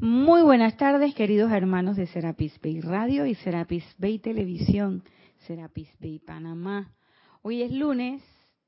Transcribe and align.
Muy 0.00 0.42
buenas 0.42 0.76
tardes, 0.76 1.12
queridos 1.12 1.50
hermanos 1.50 1.96
de 1.96 2.06
Serapis 2.06 2.60
Bay 2.62 2.80
Radio 2.80 3.26
y 3.26 3.34
Serapis 3.34 3.84
Bay 3.98 4.20
Televisión, 4.20 5.02
Serapis 5.38 5.88
Bay 5.98 6.20
Panamá. 6.20 6.94
Hoy 7.42 7.62
es 7.62 7.72
lunes, 7.72 8.22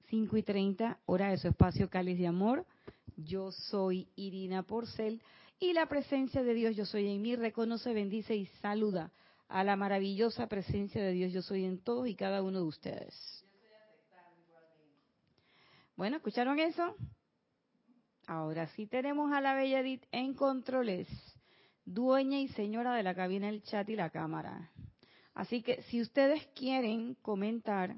5 0.09 0.37
y 0.39 0.43
30, 0.43 0.99
hora 1.07 1.31
de 1.31 1.37
su 1.37 1.47
espacio 1.47 1.89
Cáliz 1.89 2.19
de 2.19 2.27
Amor. 2.27 2.67
Yo 3.17 3.53
soy 3.53 4.09
Irina 4.17 4.65
Porcel 4.65 5.23
y 5.61 5.73
la 5.73 5.87
presencia 5.87 6.43
de 6.43 6.53
Dios 6.53 6.75
Yo 6.75 6.85
Soy 6.85 7.09
en 7.09 7.23
mí 7.23 7.37
reconoce, 7.37 7.95
bendice 7.95 8.35
y 8.35 8.47
saluda 8.61 9.13
a 9.47 9.63
la 9.63 9.77
maravillosa 9.77 10.49
presencia 10.49 11.01
de 11.01 11.13
Dios 11.13 11.33
Yo 11.33 11.43
Soy 11.43 11.65
en 11.65 11.79
todos 11.79 12.09
y 12.09 12.17
cada 12.17 12.43
uno 12.43 12.59
de 12.59 12.67
ustedes. 12.67 13.45
Bueno, 15.95 16.17
¿escucharon 16.17 16.59
eso? 16.59 16.97
Ahora 18.31 18.69
sí 18.77 18.87
tenemos 18.87 19.33
a 19.33 19.41
la 19.41 19.55
Bella 19.55 19.81
Edith 19.81 20.05
en 20.13 20.35
controles, 20.35 21.09
dueña 21.85 22.39
y 22.39 22.47
señora 22.47 22.95
de 22.95 23.03
la 23.03 23.13
cabina, 23.13 23.49
el 23.49 23.65
chat 23.65 23.89
y 23.89 23.97
la 23.97 24.11
cámara. 24.11 24.71
Así 25.35 25.63
que 25.63 25.83
si 25.91 26.01
ustedes 26.01 26.47
quieren 26.55 27.17
comentar 27.23 27.97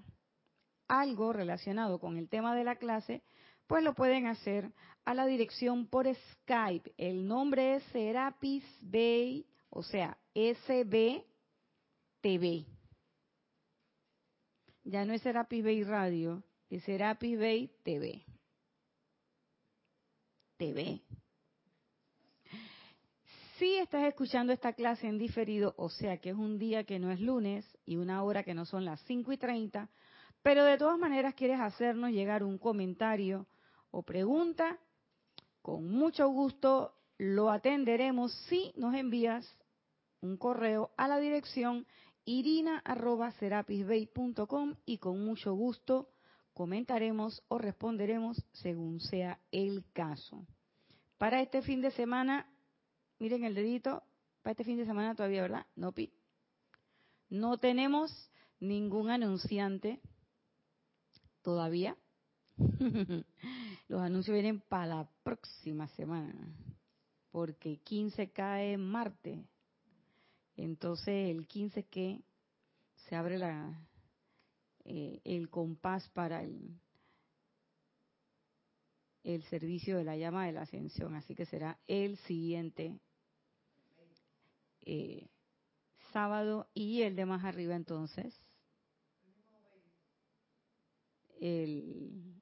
algo 0.88 1.34
relacionado 1.34 2.00
con 2.00 2.16
el 2.16 2.30
tema 2.30 2.56
de 2.56 2.64
la 2.64 2.76
clase, 2.76 3.22
pues 3.66 3.84
lo 3.84 3.92
pueden 3.92 4.26
hacer 4.26 4.72
a 5.04 5.12
la 5.12 5.26
dirección 5.26 5.86
por 5.86 6.06
Skype. 6.06 6.94
El 6.96 7.26
nombre 7.26 7.74
es 7.74 7.82
Serapis 7.92 8.64
Bay, 8.80 9.44
o 9.68 9.82
sea, 9.82 10.16
SB 10.32 11.26
TV. 12.22 12.64
Ya 14.84 15.04
no 15.04 15.12
es 15.12 15.20
Serapis 15.20 15.62
Bay 15.62 15.84
Radio, 15.84 16.42
es 16.70 16.82
Serapis 16.84 17.38
Bay 17.38 17.70
TV. 17.82 18.24
Si 23.58 23.74
estás 23.76 24.04
escuchando 24.04 24.52
esta 24.52 24.72
clase 24.72 25.08
en 25.08 25.18
diferido, 25.18 25.74
o 25.76 25.88
sea 25.88 26.18
que 26.18 26.30
es 26.30 26.36
un 26.36 26.56
día 26.58 26.84
que 26.84 27.00
no 27.00 27.10
es 27.10 27.20
lunes 27.20 27.66
y 27.84 27.96
una 27.96 28.22
hora 28.22 28.44
que 28.44 28.54
no 28.54 28.64
son 28.64 28.84
las 28.84 29.00
5 29.02 29.32
y 29.32 29.38
30, 29.38 29.90
pero 30.42 30.64
de 30.64 30.78
todas 30.78 30.98
maneras 30.98 31.34
quieres 31.34 31.60
hacernos 31.60 32.10
llegar 32.10 32.44
un 32.44 32.58
comentario 32.58 33.46
o 33.90 34.02
pregunta, 34.02 34.78
con 35.62 35.88
mucho 35.88 36.28
gusto 36.28 36.94
lo 37.18 37.50
atenderemos 37.50 38.32
si 38.48 38.72
nos 38.76 38.94
envías 38.94 39.44
un 40.20 40.36
correo 40.36 40.92
a 40.96 41.08
la 41.08 41.18
dirección 41.18 41.86
irina.serapisbay.com 42.24 44.76
y 44.86 44.98
con 44.98 45.24
mucho 45.24 45.54
gusto 45.54 46.11
comentaremos 46.54 47.42
o 47.48 47.58
responderemos 47.58 48.42
según 48.52 49.00
sea 49.00 49.38
el 49.50 49.84
caso. 49.92 50.46
Para 51.18 51.40
este 51.40 51.62
fin 51.62 51.80
de 51.80 51.90
semana, 51.90 52.46
miren 53.18 53.44
el 53.44 53.54
dedito, 53.54 54.02
para 54.42 54.52
este 54.52 54.64
fin 54.64 54.76
de 54.76 54.86
semana 54.86 55.14
todavía, 55.14 55.42
¿verdad? 55.42 55.66
No, 55.76 55.92
pi. 55.92 56.12
No 57.28 57.58
tenemos 57.58 58.30
ningún 58.60 59.10
anunciante 59.10 60.00
todavía. 61.42 61.96
Los 63.88 64.00
anuncios 64.00 64.34
vienen 64.34 64.60
para 64.60 64.86
la 64.86 65.10
próxima 65.22 65.88
semana, 65.88 66.34
porque 67.30 67.78
15 67.78 68.30
cae 68.30 68.76
martes. 68.76 69.38
Entonces 70.56 71.30
el 71.30 71.46
15 71.46 71.84
que 71.84 72.22
se 73.08 73.16
abre 73.16 73.38
la, 73.38 73.80
eh, 74.84 75.20
el 75.24 75.48
compás 75.48 76.08
para 76.10 76.42
el, 76.42 76.78
servicio 79.48 79.96
de 79.96 80.04
la 80.04 80.16
llama 80.16 80.46
de 80.46 80.52
la 80.52 80.62
ascensión. 80.62 81.14
Así 81.14 81.34
que 81.34 81.46
será 81.46 81.78
el 81.86 82.16
siguiente 82.18 82.98
eh, 84.82 85.28
sábado 86.12 86.68
y 86.74 87.02
el 87.02 87.16
de 87.16 87.26
más 87.26 87.44
arriba 87.44 87.76
entonces. 87.76 88.34
El, 91.40 92.40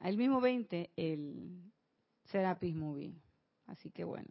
el 0.00 0.16
mismo 0.16 0.40
20, 0.40 0.90
el 0.96 1.72
Serapis 2.24 2.74
Movie. 2.74 3.14
Así 3.66 3.90
que 3.90 4.04
bueno, 4.04 4.28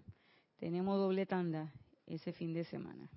tenemos 0.57 0.97
doble 0.97 1.25
tanda 1.25 1.73
ese 2.05 2.33
fin 2.33 2.53
de 2.53 2.63
semana. 2.65 3.09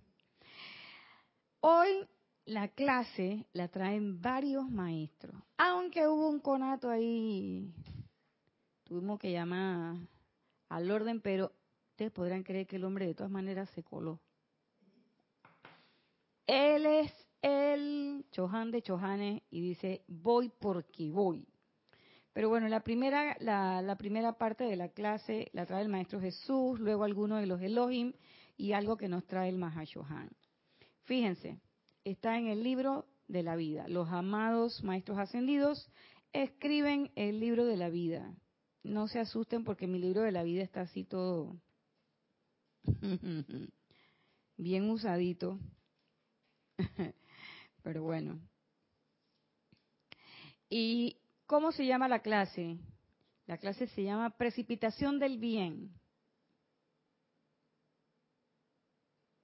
Hoy 1.61 2.07
la 2.47 2.69
clase 2.69 3.47
la 3.53 3.69
traen 3.69 4.21
varios 4.21 4.71
maestros, 4.71 5.35
aunque 5.59 6.07
hubo 6.07 6.29
un 6.29 6.41
conato 6.41 6.89
ahí, 6.89 7.75
tuvimos 8.85 9.19
que 9.19 9.33
llamar 9.33 9.97
al 10.69 10.91
orden, 10.91 11.21
pero 11.21 11.53
ustedes 11.91 12.13
podrán 12.13 12.45
creer 12.45 12.67
que 12.67 12.77
el 12.77 12.85
hombre 12.85 13.07
de 13.07 13.15
todas 13.15 13.33
maneras 13.33 13.69
se 13.71 13.83
coló. 13.83 14.21
Él 16.47 16.87
es 16.87 17.13
el 17.43 18.25
Chohan 18.31 18.71
de 18.71 18.83
Chohanes 18.83 19.43
y 19.51 19.61
dice, 19.61 20.05
voy 20.07 20.49
porque 20.49 21.11
voy. 21.11 21.49
Pero 22.33 22.49
bueno, 22.49 22.69
la 22.69 22.81
primera, 22.81 23.37
la, 23.41 23.97
primera 23.99 24.35
parte 24.35 24.65
de 24.65 24.77
la 24.77 24.91
clase 24.91 25.49
la 25.53 25.67
trae 25.67 25.83
el 25.83 25.89
Maestro 25.89 26.21
Jesús, 26.21 26.79
luego 26.79 27.03
algunos 27.03 27.41
de 27.41 27.47
los 27.47 27.61
Elohim 27.61 28.13
y 28.57 28.73
algo 28.73 28.97
que 28.97 29.09
nos 29.09 29.27
trae 29.27 29.49
el 29.49 29.57
Mahashohan. 29.57 30.31
Fíjense, 31.05 31.59
está 32.11 32.39
en 32.39 32.47
el 32.47 32.63
libro 32.63 33.05
de 33.27 33.43
la 33.43 33.57
vida. 33.57 33.89
Los 33.89 34.09
amados 34.09 34.83
maestros 34.85 35.19
ascendidos 35.19 35.91
escriben 36.33 37.11
el 37.17 37.41
libro 37.41 37.67
de 37.67 37.77
la 37.77 37.89
vida. 37.89 38.33
No 38.85 39.09
se 39.09 39.19
asusten 39.19 39.65
porque 39.65 39.89
mi 39.89 39.99
libro 39.99 40.23
de 40.23 40.31
la 40.31 40.45
vida 40.45 40.63
está 40.63 40.83
así 40.83 41.03
todo 41.03 41.61
bien 44.57 44.89
usadito. 44.89 45.59
Pero 47.83 48.05
bueno. 48.05 48.41
¿Y 50.71 51.17
cómo 51.47 51.73
se 51.73 51.87
llama 51.87 52.07
la 52.07 52.21
clase? 52.21 52.79
La 53.47 53.59
clase 53.59 53.89
se 53.89 54.05
llama 54.05 54.31
Precipitación 54.31 55.19
del 55.19 55.39
Bien. 55.39 55.93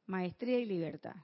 Maestría 0.07 0.61
y 0.61 0.67
libertad. 0.67 1.17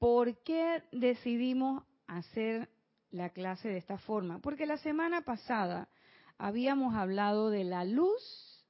¿Por 0.00 0.38
qué 0.38 0.82
decidimos 0.92 1.84
hacer 2.06 2.70
la 3.10 3.28
clase 3.28 3.68
de 3.68 3.76
esta 3.76 3.98
forma? 3.98 4.38
Porque 4.40 4.64
la 4.64 4.78
semana 4.78 5.20
pasada 5.20 5.90
habíamos 6.38 6.94
hablado 6.94 7.50
de 7.50 7.64
la 7.64 7.84
luz, 7.84 8.64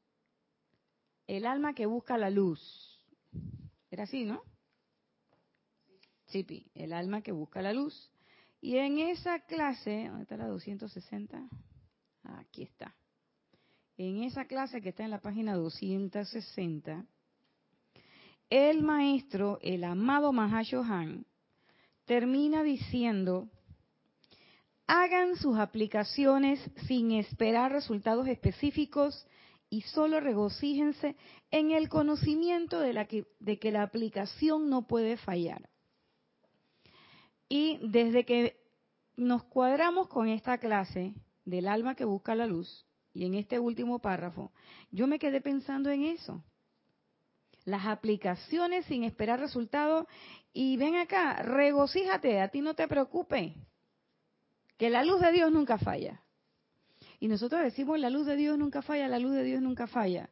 el 1.28 1.46
alma 1.46 1.72
que 1.72 1.86
busca 1.86 2.18
la 2.18 2.30
luz. 2.30 2.60
Era 3.92 4.02
así, 4.02 4.24
¿no? 4.24 4.42
Sí, 6.26 6.66
el 6.74 6.92
alma 6.92 7.22
que 7.22 7.30
busca 7.30 7.62
la 7.62 7.72
luz. 7.72 8.10
Y 8.60 8.78
en 8.78 8.98
esa 8.98 9.38
clase, 9.38 10.08
¿dónde 10.08 10.24
está 10.24 10.36
la 10.36 10.48
260? 10.48 11.48
Aquí 12.24 12.64
está. 12.64 12.96
En 13.96 14.24
esa 14.24 14.46
clase 14.46 14.82
que 14.82 14.88
está 14.88 15.04
en 15.04 15.10
la 15.10 15.20
página 15.20 15.54
260, 15.54 17.06
el 18.50 18.82
maestro, 18.82 19.60
el 19.62 19.84
amado 19.84 20.32
Mahashohan, 20.32 21.24
termina 22.04 22.64
diciendo, 22.64 23.48
hagan 24.88 25.36
sus 25.36 25.56
aplicaciones 25.56 26.60
sin 26.88 27.12
esperar 27.12 27.70
resultados 27.70 28.26
específicos 28.26 29.24
y 29.70 29.82
solo 29.82 30.18
regocíjense 30.18 31.14
en 31.52 31.70
el 31.70 31.88
conocimiento 31.88 32.80
de, 32.80 33.26
que 33.60 33.70
la 33.70 33.84
aplicación 33.84 34.68
no 34.68 34.88
puede 34.88 35.16
fallar. 35.16 35.70
Y 37.48 37.78
desde 37.88 38.24
que 38.24 38.56
nos 39.16 39.44
cuadramos 39.44 40.08
con 40.08 40.28
esta 40.28 40.58
clase 40.58 41.14
del 41.44 41.68
alma 41.68 41.94
que 41.94 42.04
busca 42.04 42.34
la 42.34 42.46
luz, 42.46 42.84
y 43.12 43.26
en 43.26 43.34
este 43.34 43.60
último 43.60 44.00
párrafo, 44.00 44.52
yo 44.90 45.06
me 45.06 45.20
quedé 45.20 45.40
pensando 45.40 45.90
en 45.90 46.04
eso 46.04 46.42
las 47.70 47.86
aplicaciones 47.86 48.84
sin 48.86 49.04
esperar 49.04 49.40
resultados. 49.40 50.06
Y 50.52 50.76
ven 50.76 50.96
acá, 50.96 51.42
regocíjate, 51.42 52.40
a 52.40 52.48
ti 52.48 52.60
no 52.60 52.74
te 52.74 52.88
preocupes, 52.88 53.54
que 54.76 54.90
la 54.90 55.04
luz 55.04 55.20
de 55.20 55.32
Dios 55.32 55.52
nunca 55.52 55.78
falla. 55.78 56.20
Y 57.20 57.28
nosotros 57.28 57.62
decimos, 57.62 57.98
la 57.98 58.10
luz 58.10 58.26
de 58.26 58.36
Dios 58.36 58.58
nunca 58.58 58.82
falla, 58.82 59.06
la 59.06 59.18
luz 59.18 59.32
de 59.32 59.44
Dios 59.44 59.62
nunca 59.62 59.86
falla. 59.86 60.30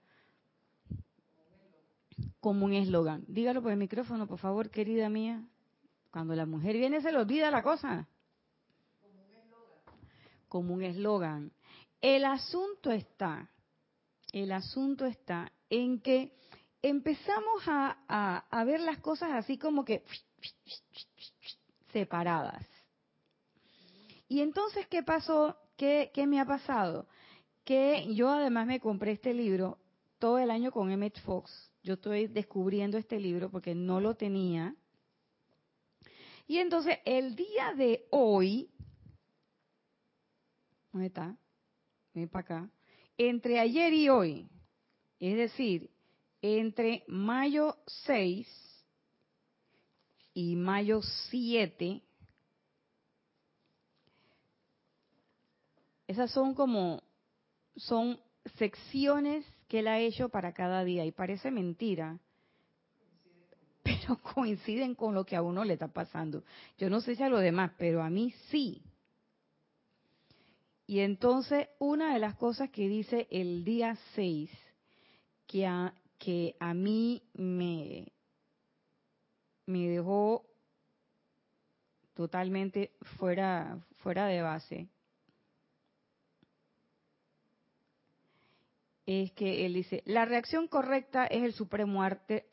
Como 2.40 2.64
un 2.64 2.72
eslogan. 2.72 3.24
Dígalo 3.28 3.62
por 3.62 3.72
el 3.72 3.78
micrófono, 3.78 4.26
por 4.26 4.38
favor, 4.38 4.70
querida 4.70 5.08
mía. 5.08 5.44
Cuando 6.10 6.34
la 6.34 6.46
mujer 6.46 6.76
viene 6.76 7.00
se 7.00 7.12
le 7.12 7.18
olvida 7.18 7.50
la 7.50 7.62
cosa. 7.62 8.08
Como 10.48 10.74
un 10.74 10.82
eslogan. 10.82 11.52
El 12.00 12.24
asunto 12.24 12.90
está, 12.90 13.50
el 14.32 14.52
asunto 14.52 15.04
está 15.04 15.52
en 15.68 16.00
que 16.00 16.32
empezamos 16.82 17.62
a, 17.66 18.64
ver 18.66 18.80
las 18.80 18.98
cosas 18.98 19.30
así 19.32 19.58
como 19.58 19.84
que 19.84 20.04
separadas. 21.92 22.66
Y 24.28 24.40
entonces, 24.40 24.86
¿qué 24.88 25.02
pasó? 25.02 25.56
¿Qué, 25.76 26.10
¿Qué 26.12 26.26
me 26.26 26.40
ha 26.40 26.44
pasado? 26.44 27.06
Que 27.64 28.14
yo 28.14 28.28
además 28.30 28.66
me 28.66 28.80
compré 28.80 29.12
este 29.12 29.32
libro 29.32 29.78
todo 30.18 30.38
el 30.38 30.50
año 30.50 30.70
con 30.70 30.90
Emmett 30.90 31.20
Fox. 31.20 31.70
Yo 31.82 31.94
estoy 31.94 32.26
descubriendo 32.26 32.98
este 32.98 33.18
libro 33.18 33.50
porque 33.50 33.74
no 33.74 34.00
lo 34.00 34.14
tenía. 34.14 34.74
Y 36.46 36.58
entonces 36.58 36.98
el 37.04 37.36
día 37.36 37.72
de 37.74 38.06
hoy, 38.10 38.70
¿dónde 40.92 41.08
está? 41.08 41.36
Ven 42.14 42.28
para 42.28 42.40
acá. 42.42 42.70
Entre 43.16 43.58
ayer 43.58 43.92
y 43.92 44.08
hoy, 44.08 44.48
es 45.18 45.36
decir, 45.36 45.90
entre 46.42 47.04
mayo 47.08 47.76
6 47.86 48.46
y 50.34 50.56
mayo 50.56 51.00
7, 51.30 52.00
esas 56.06 56.30
son 56.30 56.54
como, 56.54 57.02
son 57.76 58.20
secciones 58.56 59.44
que 59.68 59.80
él 59.80 59.88
ha 59.88 59.98
hecho 59.98 60.28
para 60.28 60.52
cada 60.52 60.84
día 60.84 61.04
y 61.04 61.12
parece 61.12 61.50
mentira, 61.50 62.18
pero 63.82 64.16
coinciden 64.34 64.94
con 64.94 65.14
lo 65.14 65.24
que 65.24 65.36
a 65.36 65.42
uno 65.42 65.64
le 65.64 65.74
está 65.74 65.88
pasando. 65.88 66.44
Yo 66.78 66.88
no 66.88 67.00
sé 67.00 67.14
si 67.14 67.22
a 67.22 67.28
los 67.28 67.42
demás, 67.42 67.72
pero 67.76 68.02
a 68.02 68.10
mí 68.10 68.32
sí. 68.50 68.82
Y 70.86 71.00
entonces 71.00 71.68
una 71.78 72.14
de 72.14 72.18
las 72.18 72.34
cosas 72.36 72.70
que 72.70 72.88
dice 72.88 73.28
el 73.30 73.64
día 73.64 73.96
6, 74.14 74.50
que 75.46 75.66
que 76.18 76.56
a 76.58 76.74
mí 76.74 77.22
me, 77.34 78.12
me 79.66 79.88
dejó 79.88 80.44
totalmente 82.14 82.92
fuera, 83.16 83.78
fuera 83.98 84.26
de 84.26 84.42
base, 84.42 84.88
es 89.06 89.32
que 89.32 89.64
él 89.64 89.74
dice, 89.74 90.02
la 90.04 90.26
reacción 90.26 90.68
correcta 90.68 91.26
es 91.26 91.42
el 91.42 91.54
supremo 91.54 92.02
arte, 92.02 92.46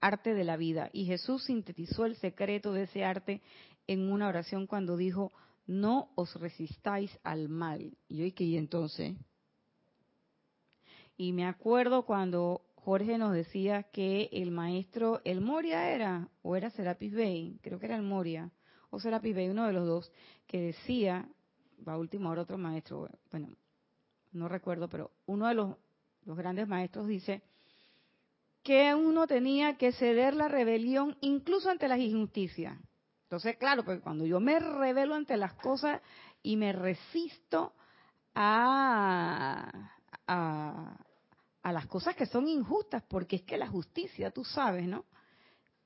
arte 0.00 0.34
de 0.34 0.42
la 0.42 0.56
vida. 0.56 0.90
Y 0.92 1.04
Jesús 1.04 1.44
sintetizó 1.44 2.04
el 2.04 2.16
secreto 2.16 2.72
de 2.72 2.84
ese 2.84 3.04
arte 3.04 3.42
en 3.86 4.10
una 4.10 4.26
oración 4.26 4.66
cuando 4.66 4.96
dijo, 4.96 5.30
no 5.66 6.10
os 6.16 6.34
resistáis 6.34 7.16
al 7.22 7.48
mal. 7.48 7.96
Y 8.08 8.16
yo 8.16 8.24
dije, 8.24 8.42
y 8.42 8.56
entonces, 8.56 9.14
y 11.16 11.32
me 11.32 11.46
acuerdo 11.46 12.04
cuando 12.04 12.62
Jorge 12.84 13.18
nos 13.18 13.32
decía 13.32 13.84
que 13.84 14.28
el 14.32 14.50
maestro, 14.50 15.20
el 15.24 15.40
Moria 15.40 15.90
era, 15.90 16.28
o 16.42 16.56
era 16.56 16.70
Serapis 16.70 17.12
Bey, 17.12 17.58
creo 17.62 17.78
que 17.78 17.86
era 17.86 17.96
el 17.96 18.02
Moria, 18.02 18.50
o 18.90 18.98
Serapis 18.98 19.34
Bey, 19.34 19.48
uno 19.48 19.66
de 19.66 19.72
los 19.72 19.86
dos, 19.86 20.12
que 20.46 20.60
decía, 20.60 21.28
va 21.86 21.94
a 21.94 21.98
última 21.98 22.30
hora 22.30 22.42
otro 22.42 22.58
maestro, 22.58 23.08
bueno, 23.30 23.48
no 24.32 24.48
recuerdo, 24.48 24.88
pero 24.88 25.10
uno 25.26 25.46
de 25.48 25.54
los, 25.54 25.76
los 26.24 26.36
grandes 26.36 26.68
maestros 26.68 27.06
dice 27.06 27.42
que 28.62 28.94
uno 28.94 29.26
tenía 29.26 29.76
que 29.76 29.92
ceder 29.92 30.34
la 30.34 30.48
rebelión 30.48 31.16
incluso 31.20 31.70
ante 31.70 31.88
las 31.88 31.98
injusticias. 31.98 32.78
Entonces, 33.24 33.56
claro, 33.56 33.84
porque 33.84 34.00
cuando 34.00 34.26
yo 34.26 34.40
me 34.40 34.58
rebelo 34.58 35.14
ante 35.14 35.36
las 35.36 35.54
cosas 35.54 36.00
y 36.42 36.56
me 36.56 36.72
resisto 36.72 37.74
a, 38.34 39.92
a, 40.26 41.06
a 41.62 41.72
las 41.72 41.86
cosas 41.86 42.16
que 42.16 42.26
son 42.26 42.48
injustas, 42.48 43.02
porque 43.08 43.36
es 43.36 43.42
que 43.42 43.58
la 43.58 43.68
justicia, 43.68 44.30
tú 44.30 44.44
sabes, 44.44 44.86
¿no? 44.86 45.04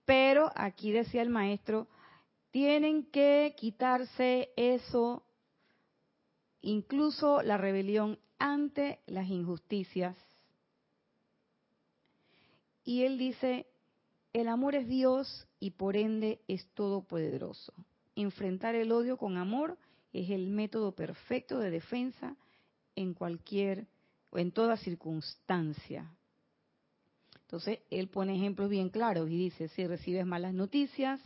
Pero 0.05 0.51
aquí 0.55 0.93
decía 0.93 1.23
el 1.23 1.31
maestro, 1.31 1.89
tienen 2.51 3.11
que 3.11 3.55
quitarse 3.57 4.53
eso, 4.57 5.25
incluso 6.61 7.43
la 7.43 7.57
rebelión 7.57 8.19
ante 8.39 9.01
las 9.07 9.29
injusticias. 9.29 10.17
Y 12.85 13.05
él 13.05 13.19
dice, 13.19 13.67
el 14.33 14.49
amor 14.49 14.75
es 14.75 14.87
Dios 14.87 15.49
y 15.59 15.71
por 15.71 15.97
ende 15.97 16.41
es 16.47 16.67
todopoderoso. 16.75 17.73
Enfrentar 18.15 18.75
el 18.75 18.93
odio 18.93 19.17
con 19.17 19.37
amor 19.37 19.79
es 20.13 20.31
el 20.31 20.47
método 20.47 20.93
perfecto 20.93 21.59
de 21.59 21.71
defensa 21.71 22.37
en 22.95 23.15
cualquier 23.15 23.89
en 24.39 24.53
toda 24.53 24.77
circunstancia. 24.77 26.11
Entonces, 27.43 27.81
él 27.91 28.09
pone 28.09 28.35
ejemplos 28.35 28.69
bien 28.69 28.89
claros 28.89 29.29
y 29.31 29.37
dice, 29.37 29.69
si 29.69 29.87
recibes 29.87 30.27
malas 30.27 30.55
noticias, 30.55 31.21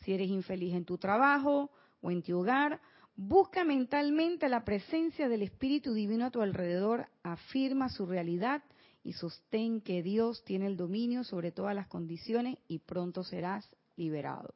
si 0.00 0.12
eres 0.12 0.28
infeliz 0.28 0.74
en 0.74 0.84
tu 0.84 0.98
trabajo 0.98 1.70
o 2.00 2.10
en 2.10 2.22
tu 2.22 2.38
hogar, 2.38 2.80
busca 3.16 3.64
mentalmente 3.64 4.48
la 4.48 4.64
presencia 4.64 5.28
del 5.28 5.42
Espíritu 5.42 5.92
Divino 5.92 6.26
a 6.26 6.30
tu 6.30 6.42
alrededor, 6.42 7.06
afirma 7.22 7.88
su 7.88 8.06
realidad 8.06 8.62
y 9.02 9.12
sostén 9.12 9.80
que 9.80 10.02
Dios 10.02 10.44
tiene 10.44 10.66
el 10.66 10.76
dominio 10.76 11.24
sobre 11.24 11.52
todas 11.52 11.74
las 11.74 11.86
condiciones 11.86 12.58
y 12.68 12.78
pronto 12.78 13.24
serás 13.24 13.68
liberado. 13.96 14.54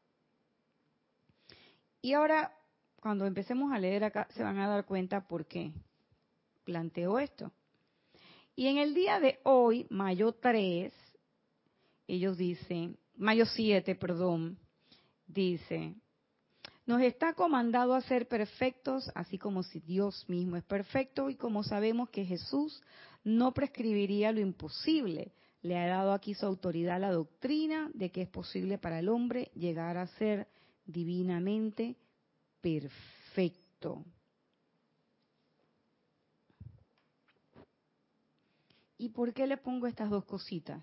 Y 2.02 2.12
ahora, 2.12 2.52
cuando 3.00 3.26
empecemos 3.26 3.72
a 3.72 3.78
leer 3.78 4.04
acá, 4.04 4.28
se 4.30 4.42
van 4.42 4.58
a 4.58 4.68
dar 4.68 4.84
cuenta 4.84 5.26
por 5.26 5.46
qué 5.46 5.72
planteo 6.64 7.18
esto. 7.18 7.50
Y 8.56 8.68
en 8.68 8.78
el 8.78 8.94
día 8.94 9.18
de 9.18 9.40
hoy, 9.42 9.86
mayo 9.90 10.32
3, 10.32 10.92
ellos 12.06 12.36
dicen, 12.36 12.96
mayo 13.16 13.46
7, 13.46 13.96
perdón, 13.96 14.58
dice, 15.26 15.94
nos 16.86 17.00
está 17.00 17.32
comandado 17.32 17.94
a 17.94 18.02
ser 18.02 18.28
perfectos, 18.28 19.10
así 19.14 19.38
como 19.38 19.62
si 19.62 19.80
Dios 19.80 20.24
mismo 20.28 20.56
es 20.56 20.64
perfecto 20.64 21.30
y 21.30 21.36
como 21.36 21.64
sabemos 21.64 22.10
que 22.10 22.24
Jesús 22.24 22.82
no 23.24 23.52
prescribiría 23.52 24.32
lo 24.32 24.40
imposible. 24.40 25.32
Le 25.62 25.78
ha 25.78 25.86
dado 25.86 26.12
aquí 26.12 26.34
su 26.34 26.44
autoridad 26.44 27.00
la 27.00 27.10
doctrina 27.10 27.90
de 27.94 28.10
que 28.10 28.22
es 28.22 28.28
posible 28.28 28.76
para 28.76 28.98
el 28.98 29.08
hombre 29.08 29.50
llegar 29.54 29.96
a 29.96 30.06
ser 30.06 30.46
divinamente 30.84 31.96
perfecto. 32.60 34.04
¿Y 39.04 39.10
por 39.10 39.34
qué 39.34 39.46
le 39.46 39.58
pongo 39.58 39.86
estas 39.86 40.08
dos 40.08 40.24
cositas? 40.24 40.82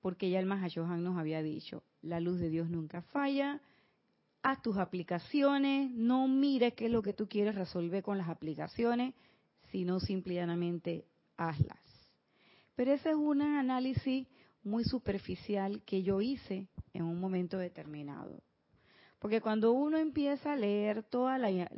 Porque 0.00 0.28
ya 0.28 0.40
el 0.40 0.46
Mahashohan 0.46 1.04
nos 1.04 1.16
había 1.16 1.40
dicho, 1.40 1.84
la 2.02 2.18
luz 2.18 2.40
de 2.40 2.50
Dios 2.50 2.68
nunca 2.68 3.00
falla, 3.00 3.60
haz 4.42 4.60
tus 4.60 4.76
aplicaciones, 4.76 5.92
no 5.92 6.26
mires 6.26 6.74
qué 6.74 6.86
es 6.86 6.90
lo 6.90 7.00
que 7.00 7.12
tú 7.12 7.28
quieres 7.28 7.54
resolver 7.54 8.02
con 8.02 8.18
las 8.18 8.28
aplicaciones, 8.28 9.14
sino 9.70 10.00
simplemente 10.00 11.06
hazlas. 11.36 11.78
Pero 12.74 12.92
ese 12.92 13.10
es 13.10 13.14
un 13.14 13.40
análisis 13.42 14.26
muy 14.64 14.82
superficial 14.82 15.80
que 15.86 16.02
yo 16.02 16.20
hice 16.20 16.66
en 16.92 17.04
un 17.04 17.20
momento 17.20 17.56
determinado. 17.56 18.42
Porque 19.20 19.40
cuando 19.40 19.70
uno 19.70 19.96
empieza 19.96 20.54
a 20.54 20.56
leer 20.56 21.04
toda 21.04 21.38
la, 21.38 21.68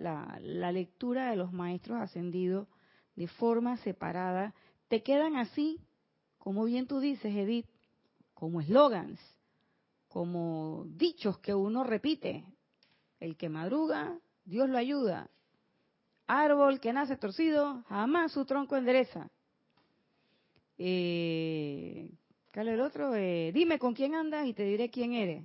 la 0.40 0.72
lectura 0.72 1.28
de 1.28 1.36
los 1.36 1.52
maestros 1.52 2.00
ascendidos 2.00 2.66
de 3.14 3.28
forma 3.28 3.76
separada, 3.78 4.54
te 4.88 5.02
quedan 5.02 5.36
así, 5.36 5.80
como 6.38 6.64
bien 6.64 6.86
tú 6.86 7.00
dices, 7.00 7.34
Edith, 7.34 7.66
como 8.34 8.60
eslogans, 8.60 9.20
como 10.08 10.84
dichos 10.88 11.38
que 11.38 11.54
uno 11.54 11.84
repite. 11.84 12.44
El 13.18 13.36
que 13.36 13.48
madruga, 13.48 14.18
Dios 14.44 14.68
lo 14.68 14.78
ayuda. 14.78 15.30
Árbol 16.26 16.80
que 16.80 16.92
nace 16.92 17.16
torcido, 17.16 17.82
jamás 17.88 18.32
su 18.32 18.44
tronco 18.44 18.76
endereza. 18.76 19.30
Eh, 20.78 22.10
¿Qué 22.52 22.60
el 22.60 22.80
otro? 22.80 23.14
Eh, 23.14 23.52
dime 23.52 23.78
con 23.78 23.94
quién 23.94 24.14
andas 24.14 24.46
y 24.46 24.54
te 24.54 24.64
diré 24.64 24.90
quién 24.90 25.12
eres. 25.12 25.44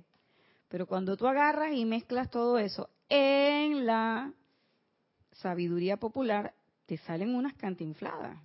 Pero 0.68 0.86
cuando 0.86 1.16
tú 1.16 1.26
agarras 1.26 1.74
y 1.74 1.84
mezclas 1.84 2.30
todo 2.30 2.58
eso 2.58 2.88
en 3.08 3.84
la 3.84 4.32
sabiduría 5.32 5.98
popular, 5.98 6.54
te 6.86 6.96
salen 6.98 7.34
unas 7.34 7.54
cantinfladas. 7.54 8.38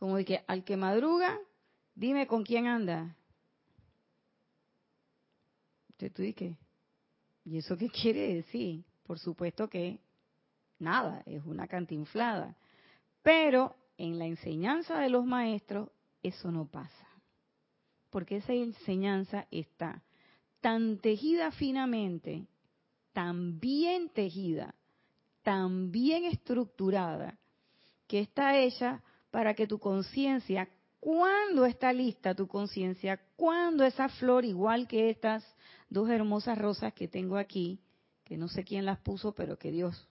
Como 0.00 0.16
de 0.16 0.24
que 0.24 0.42
al 0.48 0.64
que 0.64 0.78
madruga, 0.78 1.38
dime 1.94 2.26
con 2.26 2.42
quién 2.42 2.66
anda. 2.66 3.14
Entonces 5.90 6.14
tú 6.14 6.22
dices, 6.22 6.56
¿y 7.44 7.58
eso 7.58 7.76
qué 7.76 7.90
quiere 8.02 8.34
decir? 8.34 8.82
Por 9.04 9.18
supuesto 9.18 9.68
que 9.68 10.00
nada, 10.78 11.22
es 11.26 11.44
una 11.44 11.68
cantinflada. 11.68 12.56
Pero 13.22 13.76
en 13.98 14.18
la 14.18 14.24
enseñanza 14.24 14.98
de 14.98 15.10
los 15.10 15.26
maestros 15.26 15.90
eso 16.22 16.50
no 16.50 16.64
pasa. 16.64 17.06
Porque 18.08 18.36
esa 18.36 18.54
enseñanza 18.54 19.46
está 19.50 20.02
tan 20.62 20.96
tejida 20.98 21.52
finamente, 21.52 22.46
tan 23.12 23.60
bien 23.60 24.08
tejida, 24.08 24.74
tan 25.42 25.92
bien 25.92 26.24
estructurada, 26.24 27.38
que 28.06 28.20
está 28.20 28.58
hecha 28.58 29.02
para 29.30 29.54
que 29.54 29.66
tu 29.66 29.78
conciencia, 29.78 30.68
cuando 30.98 31.64
está 31.64 31.92
lista 31.92 32.34
tu 32.34 32.46
conciencia, 32.46 33.20
cuando 33.36 33.84
esa 33.84 34.08
flor, 34.08 34.44
igual 34.44 34.86
que 34.86 35.10
estas 35.10 35.44
dos 35.88 36.10
hermosas 36.10 36.58
rosas 36.58 36.92
que 36.92 37.08
tengo 37.08 37.36
aquí, 37.36 37.80
que 38.24 38.36
no 38.36 38.48
sé 38.48 38.64
quién 38.64 38.84
las 38.84 38.98
puso, 39.00 39.32
pero 39.32 39.58
que 39.58 39.70
Dios 39.70 40.06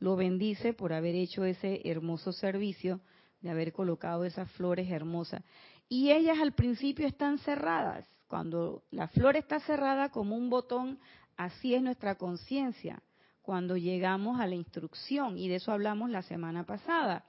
lo 0.00 0.16
bendice 0.16 0.72
por 0.72 0.92
haber 0.92 1.14
hecho 1.14 1.44
ese 1.44 1.82
hermoso 1.84 2.32
servicio, 2.32 3.00
de 3.40 3.50
haber 3.50 3.72
colocado 3.72 4.24
esas 4.24 4.50
flores 4.52 4.90
hermosas. 4.90 5.42
Y 5.88 6.10
ellas 6.10 6.38
al 6.40 6.52
principio 6.52 7.06
están 7.06 7.38
cerradas. 7.38 8.08
Cuando 8.26 8.82
la 8.90 9.08
flor 9.08 9.36
está 9.36 9.60
cerrada 9.60 10.10
como 10.10 10.36
un 10.36 10.50
botón, 10.50 10.98
así 11.36 11.74
es 11.74 11.82
nuestra 11.82 12.16
conciencia. 12.16 13.02
Cuando 13.42 13.76
llegamos 13.76 14.40
a 14.40 14.46
la 14.46 14.54
instrucción, 14.54 15.38
y 15.38 15.48
de 15.48 15.56
eso 15.56 15.72
hablamos 15.72 16.10
la 16.10 16.22
semana 16.22 16.64
pasada. 16.64 17.24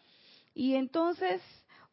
Y 0.53 0.75
entonces 0.75 1.41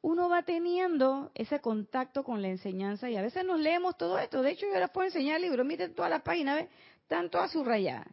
uno 0.01 0.29
va 0.29 0.43
teniendo 0.43 1.31
ese 1.35 1.61
contacto 1.61 2.23
con 2.23 2.43
la 2.43 2.49
enseñanza 2.49 3.11
y 3.11 3.17
a 3.17 3.23
veces 3.23 3.45
nos 3.45 3.61
leemos 3.61 3.97
todo 3.97 4.19
esto. 4.19 4.43
De 4.43 4.53
hecho, 4.53 4.67
yo 4.73 4.79
les 4.79 4.91
puedo 4.91 5.07
enseñar 5.07 5.37
el 5.37 5.43
libro, 5.43 5.65
miren 5.65 5.95
todas 5.95 6.11
las 6.11 6.23
páginas, 6.23 6.67
están 7.03 7.31
todas 7.31 7.51
subrayadas. 7.51 8.07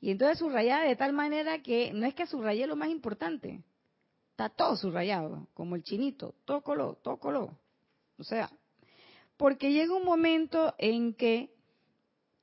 Y 0.00 0.10
entonces 0.10 0.38
subrayada 0.38 0.84
de 0.84 0.96
tal 0.96 1.12
manera 1.12 1.62
que 1.62 1.92
no 1.92 2.06
es 2.06 2.14
que 2.14 2.26
subrayé 2.26 2.66
lo 2.66 2.76
más 2.76 2.88
importante, 2.88 3.62
está 4.30 4.48
todo 4.48 4.76
subrayado, 4.76 5.48
como 5.54 5.74
el 5.74 5.82
chinito, 5.82 6.34
tócalo, 6.44 6.94
tócalo. 7.02 7.58
O 8.18 8.24
sea, 8.24 8.50
porque 9.36 9.72
llega 9.72 9.94
un 9.94 10.04
momento 10.04 10.74
en 10.78 11.14
que 11.14 11.50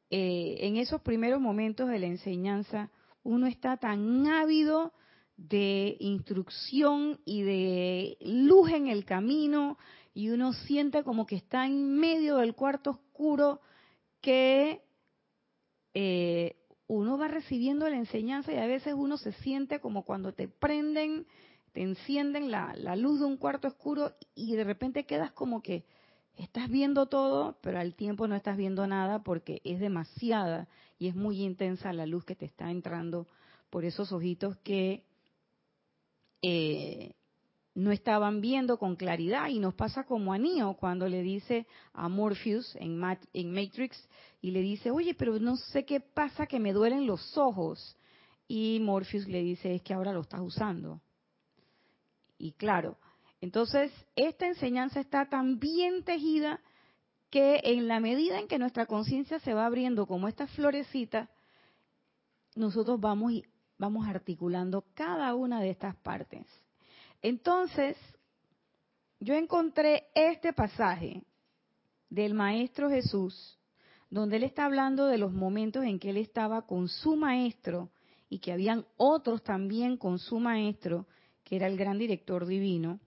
eh, 0.10 0.58
en 0.60 0.78
esos 0.78 1.02
primeros 1.02 1.40
momentos 1.40 1.90
de 1.90 2.00
la 2.00 2.08
enseñanza 2.08 2.92
uno 3.24 3.48
está 3.48 3.78
tan 3.78 4.28
ávido 4.28 4.94
de 5.38 5.98
instrucción 6.00 7.20
y 7.26 7.42
de 7.42 8.18
luz 8.22 8.72
en 8.72 8.88
el 8.88 9.06
camino 9.06 9.78
y 10.14 10.30
uno 10.30 10.54
siente 10.54 11.04
como 11.04 11.26
que 11.26 11.36
está 11.36 11.66
en 11.66 11.98
medio 11.98 12.38
del 12.38 12.56
cuarto 12.56 12.92
oscuro 12.92 13.60
que 14.22 14.82
eh, 15.94 16.56
uno 16.88 17.18
va 17.18 17.28
recibiendo 17.28 17.90
la 17.90 17.98
enseñanza 17.98 18.54
y 18.54 18.58
a 18.58 18.68
veces 18.68 18.94
uno 18.96 19.18
se 19.18 19.34
siente 19.34 19.80
como 19.80 20.04
cuando 20.04 20.34
te 20.34 20.48
prenden, 20.48 21.28
te 21.74 21.82
encienden 21.82 22.50
la, 22.50 22.74
la 22.76 22.96
luz 22.96 23.20
de 23.20 23.26
un 23.26 23.38
cuarto 23.38 23.68
oscuro 23.68 24.14
y 24.36 24.56
de 24.56 24.64
repente 24.64 25.06
quedas 25.06 25.32
como 25.34 25.62
que 25.62 25.86
estás 26.38 26.70
viendo 26.70 27.08
todo, 27.08 27.58
pero 27.62 27.80
al 27.80 27.96
tiempo 27.96 28.28
no 28.28 28.36
estás 28.36 28.58
viendo 28.58 28.88
nada 28.88 29.24
porque 29.24 29.62
es 29.64 29.80
demasiada 29.80 30.68
y 30.98 31.08
es 31.08 31.16
muy 31.16 31.42
intensa 31.42 31.92
la 31.94 32.06
luz 32.06 32.24
que 32.24 32.36
te 32.36 32.46
está 32.46 32.72
entrando 32.72 33.28
por 33.70 33.84
esos 33.84 34.12
ojitos 34.12 34.58
que 34.58 35.04
eh, 36.48 37.16
no 37.74 37.92
estaban 37.92 38.40
viendo 38.40 38.78
con 38.78 38.96
claridad 38.96 39.50
y 39.50 39.58
nos 39.58 39.74
pasa 39.74 40.04
como 40.04 40.32
a 40.32 40.38
Neo 40.38 40.76
cuando 40.76 41.10
le 41.10 41.24
dice 41.24 41.66
a 41.92 42.08
Morpheus 42.08 42.76
en, 42.80 43.00
Matrix 43.00 44.08
y 44.42 44.52
le 44.52 44.62
dice, 44.62 44.92
oye, 44.92 45.16
pero 45.16 45.40
no 45.40 45.58
sé 45.58 45.86
qué 45.86 46.00
pasa 46.00 46.46
que 46.46 46.60
me 46.60 46.72
duelen 46.72 47.08
los 47.08 47.36
ojos. 47.36 47.98
Y 48.48 48.80
Morpheus 48.82 49.28
le 49.28 49.42
dice, 49.42 49.74
es 49.74 49.82
que 49.82 49.96
ahora 49.96 50.14
lo 50.14 50.22
estás 50.22 50.40
usando. 50.40 51.02
Y 52.38 52.52
claro, 52.52 53.00
entonces 53.42 53.92
esta 54.16 54.46
enseñanza 54.46 55.00
está 55.00 55.28
tan 55.28 55.58
bien 55.58 56.04
tejida 56.04 56.62
que 57.32 57.60
en 57.64 57.88
la 57.88 58.00
medida 58.00 58.40
en 58.40 58.48
que 58.48 58.60
nuestra 58.60 58.86
conciencia 58.86 59.40
se 59.40 59.56
va 59.56 59.66
abriendo 59.66 60.06
como 60.06 60.28
esta 60.28 60.46
florecita, 60.46 61.28
nosotros 62.56 63.02
vamos, 63.02 63.34
vamos 63.78 64.08
articulando 64.08 64.86
cada 64.94 65.34
una 65.36 65.62
de 65.62 65.70
estas 65.70 65.96
partes. 65.98 66.46
Entonces, 67.22 67.98
yo 69.20 69.34
encontré 69.34 70.08
este 70.14 70.54
pasaje 70.54 71.24
del 72.10 72.34
Maestro 72.34 72.90
Jesús, 72.90 73.60
donde 74.10 74.38
él 74.38 74.44
está 74.44 74.66
hablando 74.66 75.08
de 75.08 75.18
los 75.18 75.34
momentos 75.34 75.84
en 75.84 76.00
que 76.00 76.12
él 76.12 76.18
estaba 76.18 76.66
con 76.66 76.88
su 76.88 77.16
Maestro 77.16 77.90
y 78.30 78.40
que 78.40 78.52
habían 78.52 78.86
otros 78.98 79.44
también 79.44 79.98
con 79.98 80.20
su 80.20 80.40
Maestro, 80.40 81.08
que 81.44 81.56
era 81.56 81.68
el 81.68 81.78
gran 81.78 81.98
director 81.98 82.46
divino. 82.46 83.00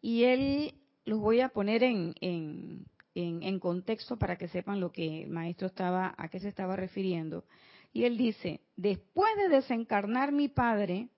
Y 0.00 0.24
él 0.24 0.74
los 1.04 1.20
voy 1.20 1.40
a 1.40 1.50
poner 1.50 1.82
en, 1.82 2.14
en, 3.14 3.58
contexto 3.58 4.18
para 4.18 4.36
que 4.36 4.48
sepan 4.48 4.80
lo 4.80 4.92
que 4.92 5.24
el 5.24 5.30
Maestro 5.30 5.66
estaba, 5.66 6.14
a 6.16 6.28
qué 6.28 6.40
se 6.40 6.48
estaba 6.48 6.76
refiriendo. 6.76 7.44
Y 7.92 8.04
él 8.04 8.16
dice, 8.16 8.60
después 8.76 9.34
de 9.36 9.48
desencarnar 9.48 10.32
mi 10.32 10.48
Padre, 10.48 11.08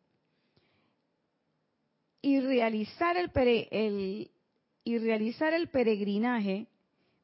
y 2.22 2.38
realizar 2.40 3.16
el, 3.16 4.30
y 4.84 4.98
realizar 4.98 5.52
el 5.52 5.68
peregrinaje 5.68 6.68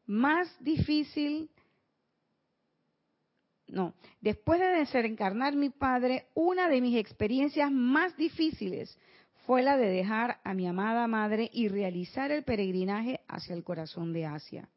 más 0.07 0.53
difícil 0.63 1.49
no, 3.69 3.93
después 4.23 4.59
de 4.59 4.67
desencarnar 4.67 5.55
mi 5.55 5.69
padre, 5.69 6.27
una 6.35 6.69
de 6.71 6.81
mis 6.81 6.97
experiencias 6.97 7.71
más 7.71 8.17
difíciles 8.17 8.99
fue 9.45 9.63
la 9.63 9.77
de 9.77 9.89
dejar 9.89 10.41
a 10.43 10.55
mi 10.55 10.67
amada 10.67 11.07
madre 11.07 11.51
y 11.53 11.69
realizar 11.69 12.31
el 12.31 12.45
peregrinaje 12.45 13.21
hacia 13.29 13.55
el 13.55 13.65
corazón 13.65 14.15
de 14.15 14.25
Asia. 14.25 14.71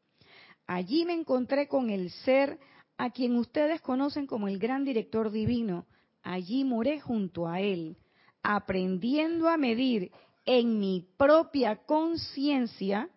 Allí 0.66 1.06
me 1.06 1.14
encontré 1.14 1.68
con 1.68 1.88
el 1.88 2.10
ser 2.10 2.58
a 2.98 3.10
quien 3.10 3.36
ustedes 3.36 3.80
conocen 3.80 4.26
como 4.26 4.48
el 4.48 4.58
gran 4.58 4.84
director 4.84 5.30
divino. 5.30 5.86
Allí 6.22 6.64
moré 6.64 7.00
junto 7.00 7.48
a 7.48 7.60
él, 7.60 7.96
aprendiendo 8.42 9.48
a 9.48 9.56
medir 9.56 10.12
en 10.44 10.78
mi 10.78 11.06
propia 11.16 11.76
conciencia 11.84 13.08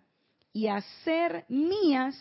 y 0.53 0.67
hacer 0.67 1.45
mías 1.49 2.15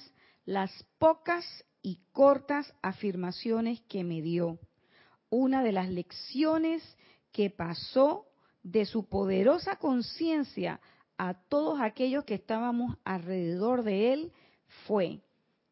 las 0.44 0.70
pocas 0.98 1.44
y 1.82 2.00
cortas 2.12 2.72
afirmaciones 2.82 3.80
que 3.82 4.04
me 4.04 4.22
dio. 4.22 4.58
Una 5.30 5.62
de 5.62 5.72
las 5.72 5.88
lecciones 5.88 6.82
que 7.32 7.50
pasó 7.50 8.26
de 8.62 8.86
su 8.86 9.08
poderosa 9.08 9.76
conciencia 9.76 10.80
a 11.18 11.34
todos 11.34 11.80
aquellos 11.80 12.24
que 12.24 12.34
estábamos 12.34 12.96
alrededor 13.04 13.82
de 13.82 14.12
él 14.12 14.32
fue 14.86 15.20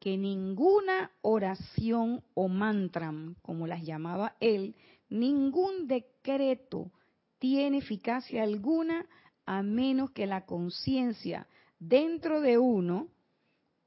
que 0.03 0.19
ninguna 0.19 1.13
oración 1.21 2.25
o 2.35 2.49
mantra, 2.49 3.15
como 3.41 3.69
las 3.69 3.85
llamaba 3.85 4.35
él, 4.41 4.75
ningún 5.09 5.87
decreto, 5.87 6.91
tiene 7.39 7.79
eficacia 7.79 8.43
alguna 8.43 9.07
a 9.47 9.63
menos 9.63 10.11
que 10.11 10.27
la 10.27 10.45
conciencia 10.45 11.47
dentro 11.79 12.41
de 12.41 12.59
uno, 12.59 13.11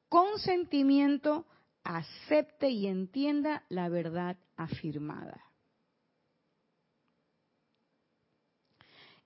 con 0.07 0.39
sentimiento, 0.39 1.47
acepte 1.83 2.69
y 2.69 2.87
entienda 2.87 3.65
la 3.67 3.89
verdad 3.89 4.37
afirmada. 4.55 5.43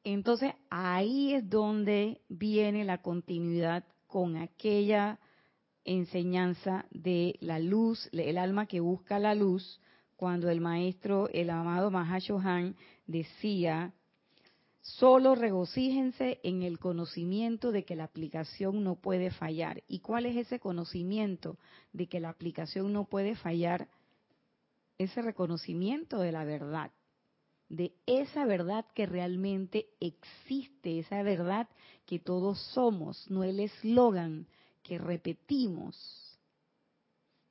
Entonces 0.03 0.55
ahí 0.72 1.36
es 1.36 1.48
donde 1.48 2.19
viene 2.29 2.84
la 2.84 3.03
continuidad 3.03 3.86
con 4.08 4.38
aquella 4.38 5.19
enseñanza 5.89 6.86
de 6.91 7.36
la 7.41 7.60
luz, 7.60 8.10
el 8.13 8.38
alma 8.38 8.67
que 8.67 8.79
busca 8.79 9.17
la 9.17 9.34
luz, 9.34 9.81
cuando 10.15 10.50
el 10.50 10.62
maestro, 10.62 11.29
el 11.29 11.50
amado 11.50 11.89
Mahashohan, 11.89 12.75
decía, 13.08 13.93
solo 14.81 15.34
regocíjense 15.34 16.39
en 16.43 16.62
el 16.62 16.77
conocimiento 16.77 17.72
de 17.72 17.86
que 17.86 17.96
la 17.96 18.03
aplicación 18.03 18.84
no 18.84 18.96
puede 18.96 19.31
fallar. 19.31 19.81
¿Y 19.88 20.00
cuál 20.00 20.27
es 20.27 20.38
ese 20.38 20.60
conocimiento 20.60 21.58
de 21.91 22.08
que 22.08 22.19
la 22.19 22.29
aplicación 22.29 22.93
no 22.93 23.05
puede 23.05 23.36
fallar? 23.36 23.88
Ese 25.00 25.22
reconocimiento 25.24 26.19
de 26.19 26.31
la 26.31 26.43
verdad, 26.43 26.91
de 27.67 27.93
esa 28.05 28.46
verdad 28.46 28.86
que 28.93 29.08
realmente 29.08 29.88
existe, 30.00 31.00
esa 31.00 31.24
verdad 31.24 31.67
que 32.05 32.19
todos 32.19 32.60
somos, 32.74 33.29
no 33.31 33.43
el 33.43 33.60
eslogan 33.60 34.46
que 34.83 34.98
repetimos, 34.98 36.39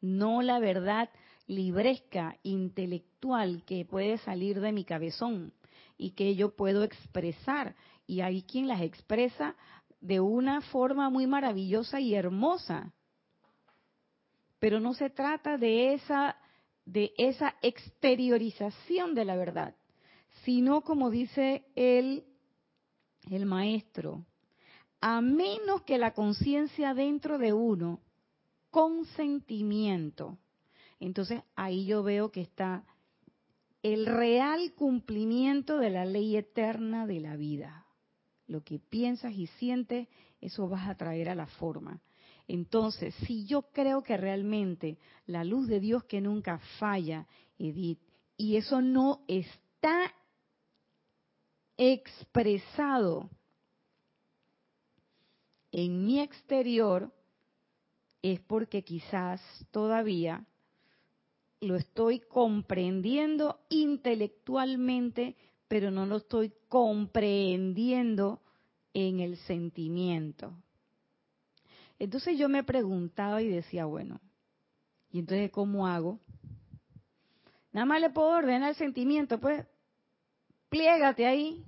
no 0.00 0.42
la 0.42 0.58
verdad 0.58 1.10
libresca, 1.46 2.38
intelectual 2.42 3.64
que 3.64 3.84
puede 3.84 4.18
salir 4.18 4.60
de 4.60 4.72
mi 4.72 4.84
cabezón 4.84 5.52
y 5.96 6.12
que 6.12 6.36
yo 6.36 6.54
puedo 6.54 6.84
expresar. 6.84 7.74
Y 8.06 8.20
hay 8.20 8.42
quien 8.42 8.68
las 8.68 8.82
expresa 8.82 9.56
de 10.00 10.20
una 10.20 10.60
forma 10.60 11.10
muy 11.10 11.26
maravillosa 11.26 12.00
y 12.00 12.14
hermosa. 12.14 12.92
Pero 14.58 14.78
no 14.80 14.94
se 14.94 15.10
trata 15.10 15.58
de 15.58 15.94
esa 15.94 16.36
de 16.84 17.12
esa 17.18 17.54
exteriorización 17.60 19.14
de 19.14 19.26
la 19.26 19.36
verdad, 19.36 19.74
sino 20.44 20.80
como 20.80 21.10
dice 21.10 21.66
el 21.74 22.24
el 23.30 23.44
maestro, 23.44 24.24
a 25.00 25.20
menos 25.20 25.82
que 25.82 25.98
la 25.98 26.12
conciencia 26.12 26.94
dentro 26.94 27.38
de 27.38 27.52
uno 27.52 28.00
con 28.70 29.04
sentimiento 29.04 30.38
entonces 31.00 31.42
ahí 31.54 31.86
yo 31.86 32.02
veo 32.02 32.30
que 32.30 32.40
está 32.40 32.84
el 33.82 34.06
real 34.06 34.72
cumplimiento 34.74 35.78
de 35.78 35.90
la 35.90 36.04
ley 36.04 36.36
eterna 36.36 37.06
de 37.06 37.20
la 37.20 37.36
vida. 37.36 37.86
Lo 38.46 38.64
que 38.64 38.78
piensas 38.78 39.34
y 39.34 39.46
sientes, 39.46 40.08
eso 40.40 40.68
vas 40.68 40.88
a 40.88 40.96
traer 40.96 41.28
a 41.28 41.34
la 41.34 41.46
forma. 41.46 42.00
Entonces, 42.48 43.14
si 43.26 43.44
yo 43.46 43.70
creo 43.72 44.02
que 44.02 44.16
realmente 44.16 44.98
la 45.26 45.44
luz 45.44 45.68
de 45.68 45.80
Dios 45.80 46.04
que 46.04 46.20
nunca 46.20 46.58
falla, 46.78 47.26
Edith, 47.58 48.00
y 48.36 48.56
eso 48.56 48.80
no 48.80 49.22
está 49.28 50.12
expresado 51.76 53.30
en 55.72 56.06
mi 56.06 56.20
exterior 56.20 57.12
es 58.22 58.40
porque 58.40 58.82
quizás 58.82 59.40
todavía 59.70 60.44
lo 61.60 61.76
estoy 61.76 62.20
comprendiendo 62.20 63.60
intelectualmente, 63.68 65.36
pero 65.66 65.90
no 65.90 66.06
lo 66.06 66.16
estoy 66.16 66.52
comprendiendo 66.68 68.40
en 68.94 69.20
el 69.20 69.36
sentimiento. 69.38 70.52
Entonces 71.98 72.38
yo 72.38 72.48
me 72.48 72.62
preguntaba 72.62 73.42
y 73.42 73.48
decía, 73.48 73.84
bueno, 73.84 74.20
¿y 75.10 75.18
entonces 75.18 75.50
cómo 75.50 75.86
hago? 75.86 76.20
Nada 77.72 77.86
más 77.86 78.00
le 78.00 78.10
puedo 78.10 78.28
ordenar 78.28 78.70
el 78.70 78.76
sentimiento, 78.76 79.38
pues 79.38 79.66
pliégate 80.68 81.26
ahí, 81.26 81.64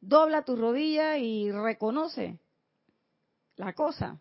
dobla 0.00 0.44
tu 0.44 0.56
rodilla 0.56 1.16
y 1.18 1.50
reconoce 1.50 2.41
la 3.64 3.72
cosa. 3.74 4.20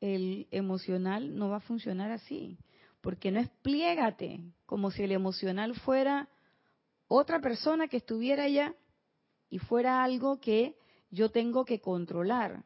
El 0.00 0.46
emocional 0.50 1.34
no 1.36 1.48
va 1.48 1.56
a 1.56 1.60
funcionar 1.60 2.10
así, 2.10 2.58
porque 3.00 3.30
no 3.30 3.40
es 3.40 3.48
pliégate, 3.62 4.40
como 4.66 4.90
si 4.90 5.02
el 5.02 5.12
emocional 5.12 5.74
fuera 5.74 6.28
otra 7.08 7.40
persona 7.40 7.88
que 7.88 7.96
estuviera 7.96 8.44
allá 8.44 8.74
y 9.48 9.58
fuera 9.58 10.04
algo 10.04 10.38
que 10.38 10.76
yo 11.10 11.30
tengo 11.30 11.64
que 11.64 11.80
controlar. 11.80 12.64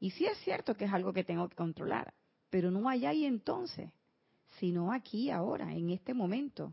Y 0.00 0.10
sí 0.12 0.24
es 0.24 0.38
cierto 0.38 0.74
que 0.74 0.86
es 0.86 0.92
algo 0.92 1.12
que 1.12 1.24
tengo 1.24 1.48
que 1.48 1.56
controlar, 1.56 2.14
pero 2.48 2.70
no 2.70 2.88
allá 2.88 3.12
y 3.12 3.26
entonces, 3.26 3.90
sino 4.58 4.92
aquí, 4.92 5.30
ahora, 5.30 5.74
en 5.74 5.90
este 5.90 6.14
momento. 6.14 6.72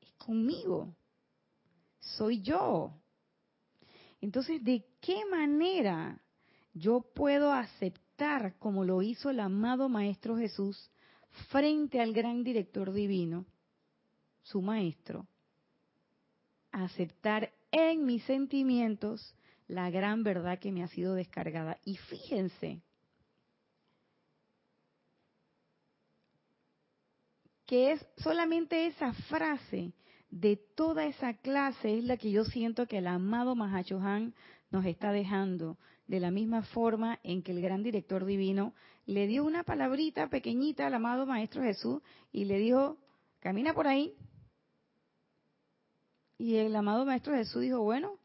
Es 0.00 0.12
conmigo. 0.14 0.96
Soy 2.00 2.40
yo. 2.40 2.92
Entonces, 4.20 4.64
¿de 4.64 4.84
qué 5.00 5.24
manera 5.26 6.20
yo 6.76 7.00
puedo 7.00 7.52
aceptar, 7.52 8.54
como 8.58 8.84
lo 8.84 9.00
hizo 9.00 9.30
el 9.30 9.40
amado 9.40 9.88
Maestro 9.88 10.36
Jesús, 10.36 10.90
frente 11.48 12.00
al 12.00 12.12
gran 12.12 12.44
director 12.44 12.92
divino, 12.92 13.46
su 14.42 14.60
Maestro? 14.60 15.26
Aceptar 16.70 17.50
en 17.70 18.04
mis 18.04 18.22
sentimientos 18.24 19.34
la 19.68 19.88
gran 19.88 20.22
verdad 20.22 20.58
que 20.58 20.70
me 20.70 20.82
ha 20.82 20.88
sido 20.88 21.14
descargada. 21.14 21.78
Y 21.82 21.96
fíjense 21.96 22.82
que 27.64 27.92
es 27.92 28.06
solamente 28.18 28.86
esa 28.86 29.14
frase 29.14 29.94
de 30.28 30.56
toda 30.56 31.06
esa 31.06 31.32
clase 31.32 31.96
es 31.96 32.04
la 32.04 32.18
que 32.18 32.30
yo 32.30 32.44
siento 32.44 32.86
que 32.86 32.98
el 32.98 33.06
amado 33.06 33.54
Mahachohan 33.54 34.34
nos 34.70 34.84
está 34.84 35.10
dejando, 35.10 35.78
de 36.06 36.20
la 36.20 36.30
misma 36.30 36.62
forma 36.62 37.18
en 37.22 37.42
que 37.42 37.52
el 37.52 37.60
gran 37.60 37.82
director 37.82 38.24
divino 38.24 38.74
le 39.06 39.26
dio 39.26 39.44
una 39.44 39.64
palabrita 39.64 40.28
pequeñita 40.28 40.86
al 40.86 40.94
amado 40.94 41.26
Maestro 41.26 41.62
Jesús 41.62 42.02
y 42.32 42.44
le 42.44 42.58
dijo, 42.58 42.96
camina 43.40 43.72
por 43.74 43.86
ahí. 43.86 44.14
Y 46.38 46.56
el 46.56 46.74
amado 46.76 47.04
Maestro 47.04 47.34
Jesús 47.34 47.62
dijo, 47.62 47.80
bueno, 47.80 48.18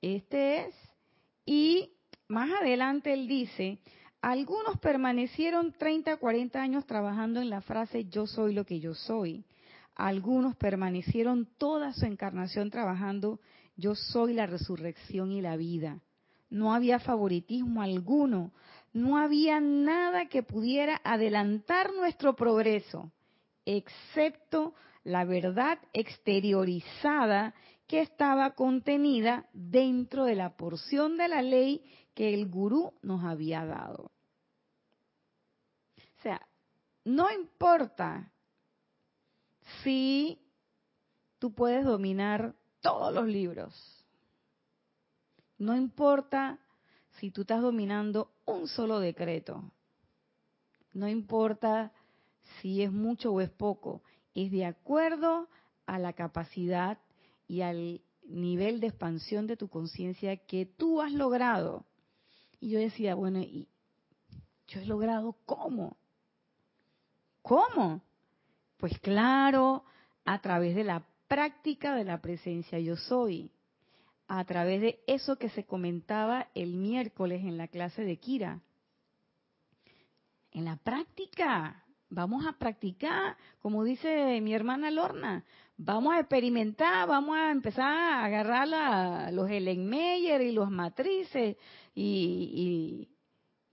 este 0.00 0.66
es. 0.66 0.74
Y 1.44 1.92
más 2.28 2.50
adelante 2.60 3.12
él 3.12 3.28
dice, 3.28 3.78
algunos 4.20 4.78
permanecieron 4.78 5.72
30, 5.72 6.16
40 6.16 6.60
años 6.60 6.86
trabajando 6.86 7.40
en 7.40 7.50
la 7.50 7.60
frase 7.60 8.06
yo 8.06 8.26
soy 8.26 8.54
lo 8.54 8.64
que 8.64 8.80
yo 8.80 8.94
soy. 8.94 9.44
Algunos 9.94 10.56
permanecieron 10.56 11.48
toda 11.56 11.92
su 11.92 12.04
encarnación 12.04 12.70
trabajando 12.70 13.40
yo 13.76 13.94
soy 13.94 14.34
la 14.34 14.46
resurrección 14.46 15.32
y 15.32 15.40
la 15.40 15.56
vida. 15.56 16.00
No 16.48 16.72
había 16.72 16.98
favoritismo 16.98 17.82
alguno, 17.82 18.52
no 18.92 19.18
había 19.18 19.60
nada 19.60 20.26
que 20.26 20.42
pudiera 20.42 21.00
adelantar 21.04 21.92
nuestro 21.92 22.34
progreso, 22.36 23.10
excepto 23.64 24.74
la 25.04 25.24
verdad 25.24 25.78
exteriorizada 25.92 27.54
que 27.86 28.00
estaba 28.00 28.54
contenida 28.54 29.48
dentro 29.52 30.24
de 30.24 30.34
la 30.34 30.56
porción 30.56 31.16
de 31.16 31.28
la 31.28 31.42
ley 31.42 31.84
que 32.14 32.34
el 32.34 32.48
gurú 32.48 32.94
nos 33.02 33.24
había 33.24 33.64
dado. 33.64 34.10
O 35.98 36.22
sea, 36.22 36.40
no 37.04 37.30
importa 37.30 38.32
si 39.82 40.40
tú 41.38 41.54
puedes 41.54 41.84
dominar 41.84 42.54
todos 42.80 43.12
los 43.12 43.26
libros. 43.26 43.95
No 45.58 45.76
importa 45.76 46.58
si 47.18 47.30
tú 47.30 47.42
estás 47.42 47.62
dominando 47.62 48.30
un 48.44 48.68
solo 48.68 49.00
decreto. 49.00 49.62
No 50.92 51.08
importa 51.08 51.92
si 52.60 52.82
es 52.82 52.92
mucho 52.92 53.32
o 53.32 53.40
es 53.40 53.50
poco. 53.50 54.02
Es 54.34 54.50
de 54.50 54.64
acuerdo 54.64 55.48
a 55.86 55.98
la 55.98 56.12
capacidad 56.12 56.98
y 57.48 57.62
al 57.62 58.00
nivel 58.24 58.80
de 58.80 58.88
expansión 58.88 59.46
de 59.46 59.56
tu 59.56 59.68
conciencia 59.68 60.36
que 60.36 60.66
tú 60.66 61.00
has 61.00 61.12
logrado. 61.12 61.84
Y 62.60 62.70
yo 62.70 62.78
decía, 62.78 63.14
bueno, 63.14 63.40
¿y 63.40 63.68
yo 64.68 64.80
he 64.80 64.86
logrado 64.86 65.36
cómo? 65.46 65.96
¿Cómo? 67.42 68.02
Pues 68.78 68.98
claro, 68.98 69.84
a 70.24 70.40
través 70.40 70.74
de 70.74 70.84
la 70.84 71.06
práctica 71.28 71.94
de 71.94 72.04
la 72.04 72.20
presencia 72.20 72.78
yo 72.78 72.96
soy, 72.96 73.50
a 74.28 74.44
través 74.44 74.80
de 74.80 75.00
eso 75.06 75.36
que 75.36 75.48
se 75.50 75.64
comentaba 75.64 76.48
el 76.54 76.74
miércoles 76.74 77.42
en 77.44 77.56
la 77.56 77.68
clase 77.68 78.02
de 78.02 78.18
Kira. 78.18 78.60
En 80.50 80.64
la 80.64 80.76
práctica, 80.76 81.84
vamos 82.08 82.46
a 82.46 82.52
practicar, 82.52 83.36
como 83.60 83.84
dice 83.84 84.40
mi 84.40 84.54
hermana 84.54 84.90
Lorna, 84.90 85.44
vamos 85.76 86.14
a 86.14 86.20
experimentar, 86.20 87.06
vamos 87.06 87.36
a 87.36 87.50
empezar 87.50 87.84
a 87.84 88.24
agarrar 88.24 89.32
los 89.32 89.50
Ellenmeyer 89.50 90.40
y 90.40 90.52
los 90.52 90.70
matrices 90.70 91.56
y, 91.94 93.08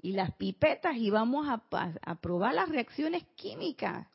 las 0.02 0.36
pipetas 0.36 0.98
y 0.98 1.10
vamos 1.10 1.48
a 1.48 2.16
probar 2.22 2.54
las 2.54 2.68
reacciones 2.70 3.24
químicas. 3.36 4.06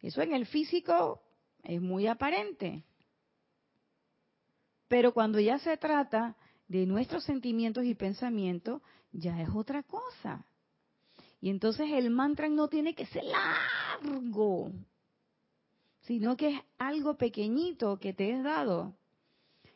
Eso 0.00 0.22
en 0.22 0.34
el 0.34 0.46
físico 0.46 1.22
es 1.62 1.80
muy 1.80 2.06
aparente. 2.06 2.84
Pero 4.88 5.12
cuando 5.12 5.38
ya 5.38 5.58
se 5.58 5.76
trata 5.76 6.36
de 6.66 6.86
nuestros 6.86 7.24
sentimientos 7.24 7.84
y 7.84 7.94
pensamientos, 7.94 8.82
ya 9.12 9.40
es 9.40 9.48
otra 9.54 9.82
cosa. 9.82 10.44
Y 11.40 11.50
entonces 11.50 11.88
el 11.92 12.10
mantra 12.10 12.48
no 12.48 12.68
tiene 12.68 12.94
que 12.94 13.06
ser 13.06 13.24
largo, 13.24 14.72
sino 16.02 16.36
que 16.36 16.48
es 16.48 16.60
algo 16.78 17.16
pequeñito 17.16 17.98
que 17.98 18.12
te 18.12 18.30
es 18.30 18.42
dado. 18.42 18.96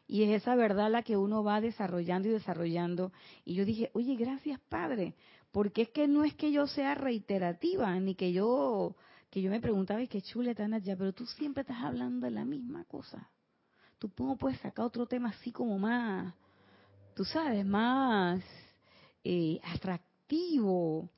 Y 0.06 0.24
es 0.24 0.42
esa 0.42 0.54
verdad 0.56 0.90
la 0.90 1.02
que 1.02 1.16
uno 1.16 1.44
va 1.44 1.60
desarrollando 1.60 2.28
y 2.28 2.32
desarrollando. 2.32 3.12
Y 3.44 3.54
yo 3.54 3.64
dije, 3.64 3.90
oye, 3.94 4.16
gracias 4.16 4.60
Padre, 4.68 5.14
porque 5.52 5.82
es 5.82 5.90
que 5.90 6.08
no 6.08 6.24
es 6.24 6.34
que 6.34 6.50
yo 6.50 6.66
sea 6.66 6.94
reiterativa, 6.94 7.98
ni 8.00 8.14
que 8.14 8.32
yo, 8.32 8.96
que 9.30 9.40
yo 9.40 9.50
me 9.50 9.60
preguntaba, 9.60 10.02
y 10.02 10.08
qué 10.08 10.20
chula 10.20 10.52
ya, 10.52 10.96
pero 10.96 11.12
tú 11.12 11.26
siempre 11.26 11.60
estás 11.60 11.82
hablando 11.82 12.26
de 12.26 12.32
la 12.32 12.44
misma 12.44 12.84
cosa. 12.84 13.30
Tú 14.08 14.26
no 14.26 14.36
puedes 14.36 14.58
sacar 14.60 14.84
otro 14.84 15.06
tema 15.06 15.30
así 15.30 15.52
como 15.52 15.78
más, 15.78 16.34
tú 17.14 17.24
sabes, 17.24 17.64
más 17.64 18.42
eh, 19.24 19.60
atractivo, 19.64 21.08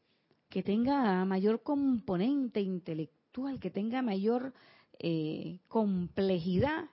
que 0.48 0.62
tenga 0.62 1.24
mayor 1.24 1.62
componente 1.62 2.60
intelectual, 2.60 3.58
que 3.58 3.70
tenga 3.70 4.02
mayor 4.02 4.52
eh, 4.98 5.58
complejidad. 5.68 6.84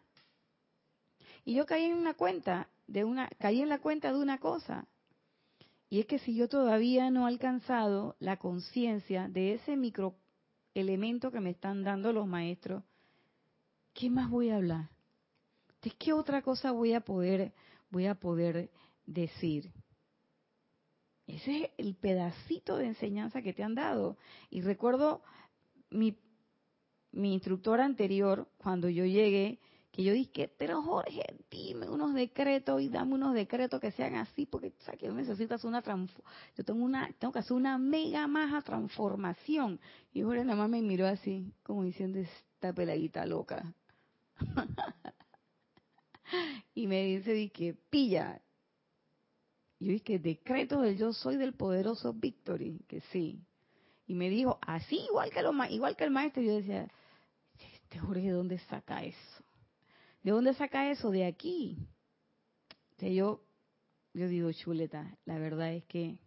Y 1.45 1.55
yo 1.55 1.65
caí 1.65 1.85
en 1.85 1.97
una 1.97 2.13
cuenta 2.13 2.69
de 2.87 3.03
una, 3.03 3.29
caí 3.39 3.61
en 3.61 3.69
la 3.69 3.79
cuenta 3.79 4.11
de 4.11 4.19
una 4.19 4.39
cosa, 4.39 4.87
y 5.89 5.99
es 5.99 6.05
que 6.05 6.19
si 6.19 6.33
yo 6.33 6.47
todavía 6.47 7.09
no 7.11 7.27
he 7.27 7.31
alcanzado 7.31 8.15
la 8.19 8.37
conciencia 8.37 9.27
de 9.27 9.55
ese 9.55 9.75
microelemento 9.75 11.31
que 11.31 11.41
me 11.41 11.49
están 11.49 11.83
dando 11.83 12.13
los 12.13 12.25
maestros, 12.27 12.83
¿qué 13.93 14.09
más 14.09 14.29
voy 14.29 14.49
a 14.49 14.55
hablar? 14.55 14.89
¿De 15.81 15.91
qué 15.91 16.13
otra 16.13 16.41
cosa 16.41 16.71
voy 16.71 16.93
a 16.93 17.01
poder, 17.01 17.53
voy 17.89 18.05
a 18.05 18.15
poder 18.15 18.69
decir? 19.05 19.71
Ese 21.27 21.63
es 21.63 21.69
el 21.77 21.95
pedacito 21.95 22.77
de 22.77 22.87
enseñanza 22.87 23.41
que 23.41 23.53
te 23.53 23.63
han 23.63 23.75
dado. 23.75 24.17
Y 24.49 24.61
recuerdo 24.61 25.21
mi, 25.89 26.17
mi 27.11 27.33
instructor 27.33 27.79
anterior, 27.81 28.47
cuando 28.57 28.89
yo 28.89 29.05
llegué, 29.05 29.59
que 29.91 30.03
yo 30.03 30.13
dije, 30.13 30.53
pero 30.57 30.81
Jorge, 30.81 31.23
dime 31.49 31.89
unos 31.89 32.13
decretos 32.13 32.81
y 32.81 32.89
dame 32.89 33.15
unos 33.15 33.33
decretos 33.33 33.81
que 33.81 33.91
sean 33.91 34.15
así, 34.15 34.45
porque 34.45 34.73
¿sabes 34.79 34.99
que 34.99 35.07
yo 35.07 35.13
necesito 35.13 35.55
hacer 35.55 35.67
una 35.67 35.83
yo 36.55 36.63
tengo 36.63 36.83
una, 36.83 37.11
tengo 37.19 37.33
que 37.33 37.39
hacer 37.39 37.57
una 37.57 37.77
mega 37.77 38.27
maja 38.27 38.61
transformación. 38.61 39.79
Y 40.13 40.21
Jorge 40.21 40.45
nada 40.45 40.57
más 40.57 40.69
me 40.69 40.81
miró 40.81 41.07
así, 41.07 41.53
como 41.63 41.83
diciendo, 41.83 42.19
esta 42.19 42.71
peladita 42.73 43.25
loca. 43.25 43.73
y 46.73 46.87
me 46.87 47.05
dice, 47.05 47.33
di 47.33 47.49
que 47.49 47.73
pilla. 47.73 48.41
Yo 49.79 49.91
dije, 49.91 50.19
decreto 50.19 50.81
del 50.81 50.97
yo 50.97 51.13
soy 51.13 51.37
del 51.37 51.53
poderoso 51.53 52.13
Victory, 52.13 52.85
que 52.87 53.01
sí. 53.11 53.43
Y 54.05 54.13
me 54.13 54.29
dijo, 54.29 54.59
así 54.61 54.99
igual 55.09 55.31
que, 55.31 55.41
lo, 55.41 55.51
igual 55.65 55.95
que 55.95 56.03
el 56.03 56.11
maestro. 56.11 56.43
yo 56.43 56.55
decía, 56.55 56.87
este 57.73 57.99
Jorge, 57.99 58.23
¿de 58.23 58.31
dónde 58.31 58.59
saca 58.59 59.03
eso? 59.03 59.43
¿De 60.23 60.31
dónde 60.31 60.53
saca 60.53 60.91
eso? 60.91 61.09
De 61.09 61.25
aquí. 61.25 61.77
Entonces 62.91 63.17
yo, 63.17 63.43
yo 64.13 64.27
digo, 64.27 64.51
chuleta, 64.51 65.17
la 65.25 65.39
verdad 65.39 65.73
es 65.73 65.83
que 65.85 66.19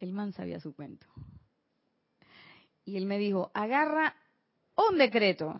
el 0.00 0.12
man 0.12 0.32
sabía 0.32 0.60
su 0.60 0.74
cuento. 0.74 1.06
Y 2.84 2.96
él 2.96 3.06
me 3.06 3.18
dijo, 3.18 3.50
agarra 3.54 4.16
un 4.76 4.98
decreto 4.98 5.58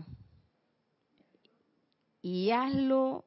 y 2.22 2.50
hazlo 2.50 3.26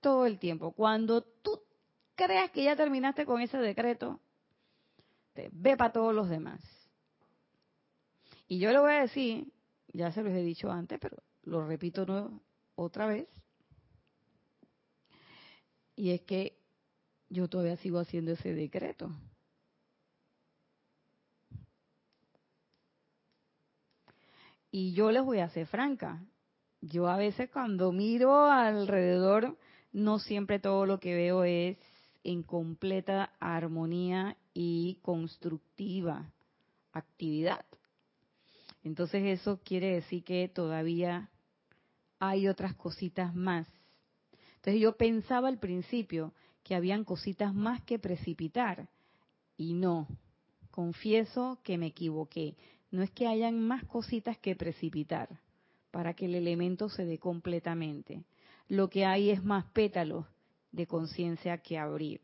todo 0.00 0.26
el 0.26 0.38
tiempo. 0.38 0.72
Cuando 0.72 1.22
tú 1.22 1.62
creas 2.14 2.50
que 2.50 2.64
ya 2.64 2.76
terminaste 2.76 3.24
con 3.24 3.40
ese 3.40 3.56
decreto, 3.58 4.20
te 5.32 5.48
ve 5.52 5.76
para 5.76 5.92
todos 5.92 6.14
los 6.14 6.28
demás. 6.28 6.60
Y 8.48 8.58
yo 8.58 8.70
le 8.70 8.80
voy 8.80 8.92
a 8.92 9.02
decir, 9.02 9.50
ya 9.88 10.12
se 10.12 10.22
los 10.22 10.32
he 10.32 10.42
dicho 10.42 10.70
antes, 10.70 10.98
pero 11.00 11.16
lo 11.44 11.66
repito 11.66 12.04
otra 12.74 13.06
vez, 13.06 13.28
y 15.96 16.10
es 16.10 16.22
que 16.22 16.58
yo 17.28 17.48
todavía 17.48 17.76
sigo 17.76 17.98
haciendo 17.98 18.32
ese 18.32 18.52
decreto. 18.54 19.10
Y 24.70 24.94
yo 24.94 25.10
les 25.10 25.22
voy 25.22 25.38
a 25.38 25.50
ser 25.50 25.66
franca. 25.66 26.24
Yo 26.84 27.06
a 27.06 27.16
veces 27.16 27.48
cuando 27.48 27.92
miro 27.92 28.50
alrededor, 28.50 29.56
no 29.92 30.18
siempre 30.18 30.58
todo 30.58 30.84
lo 30.84 30.98
que 30.98 31.14
veo 31.14 31.44
es 31.44 31.78
en 32.24 32.42
completa 32.42 33.32
armonía 33.38 34.36
y 34.52 34.98
constructiva 35.00 36.32
actividad. 36.92 37.64
Entonces 38.82 39.22
eso 39.40 39.60
quiere 39.64 39.94
decir 39.94 40.24
que 40.24 40.48
todavía 40.48 41.30
hay 42.18 42.48
otras 42.48 42.74
cositas 42.74 43.32
más. 43.32 43.68
Entonces 44.56 44.82
yo 44.82 44.96
pensaba 44.96 45.46
al 45.46 45.60
principio 45.60 46.34
que 46.64 46.74
habían 46.74 47.04
cositas 47.04 47.54
más 47.54 47.80
que 47.82 48.00
precipitar 48.00 48.88
y 49.56 49.74
no, 49.74 50.08
confieso 50.72 51.60
que 51.62 51.78
me 51.78 51.86
equivoqué. 51.86 52.56
No 52.90 53.04
es 53.04 53.10
que 53.12 53.28
hayan 53.28 53.60
más 53.60 53.84
cositas 53.84 54.36
que 54.38 54.56
precipitar 54.56 55.28
para 55.92 56.14
que 56.14 56.24
el 56.24 56.34
elemento 56.34 56.88
se 56.88 57.04
dé 57.04 57.18
completamente. 57.18 58.24
Lo 58.66 58.88
que 58.88 59.04
hay 59.04 59.30
es 59.30 59.44
más 59.44 59.66
pétalos 59.66 60.26
de 60.72 60.88
conciencia 60.88 61.58
que 61.58 61.78
abrir. 61.78 62.20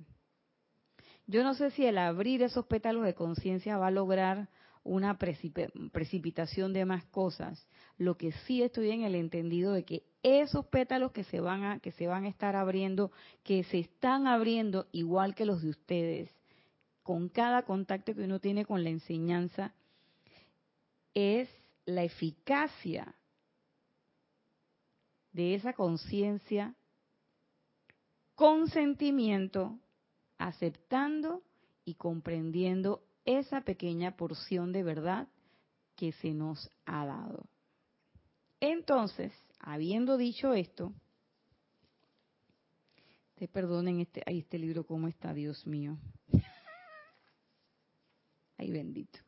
Yo 1.26 1.44
no 1.44 1.54
sé 1.54 1.70
si 1.70 1.84
el 1.84 1.98
abrir 1.98 2.42
esos 2.42 2.66
pétalos 2.66 3.04
de 3.04 3.14
conciencia 3.14 3.76
va 3.76 3.88
a 3.88 3.92
lograr 3.92 4.48
una 4.82 5.18
precipitación 5.18 6.72
de 6.72 6.86
más 6.86 7.04
cosas. 7.06 7.68
Lo 7.98 8.16
que 8.16 8.32
sí 8.46 8.62
estoy 8.62 8.90
en 8.90 9.02
el 9.02 9.14
entendido 9.14 9.72
de 9.74 9.84
que 9.84 10.02
esos 10.22 10.64
pétalos 10.66 11.12
que 11.12 11.24
se 11.24 11.40
van 11.40 11.64
a 11.64 11.78
que 11.80 11.92
se 11.92 12.06
van 12.06 12.24
a 12.24 12.28
estar 12.28 12.56
abriendo, 12.56 13.12
que 13.44 13.64
se 13.64 13.80
están 13.80 14.26
abriendo 14.26 14.86
igual 14.92 15.34
que 15.34 15.44
los 15.44 15.60
de 15.60 15.68
ustedes, 15.68 16.30
con 17.02 17.28
cada 17.28 17.64
contacto 17.64 18.14
que 18.14 18.24
uno 18.24 18.40
tiene 18.40 18.64
con 18.64 18.82
la 18.82 18.88
enseñanza, 18.88 19.74
es 21.12 21.50
la 21.84 22.04
eficacia 22.04 23.14
de 25.38 25.54
esa 25.54 25.72
conciencia 25.72 26.74
con 28.34 28.66
sentimiento, 28.66 29.78
aceptando 30.36 31.44
y 31.84 31.94
comprendiendo 31.94 33.04
esa 33.24 33.60
pequeña 33.60 34.16
porción 34.16 34.72
de 34.72 34.82
verdad 34.82 35.28
que 35.94 36.10
se 36.10 36.34
nos 36.34 36.68
ha 36.86 37.06
dado. 37.06 37.48
Entonces, 38.58 39.32
habiendo 39.60 40.16
dicho 40.16 40.54
esto, 40.54 40.92
te 43.36 43.46
perdonen 43.46 44.00
este, 44.00 44.24
este 44.26 44.58
libro 44.58 44.84
cómo 44.84 45.06
está, 45.06 45.32
Dios 45.34 45.64
mío. 45.68 45.98
Ay, 48.58 48.72
bendito. 48.72 49.20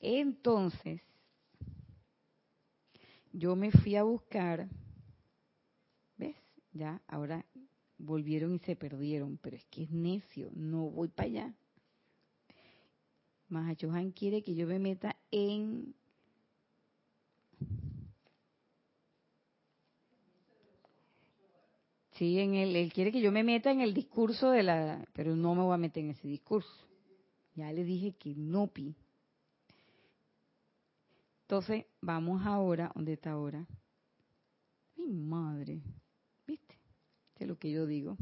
Entonces, 0.00 1.00
yo 3.32 3.56
me 3.56 3.70
fui 3.70 3.96
a 3.96 4.02
buscar. 4.02 4.68
Ya, 6.72 7.02
ahora 7.08 7.44
volvieron 7.98 8.54
y 8.54 8.58
se 8.60 8.76
perdieron, 8.76 9.38
pero 9.38 9.56
es 9.56 9.64
que 9.66 9.84
es 9.84 9.90
necio, 9.90 10.50
no 10.54 10.90
voy 10.90 11.08
para 11.08 11.28
allá. 11.28 11.54
Mahachohan 13.48 14.12
quiere 14.12 14.42
que 14.42 14.54
yo 14.54 14.66
me 14.66 14.78
meta 14.78 15.16
en 15.30 15.94
Sí, 22.20 22.38
en 22.38 22.54
el, 22.54 22.76
él 22.76 22.92
quiere 22.92 23.12
que 23.12 23.22
yo 23.22 23.32
me 23.32 23.42
meta 23.42 23.70
en 23.70 23.80
el 23.80 23.94
discurso 23.94 24.50
de 24.50 24.62
la, 24.62 25.08
pero 25.14 25.34
no 25.34 25.54
me 25.54 25.62
voy 25.62 25.72
a 25.72 25.78
meter 25.78 26.04
en 26.04 26.10
ese 26.10 26.28
discurso. 26.28 26.86
Ya 27.54 27.72
le 27.72 27.82
dije 27.82 28.12
que 28.12 28.34
no 28.34 28.66
pi. 28.66 28.94
Entonces, 31.44 31.86
vamos 32.02 32.44
ahora, 32.44 32.92
¿dónde 32.94 33.14
está 33.14 33.30
ahora? 33.30 33.66
Mi 34.96 35.08
madre. 35.08 35.80
Lo 37.46 37.58
que 37.58 37.70
yo 37.70 37.86
digo. 37.86 38.16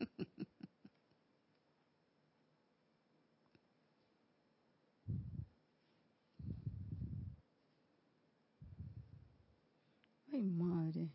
Ay, 10.32 10.42
madre. 10.42 11.10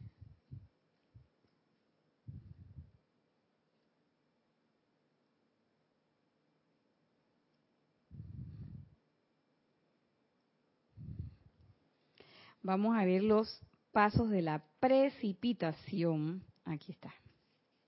Vamos 12.63 12.97
a 12.97 13.05
ver 13.05 13.21
los 13.23 13.61
pasos 13.91 14.29
de 14.31 14.41
la 14.41 14.63
precipitación. 14.79 16.43
Aquí 16.65 16.91
está. 16.91 17.13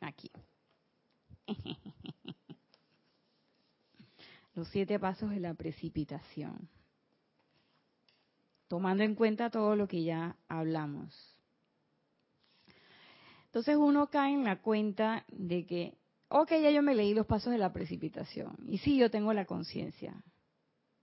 Aquí. 0.02 0.32
Los 4.56 4.68
siete 4.70 5.00
pasos 5.00 5.30
de 5.32 5.40
la 5.40 5.54
precipitación 5.54 6.70
tomando 8.74 9.04
en 9.04 9.14
cuenta 9.14 9.52
todo 9.52 9.76
lo 9.76 9.88
que 9.88 10.04
ya 10.04 10.36
hablamos. 10.48 11.38
Entonces 13.46 13.76
uno 13.78 14.08
cae 14.08 14.34
en 14.34 14.44
la 14.44 14.64
cuenta 14.64 15.26
de 15.28 15.68
que, 15.68 16.00
ok, 16.30 16.50
ya 16.54 16.72
yo 16.72 16.82
me 16.82 16.96
leí 16.96 17.14
los 17.14 17.28
pasos 17.28 17.52
de 17.52 17.60
la 17.60 17.72
precipitación, 17.72 18.58
y 18.68 18.80
sí, 18.80 18.98
yo 18.98 19.12
tengo 19.12 19.32
la 19.32 19.46
conciencia. 19.46 20.16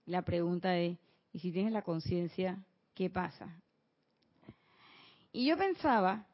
La 0.05 0.23
pregunta 0.23 0.77
es, 0.77 0.97
¿y 1.31 1.39
si 1.39 1.53
tienes 1.53 1.71
la 1.71 1.81
conciencia, 1.81 2.61
qué 2.93 3.09
pasa? 3.09 3.61
Y 5.31 5.45
yo 5.45 5.57
pensaba, 5.57 6.27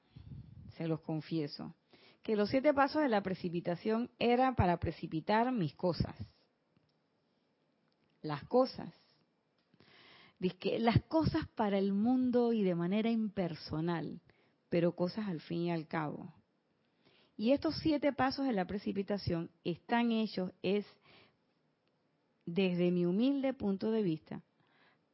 se 0.77 0.87
los 0.87 1.01
confieso, 1.01 1.75
que 2.23 2.35
los 2.35 2.49
siete 2.49 2.73
pasos 2.73 3.01
de 3.01 3.09
la 3.09 3.21
precipitación 3.21 4.09
eran 4.19 4.55
para 4.55 4.77
precipitar 4.77 5.51
mis 5.51 5.75
cosas. 5.75 6.15
Las 8.21 8.43
cosas 8.45 8.93
Dice 10.39 10.77
las 10.79 11.01
cosas 11.03 11.47
para 11.55 11.79
el 11.79 11.93
mundo 11.93 12.53
y 12.53 12.63
de 12.63 12.75
manera 12.75 13.09
impersonal, 13.09 14.21
pero 14.69 14.95
cosas 14.95 15.27
al 15.27 15.41
fin 15.41 15.63
y 15.63 15.71
al 15.71 15.87
cabo. 15.87 16.31
Y 17.35 17.51
estos 17.51 17.75
siete 17.79 18.13
pasos 18.13 18.45
de 18.45 18.53
la 18.53 18.65
precipitación 18.65 19.49
están 19.63 20.11
hechos, 20.11 20.51
es 20.61 20.85
desde 22.45 22.91
mi 22.91 23.05
humilde 23.05 23.53
punto 23.53 23.91
de 23.91 24.03
vista, 24.03 24.43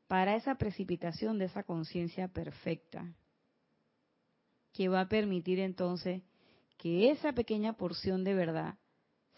para 0.07 0.35
esa 0.35 0.55
precipitación 0.55 1.37
de 1.37 1.45
esa 1.45 1.63
conciencia 1.63 2.27
perfecta, 2.27 3.13
que 4.73 4.89
va 4.89 5.01
a 5.01 5.09
permitir 5.09 5.59
entonces 5.59 6.21
que 6.77 7.11
esa 7.11 7.33
pequeña 7.33 7.73
porción 7.73 8.23
de 8.23 8.33
verdad 8.33 8.77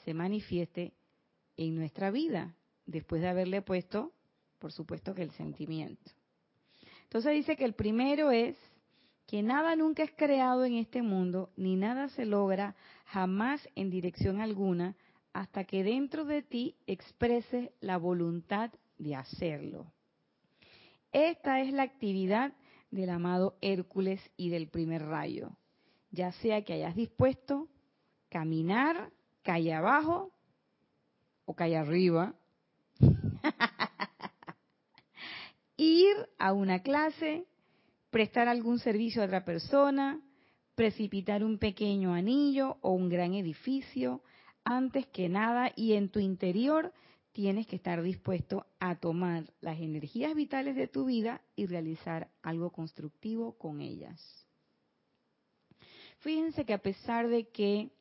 se 0.04 0.14
manifieste 0.14 0.94
en 1.58 1.76
nuestra 1.76 2.10
vida, 2.10 2.56
después 2.86 3.22
de 3.22 3.30
haberle 3.30 3.62
puesto 3.62 4.14
por 4.60 4.72
supuesto 4.72 5.14
que 5.14 5.22
el 5.22 5.32
sentimiento. 5.32 6.12
Entonces 7.04 7.34
dice 7.34 7.56
que 7.56 7.66
el 7.66 7.74
primero 7.74 8.32
es 8.32 8.58
que 9.28 9.44
nada 9.44 9.76
nunca 9.76 10.04
es 10.04 10.12
creado 10.16 10.66
en 10.66 10.76
este 10.76 11.02
mundo, 11.02 11.52
ni 11.56 11.76
nada 11.76 12.10
se 12.10 12.26
logra 12.26 12.76
jamás 13.06 13.68
en 13.76 13.90
dirección 13.90 14.42
alguna, 14.42 14.96
hasta 15.34 15.66
que 15.66 15.84
dentro 15.84 16.26
de 16.26 16.42
ti 16.42 16.76
expreses 16.88 17.70
la 17.80 17.98
voluntad 17.98 18.72
de 18.98 19.16
hacerlo. 19.16 19.92
Esta 21.12 21.62
es 21.62 21.72
la 21.72 21.84
actividad 21.84 22.54
del 22.96 23.10
amado 23.10 23.58
Hércules 23.62 24.22
y 24.38 24.50
del 24.50 24.70
primer 24.70 25.06
rayo. 25.06 25.52
Ya 26.12 26.32
sea 26.34 26.64
que 26.64 26.74
hayas 26.74 26.96
dispuesto 26.96 27.68
caminar 28.30 29.12
calle 29.44 29.74
abajo 29.74 30.32
o 31.46 31.56
calle 31.56 31.78
arriba, 31.78 32.34
ir 35.78 36.16
a 36.40 36.54
una 36.54 36.80
clase, 36.80 37.46
prestar 38.10 38.48
algún 38.48 38.80
servicio 38.80 39.22
a 39.22 39.26
otra 39.26 39.46
persona, 39.46 40.20
precipitar 40.74 41.44
un 41.44 41.60
pequeño 41.60 42.14
anillo 42.14 42.78
o 42.82 42.92
un 42.92 43.10
gran 43.10 43.34
edificio, 43.34 44.22
antes 44.64 45.06
que 45.08 45.30
nada 45.30 45.72
y 45.76 45.94
en 45.94 46.10
tu 46.10 46.20
interior 46.20 46.92
tienes 47.36 47.68
que 47.68 47.76
estar 47.76 48.02
dispuesto 48.02 48.66
a 48.80 48.96
tomar 48.96 49.44
las 49.60 49.78
energías 49.82 50.34
vitales 50.34 50.74
de 50.78 50.88
tu 50.88 51.04
vida 51.04 51.42
y 51.58 51.66
realizar 51.66 52.30
algo 52.42 52.70
constructivo 52.70 53.58
con 53.58 53.82
ellas. 53.82 54.48
Fíjense 56.20 56.64
que 56.64 56.74
a 56.74 56.82
pesar 56.82 57.28
de 57.28 57.50
que 57.50 57.92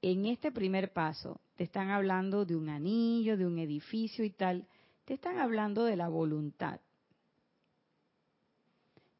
en 0.00 0.24
este 0.24 0.50
primer 0.50 0.94
paso 0.94 1.42
te 1.56 1.64
están 1.64 1.90
hablando 1.90 2.46
de 2.46 2.56
un 2.56 2.70
anillo, 2.70 3.36
de 3.36 3.46
un 3.46 3.58
edificio 3.58 4.24
y 4.24 4.30
tal, 4.30 4.66
te 5.04 5.12
están 5.12 5.38
hablando 5.38 5.84
de 5.84 5.96
la 5.96 6.08
voluntad. 6.08 6.80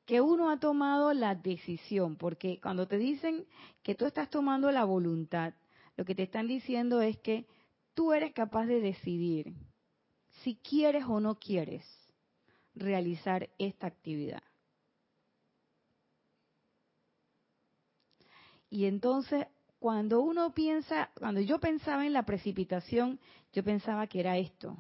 Que 0.07 0.23
uno 0.23 0.49
ha 0.49 0.59
tomado 0.59 1.13
la 1.13 1.35
decisión, 1.35 2.17
porque 2.17 2.59
cuando 2.63 2.89
te 2.89 2.97
dicen 2.97 3.45
que 3.83 3.95
tú 3.95 4.07
estás 4.07 4.31
tomando 4.31 4.73
la 4.73 4.85
voluntad, 4.85 5.53
lo 5.99 6.07
que 6.07 6.15
te 6.15 6.23
están 6.23 6.49
diciendo 6.49 7.03
es 7.03 7.19
que 7.19 7.45
tú 8.01 8.15
eres 8.15 8.33
capaz 8.33 8.65
de 8.65 8.81
decidir 8.81 9.53
si 10.43 10.57
quieres 10.57 11.05
o 11.05 11.21
no 11.21 11.39
quieres 11.39 11.85
realizar 12.75 13.51
esta 13.59 13.89
actividad. 13.89 14.43
Y 18.71 18.87
entonces, 18.87 19.47
cuando 19.79 20.23
uno 20.23 20.55
piensa, 20.55 21.11
cuando 21.15 21.43
yo 21.43 21.61
pensaba 21.61 22.07
en 22.07 22.15
la 22.15 22.23
precipitación, 22.23 23.21
yo 23.53 23.63
pensaba 23.63 24.07
que 24.07 24.21
era 24.21 24.39
esto. 24.39 24.79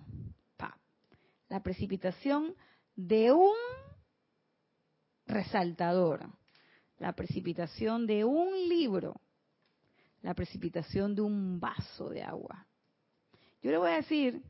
la 1.51 1.63
precipitación 1.63 2.55
de 2.97 3.33
un 3.33 3.53
resaltador, 5.27 6.27
la 6.97 7.13
precipitación 7.13 8.07
de 8.07 8.25
un 8.25 8.67
libro, 8.67 9.21
la 10.23 10.33
precipitación 10.33 11.15
de 11.15 11.21
un 11.21 11.61
vaso 11.61 12.09
de 12.09 12.23
agua. 12.23 12.67
Yo 13.63 13.71
le 13.71 13.79
voy 13.79 13.91
a 13.91 13.97
decir, 13.97 14.43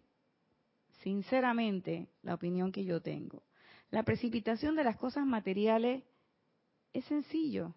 sinceramente, 1.03 2.09
la 2.23 2.35
opinión 2.35 2.73
que 2.73 2.85
yo 2.85 3.01
tengo. 3.01 3.43
La 3.91 4.05
precipitación 4.05 4.77
de 4.77 4.85
las 4.85 4.97
cosas 4.97 5.27
materiales 5.27 6.05
es 6.93 7.05
sencillo. 7.07 7.75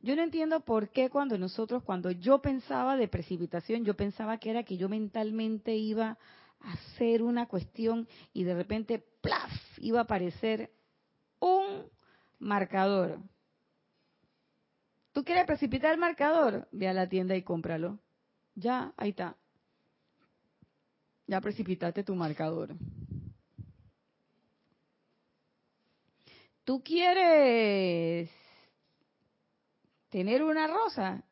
Yo 0.00 0.14
no 0.14 0.22
entiendo 0.22 0.60
por 0.60 0.90
qué 0.90 1.10
cuando 1.10 1.38
nosotros, 1.38 1.82
cuando 1.82 2.10
yo 2.10 2.40
pensaba 2.40 2.96
de 2.96 3.08
precipitación, 3.08 3.84
yo 3.84 3.96
pensaba 3.96 4.38
que 4.38 4.50
era 4.50 4.62
que 4.62 4.76
yo 4.76 4.88
mentalmente 4.88 5.74
iba 5.74 6.18
a 6.60 6.72
hacer 6.72 7.22
una 7.22 7.46
cuestión 7.46 8.06
y 8.32 8.44
de 8.44 8.54
repente, 8.54 8.98
¡plaf!, 9.20 9.50
iba 9.78 10.00
a 10.00 10.02
aparecer 10.02 10.70
un 11.40 11.84
marcador 12.38 13.18
¿Tú 15.18 15.24
quieres 15.24 15.46
precipitar 15.46 15.92
el 15.92 15.98
marcador? 15.98 16.68
Ve 16.70 16.86
a 16.86 16.92
la 16.92 17.08
tienda 17.08 17.34
y 17.34 17.42
cómpralo. 17.42 17.98
Ya, 18.54 18.92
ahí 18.96 19.10
está. 19.10 19.36
Ya 21.28 21.40
precipitaste 21.42 22.02
tu 22.02 22.14
marcador. 22.14 22.74
¿Tú 26.64 26.82
quieres 26.82 28.30
tener 30.08 30.42
una 30.42 30.66
rosa? 30.66 31.22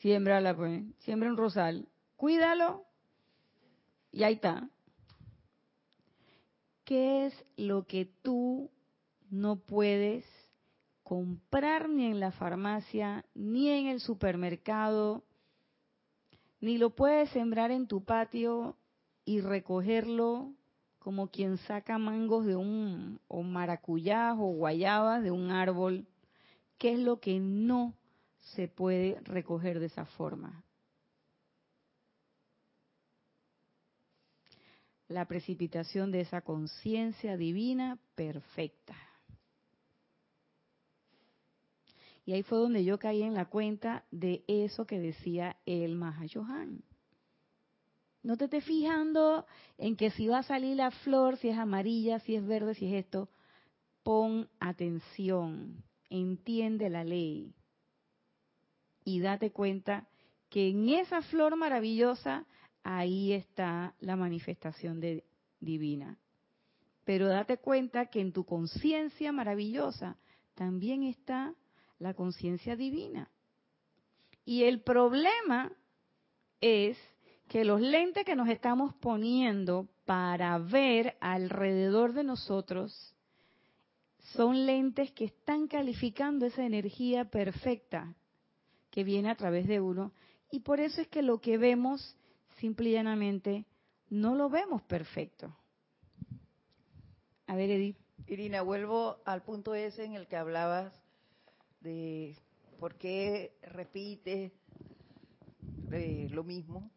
Siémbrala, 0.00 0.54
pues. 0.54 0.82
Siembra 0.98 1.30
un 1.30 1.36
rosal. 1.36 1.88
Cuídalo. 2.16 2.84
Y 4.10 4.24
ahí 4.24 4.34
está. 4.34 4.68
¿Qué 6.84 7.26
es 7.26 7.44
lo 7.56 7.86
que 7.86 8.04
tú 8.22 8.70
no 9.30 9.56
puedes 9.56 10.24
comprar 11.04 11.88
ni 11.88 12.06
en 12.06 12.18
la 12.18 12.32
farmacia, 12.32 13.24
ni 13.32 13.68
en 13.70 13.86
el 13.86 14.00
supermercado, 14.00 15.22
ni 16.60 16.78
lo 16.78 16.90
puedes 16.96 17.30
sembrar 17.30 17.70
en 17.70 17.86
tu 17.86 18.04
patio 18.04 18.76
y 19.26 19.40
recogerlo 19.40 20.54
como 21.00 21.28
quien 21.28 21.58
saca 21.58 21.98
mangos 21.98 22.46
de 22.46 22.56
un, 22.56 23.20
o 23.28 23.42
maracuyás 23.42 24.36
o 24.38 24.46
guayabas 24.46 25.22
de 25.22 25.30
un 25.30 25.50
árbol. 25.50 26.06
¿Qué 26.78 26.92
es 26.92 26.98
lo 26.98 27.20
que 27.20 27.38
no 27.38 27.94
se 28.54 28.68
puede 28.68 29.20
recoger 29.24 29.78
de 29.80 29.86
esa 29.86 30.06
forma? 30.06 30.64
La 35.08 35.26
precipitación 35.26 36.10
de 36.10 36.22
esa 36.22 36.40
conciencia 36.40 37.36
divina 37.36 37.98
perfecta. 38.14 38.96
Y 42.24 42.32
ahí 42.32 42.42
fue 42.42 42.58
donde 42.58 42.84
yo 42.84 42.98
caí 42.98 43.22
en 43.22 43.34
la 43.34 43.44
cuenta 43.44 44.04
de 44.10 44.44
eso 44.48 44.86
que 44.86 44.98
decía 44.98 45.56
el 45.64 45.94
Mahayohan. 45.94 46.82
No 48.26 48.36
te 48.36 48.46
estés 48.46 48.64
fijando 48.64 49.46
en 49.78 49.94
que 49.94 50.10
si 50.10 50.26
va 50.26 50.38
a 50.38 50.42
salir 50.42 50.74
la 50.74 50.90
flor, 50.90 51.36
si 51.36 51.48
es 51.48 51.56
amarilla, 51.56 52.18
si 52.18 52.34
es 52.34 52.44
verde, 52.44 52.74
si 52.74 52.86
es 52.86 53.04
esto. 53.04 53.28
Pon 54.02 54.48
atención, 54.58 55.84
entiende 56.10 56.90
la 56.90 57.04
ley 57.04 57.54
y 59.04 59.20
date 59.20 59.52
cuenta 59.52 60.08
que 60.48 60.70
en 60.70 60.88
esa 60.88 61.22
flor 61.22 61.54
maravillosa 61.54 62.46
ahí 62.82 63.32
está 63.32 63.94
la 64.00 64.16
manifestación 64.16 64.98
de, 64.98 65.22
divina. 65.60 66.18
Pero 67.04 67.28
date 67.28 67.58
cuenta 67.58 68.06
que 68.06 68.20
en 68.20 68.32
tu 68.32 68.44
conciencia 68.44 69.30
maravillosa 69.30 70.16
también 70.56 71.04
está 71.04 71.54
la 72.00 72.12
conciencia 72.14 72.74
divina. 72.74 73.30
Y 74.44 74.64
el 74.64 74.80
problema 74.80 75.70
es 76.60 76.98
que 77.48 77.64
los 77.64 77.80
lentes 77.80 78.24
que 78.24 78.36
nos 78.36 78.48
estamos 78.48 78.94
poniendo 78.94 79.88
para 80.04 80.58
ver 80.58 81.16
alrededor 81.20 82.12
de 82.12 82.24
nosotros 82.24 83.14
son 84.34 84.66
lentes 84.66 85.12
que 85.12 85.26
están 85.26 85.68
calificando 85.68 86.46
esa 86.46 86.64
energía 86.64 87.26
perfecta 87.26 88.14
que 88.90 89.04
viene 89.04 89.30
a 89.30 89.36
través 89.36 89.68
de 89.68 89.80
uno. 89.80 90.12
Y 90.50 90.60
por 90.60 90.80
eso 90.80 91.00
es 91.00 91.08
que 91.08 91.22
lo 91.22 91.40
que 91.40 91.58
vemos, 91.58 92.16
simple 92.58 92.88
y 92.88 92.92
llanamente, 92.92 93.64
no 94.10 94.34
lo 94.34 94.50
vemos 94.50 94.82
perfecto. 94.82 95.56
A 97.46 97.54
ver, 97.54 97.70
Edith. 97.70 97.96
Irina, 98.26 98.62
vuelvo 98.62 99.18
al 99.24 99.42
punto 99.42 99.74
ese 99.74 100.04
en 100.04 100.14
el 100.14 100.26
que 100.26 100.36
hablabas 100.36 100.92
de 101.80 102.36
por 102.80 102.96
qué 102.96 103.56
repite 103.62 104.52
eh, 105.92 106.28
lo 106.32 106.42
mismo 106.42 106.90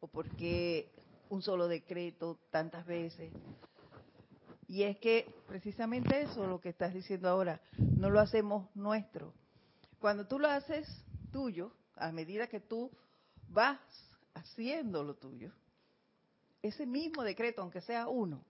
o 0.00 0.08
por 0.08 0.28
qué 0.36 0.90
un 1.28 1.42
solo 1.42 1.68
decreto 1.68 2.38
tantas 2.50 2.84
veces. 2.86 3.32
Y 4.66 4.84
es 4.84 4.98
que 4.98 5.32
precisamente 5.48 6.22
eso, 6.22 6.46
lo 6.46 6.60
que 6.60 6.68
estás 6.68 6.94
diciendo 6.94 7.28
ahora, 7.28 7.60
no 7.76 8.10
lo 8.10 8.20
hacemos 8.20 8.68
nuestro. 8.74 9.32
Cuando 9.98 10.26
tú 10.26 10.38
lo 10.38 10.48
haces 10.48 10.86
tuyo, 11.32 11.72
a 11.96 12.12
medida 12.12 12.46
que 12.46 12.60
tú 12.60 12.90
vas 13.48 13.80
haciendo 14.34 15.02
lo 15.02 15.14
tuyo, 15.14 15.50
ese 16.62 16.86
mismo 16.86 17.22
decreto, 17.22 17.62
aunque 17.62 17.80
sea 17.80 18.08
uno, 18.08 18.44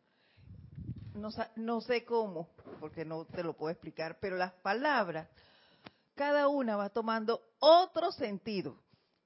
no, 1.15 1.31
no 1.57 1.81
sé 1.81 2.05
cómo, 2.05 2.49
porque 2.81 3.05
no 3.05 3.25
te 3.25 3.43
lo 3.43 3.55
puedo 3.55 3.71
explicar, 3.71 4.19
pero 4.21 4.37
las 4.37 4.53
palabras 4.53 5.29
cada 6.15 6.49
una 6.49 6.77
va 6.77 6.91
tomando 6.91 7.43
otro 7.61 8.13
sentido. 8.13 8.77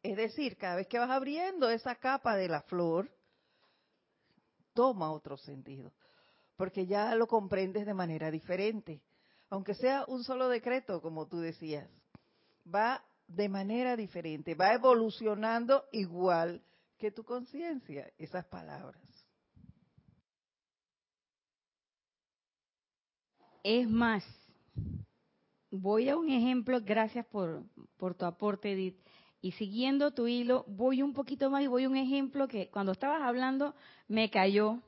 Es 0.05 0.19
decir, 0.19 0.59
cada 0.59 0.77
vez 0.77 0.87
que 0.87 0.99
vas 0.99 1.09
abriendo 1.09 1.71
esa 1.71 1.95
capa 1.95 2.37
de 2.37 2.47
la 2.47 2.61
flor, 2.61 3.11
toma 4.75 5.11
otro 5.11 5.39
sentido, 5.39 5.95
porque 6.57 6.87
ya 6.87 7.15
lo 7.15 7.27
comprendes 7.27 7.87
de 7.87 7.95
manera 7.95 8.31
diferente. 8.31 9.01
Aunque 9.49 9.75
sea 9.75 10.05
un 10.07 10.23
solo 10.23 10.51
decreto, 10.51 11.01
como 11.01 11.27
tú 11.27 11.39
decías, 11.39 11.89
va 12.73 13.03
de 13.27 13.49
manera 13.49 13.97
diferente, 13.97 14.55
va 14.55 14.75
evolucionando 14.75 15.87
igual 15.91 16.63
que 16.99 17.11
tu 17.11 17.25
conciencia, 17.25 18.13
esas 18.19 18.45
palabras. 18.45 19.03
Es 23.63 23.89
más, 23.89 24.23
voy 25.71 26.11
a 26.11 26.17
un 26.19 26.29
ejemplo, 26.29 26.79
gracias 26.83 27.25
por, 27.25 27.65
por 27.97 28.15
tu 28.15 28.27
aporte, 28.27 28.73
Edith. 28.73 29.04
Y 29.45 29.53
siguiendo 29.53 30.13
tu 30.13 30.27
hilo, 30.27 30.65
voy 30.67 31.03
un 31.03 31.13
poquito 31.13 31.51
más 31.51 31.63
y 31.63 31.67
voy 31.67 31.85
a 31.85 31.89
un 31.91 31.99
ejemplo 31.99 32.49
que 32.49 32.71
cuando 32.71 32.93
estabas 32.93 33.21
hablando 33.21 33.75
me 34.09 34.31
cayó, 34.31 34.81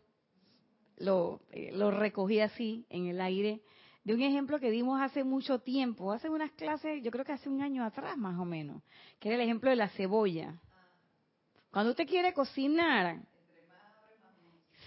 lo, 0.97 1.43
eh, 1.51 1.73
lo 1.75 1.91
recogí 1.91 2.41
así 2.41 2.87
en 2.89 3.05
el 3.05 3.21
aire, 3.21 3.61
de 4.03 4.15
un 4.15 4.23
ejemplo 4.23 4.59
que 4.59 4.71
dimos 4.71 4.99
hace 4.99 5.25
mucho 5.25 5.59
tiempo, 5.59 6.11
hace 6.11 6.31
unas 6.31 6.53
clases, 6.53 7.03
yo 7.03 7.11
creo 7.11 7.27
que 7.27 7.33
hace 7.33 7.51
un 7.51 7.61
año 7.61 7.85
atrás 7.85 8.17
más 8.17 8.41
o 8.41 8.47
menos, 8.47 8.83
que 9.21 9.29
era 9.29 9.37
el 9.37 9.43
ejemplo 9.43 9.69
de 9.69 9.77
la 9.77 9.91
cebolla. 9.91 10.59
Cuando 11.71 11.91
usted 11.91 12.09
quiere 12.09 12.33
cocinar, 12.33 13.21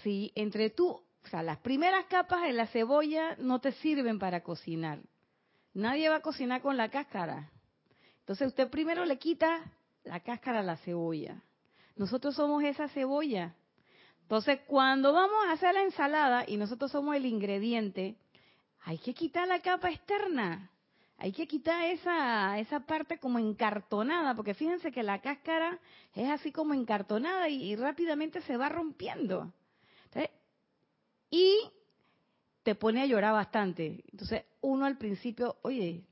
sí, 0.02 0.32
entre 0.34 0.70
tú, 0.70 0.88
o 0.88 1.28
sea, 1.28 1.44
las 1.44 1.58
primeras 1.58 2.06
capas 2.06 2.42
de 2.42 2.54
la 2.54 2.66
cebolla 2.66 3.36
no 3.38 3.60
te 3.60 3.70
sirven 3.70 4.18
para 4.18 4.42
cocinar. 4.42 4.98
Nadie 5.74 6.08
va 6.08 6.16
a 6.16 6.22
cocinar 6.22 6.60
con 6.60 6.76
la 6.76 6.88
cáscara. 6.88 7.52
Entonces 8.30 8.46
usted 8.46 8.70
primero 8.70 9.04
le 9.04 9.18
quita 9.18 9.60
la 10.04 10.20
cáscara 10.20 10.60
a 10.60 10.62
la 10.62 10.76
cebolla. 10.76 11.42
Nosotros 11.96 12.36
somos 12.36 12.62
esa 12.62 12.86
cebolla. 12.86 13.56
Entonces, 14.22 14.60
cuando 14.68 15.12
vamos 15.12 15.46
a 15.48 15.52
hacer 15.54 15.74
la 15.74 15.82
ensalada 15.82 16.44
y 16.46 16.56
nosotros 16.56 16.92
somos 16.92 17.16
el 17.16 17.26
ingrediente, 17.26 18.14
hay 18.84 18.98
que 18.98 19.14
quitar 19.14 19.48
la 19.48 19.58
capa 19.58 19.90
externa. 19.90 20.70
Hay 21.18 21.32
que 21.32 21.48
quitar 21.48 21.82
esa, 21.86 22.56
esa 22.60 22.78
parte 22.86 23.18
como 23.18 23.40
encartonada, 23.40 24.36
porque 24.36 24.54
fíjense 24.54 24.92
que 24.92 25.02
la 25.02 25.20
cáscara 25.20 25.80
es 26.14 26.30
así 26.30 26.52
como 26.52 26.72
encartonada 26.72 27.48
y, 27.48 27.74
rápidamente 27.74 28.42
se 28.42 28.56
va 28.56 28.68
rompiendo. 28.68 29.52
y 31.30 31.58
te 32.62 32.76
pone 32.76 33.02
a 33.02 33.06
llorar 33.06 33.32
bastante. 33.32 34.04
Entonces, 34.12 34.44
uno 34.60 34.84
al 34.84 34.98
principio, 34.98 35.56
oye, 35.62 36.04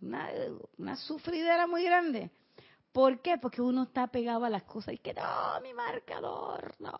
una, 0.00 0.30
una 0.78 0.96
sufridera 0.96 1.66
muy 1.66 1.84
grande. 1.84 2.30
¿Por 2.92 3.20
qué? 3.20 3.38
Porque 3.38 3.60
uno 3.60 3.82
está 3.84 4.06
pegado 4.06 4.44
a 4.44 4.50
las 4.50 4.62
cosas 4.62 4.94
y 4.94 4.98
que 4.98 5.14
no, 5.14 5.60
mi 5.62 5.74
marcador, 5.74 6.74
no. 6.78 6.94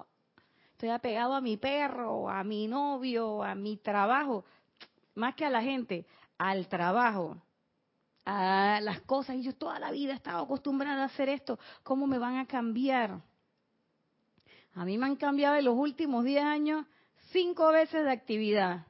Estoy 0.73 0.89
apegado 0.89 1.35
a 1.35 1.41
mi 1.41 1.57
perro, 1.57 2.29
a 2.29 2.43
mi 2.43 2.67
novio, 2.67 3.45
a 3.45 3.55
mi 3.55 3.77
trabajo, 3.77 4.45
más 5.15 5.37
que 5.37 5.45
a 5.45 5.51
la 5.51 5.63
gente, 5.63 6.05
al 6.37 6.67
trabajo, 6.67 7.41
a 8.25 8.81
las 8.83 9.03
cosas. 9.03 9.37
Y 9.37 9.43
yo 9.43 9.55
toda 9.55 9.79
la 9.79 9.93
vida 9.93 10.13
he 10.13 10.17
estado 10.17 10.43
acostumbrada 10.43 11.03
a 11.03 11.07
hacer 11.07 11.29
esto. 11.29 11.61
¿Cómo 11.85 12.09
me 12.09 12.19
van 12.19 12.39
a 12.39 12.47
cambiar? 12.47 13.21
A 14.75 14.85
mí 14.85 14.99
me 14.99 15.07
han 15.07 15.17
cambiado 15.17 15.55
en 15.55 15.65
los 15.65 15.77
últimos 15.77 16.25
10 16.25 16.43
años 16.43 16.87
cinco 17.31 17.71
veces 17.71 18.05
de 18.05 18.11
actividad. 18.11 18.87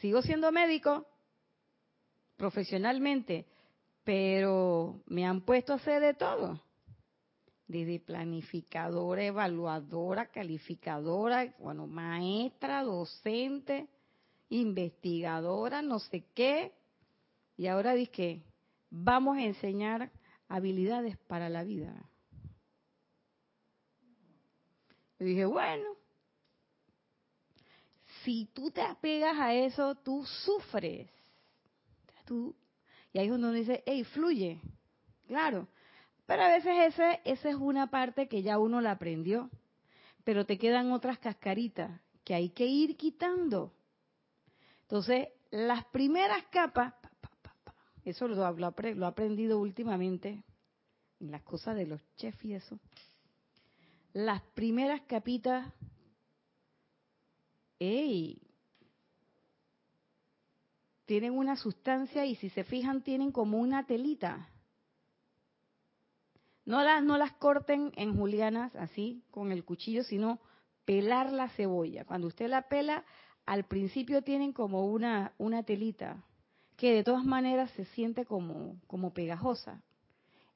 Sigo 0.00 0.20
siendo 0.20 0.52
médico 0.52 1.06
profesionalmente, 2.38 3.44
pero 4.04 5.02
me 5.06 5.26
han 5.26 5.42
puesto 5.42 5.74
a 5.74 5.76
hacer 5.76 6.00
de 6.00 6.14
todo. 6.14 6.62
Desde 7.66 8.00
planificadora, 8.00 9.22
evaluadora, 9.22 10.26
calificadora, 10.26 11.54
bueno, 11.58 11.86
maestra, 11.86 12.82
docente, 12.82 13.86
investigadora, 14.48 15.82
no 15.82 15.98
sé 15.98 16.24
qué. 16.34 16.72
Y 17.58 17.66
ahora 17.66 17.94
que 18.08 18.42
vamos 18.88 19.36
a 19.36 19.42
enseñar 19.42 20.10
habilidades 20.48 21.18
para 21.26 21.50
la 21.50 21.64
vida. 21.64 21.92
Y 25.18 25.24
dije, 25.24 25.44
bueno, 25.44 25.84
si 28.24 28.46
tú 28.54 28.70
te 28.70 28.80
apegas 28.80 29.36
a 29.38 29.52
eso, 29.52 29.96
tú 29.96 30.24
sufres. 30.24 31.10
Y 33.12 33.18
ahí 33.18 33.26
es 33.26 33.30
donde 33.30 33.48
uno 33.48 33.56
dice, 33.56 33.82
hey, 33.86 34.04
fluye. 34.04 34.60
Claro. 35.26 35.68
Pero 36.26 36.42
a 36.42 36.48
veces 36.48 36.72
ese, 36.94 37.20
esa 37.24 37.48
es 37.48 37.56
una 37.56 37.90
parte 37.90 38.28
que 38.28 38.42
ya 38.42 38.58
uno 38.58 38.80
la 38.80 38.92
aprendió. 38.92 39.50
Pero 40.24 40.44
te 40.44 40.58
quedan 40.58 40.92
otras 40.92 41.18
cascaritas 41.18 42.00
que 42.24 42.34
hay 42.34 42.50
que 42.50 42.66
ir 42.66 42.96
quitando. 42.96 43.72
Entonces, 44.82 45.28
las 45.50 45.84
primeras 45.86 46.44
capas, 46.50 46.94
eso 48.04 48.28
lo, 48.28 48.50
lo, 48.52 48.74
he 48.78 49.04
aprendido 49.06 49.58
últimamente 49.58 50.42
en 51.20 51.30
las 51.30 51.42
cosas 51.42 51.76
de 51.76 51.86
los 51.86 52.00
chefs 52.16 52.44
y 52.44 52.54
eso. 52.54 52.78
Las 54.12 54.42
primeras 54.54 55.00
capitas, 55.02 55.72
hey, 57.78 58.47
tienen 61.08 61.32
una 61.38 61.56
sustancia 61.56 62.26
y 62.26 62.34
si 62.34 62.50
se 62.50 62.64
fijan 62.64 63.00
tienen 63.00 63.32
como 63.32 63.56
una 63.56 63.86
telita. 63.86 64.50
No 66.66 66.82
las, 66.82 67.02
no 67.02 67.16
las 67.16 67.32
corten 67.32 67.92
en 67.96 68.14
julianas 68.14 68.76
así 68.76 69.24
con 69.30 69.50
el 69.50 69.64
cuchillo, 69.64 70.04
sino 70.04 70.38
pelar 70.84 71.32
la 71.32 71.48
cebolla. 71.48 72.04
Cuando 72.04 72.26
usted 72.26 72.46
la 72.48 72.68
pela, 72.68 73.06
al 73.46 73.64
principio 73.64 74.20
tienen 74.20 74.52
como 74.52 74.84
una, 74.84 75.32
una 75.38 75.62
telita 75.62 76.22
que 76.76 76.92
de 76.92 77.04
todas 77.04 77.24
maneras 77.24 77.70
se 77.70 77.86
siente 77.86 78.26
como, 78.26 78.76
como 78.86 79.14
pegajosa. 79.14 79.80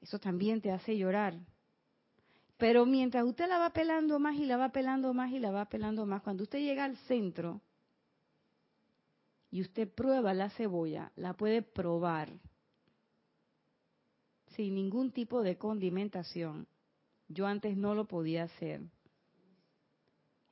Eso 0.01 0.19
también 0.19 0.61
te 0.61 0.71
hace 0.71 0.95
llorar. 0.95 1.33
Pero 2.57 2.85
mientras 2.85 3.25
usted 3.25 3.47
la 3.49 3.57
va 3.57 3.71
pelando 3.71 4.19
más 4.19 4.35
y 4.35 4.45
la 4.45 4.57
va 4.57 4.69
pelando 4.69 5.15
más 5.15 5.31
y 5.31 5.39
la 5.39 5.49
va 5.49 5.65
pelando 5.65 6.05
más, 6.05 6.21
cuando 6.21 6.43
usted 6.43 6.59
llega 6.59 6.83
al 6.83 6.95
centro, 7.07 7.59
y 9.53 9.61
usted 9.61 9.87
prueba 9.87 10.33
la 10.33 10.49
cebolla, 10.49 11.11
la 11.15 11.35
puede 11.35 11.61
probar 11.61 12.33
sin 14.55 14.73
ningún 14.73 15.11
tipo 15.11 15.43
de 15.43 15.59
condimentación. 15.59 16.67
Yo 17.27 17.45
antes 17.45 17.77
no 17.77 17.93
lo 17.93 18.05
podía 18.05 18.45
hacer. 18.45 18.81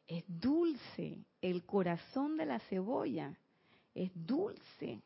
Es 0.05 0.23
dulce, 0.27 1.25
el 1.41 1.65
corazón 1.65 2.37
de 2.37 2.45
la 2.45 2.59
cebolla 2.59 3.35
es 3.95 4.11
dulce. 4.13 5.01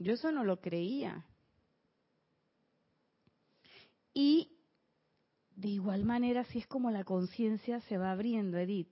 Yo 0.00 0.14
eso 0.14 0.32
no 0.32 0.42
lo 0.42 0.60
creía. 0.60 1.24
Y 4.12 4.58
de 5.54 5.68
igual 5.68 6.04
manera, 6.04 6.42
si 6.46 6.58
es 6.58 6.66
como 6.66 6.90
la 6.90 7.04
conciencia 7.04 7.80
se 7.82 7.96
va 7.96 8.10
abriendo, 8.10 8.58
Edith. 8.58 8.88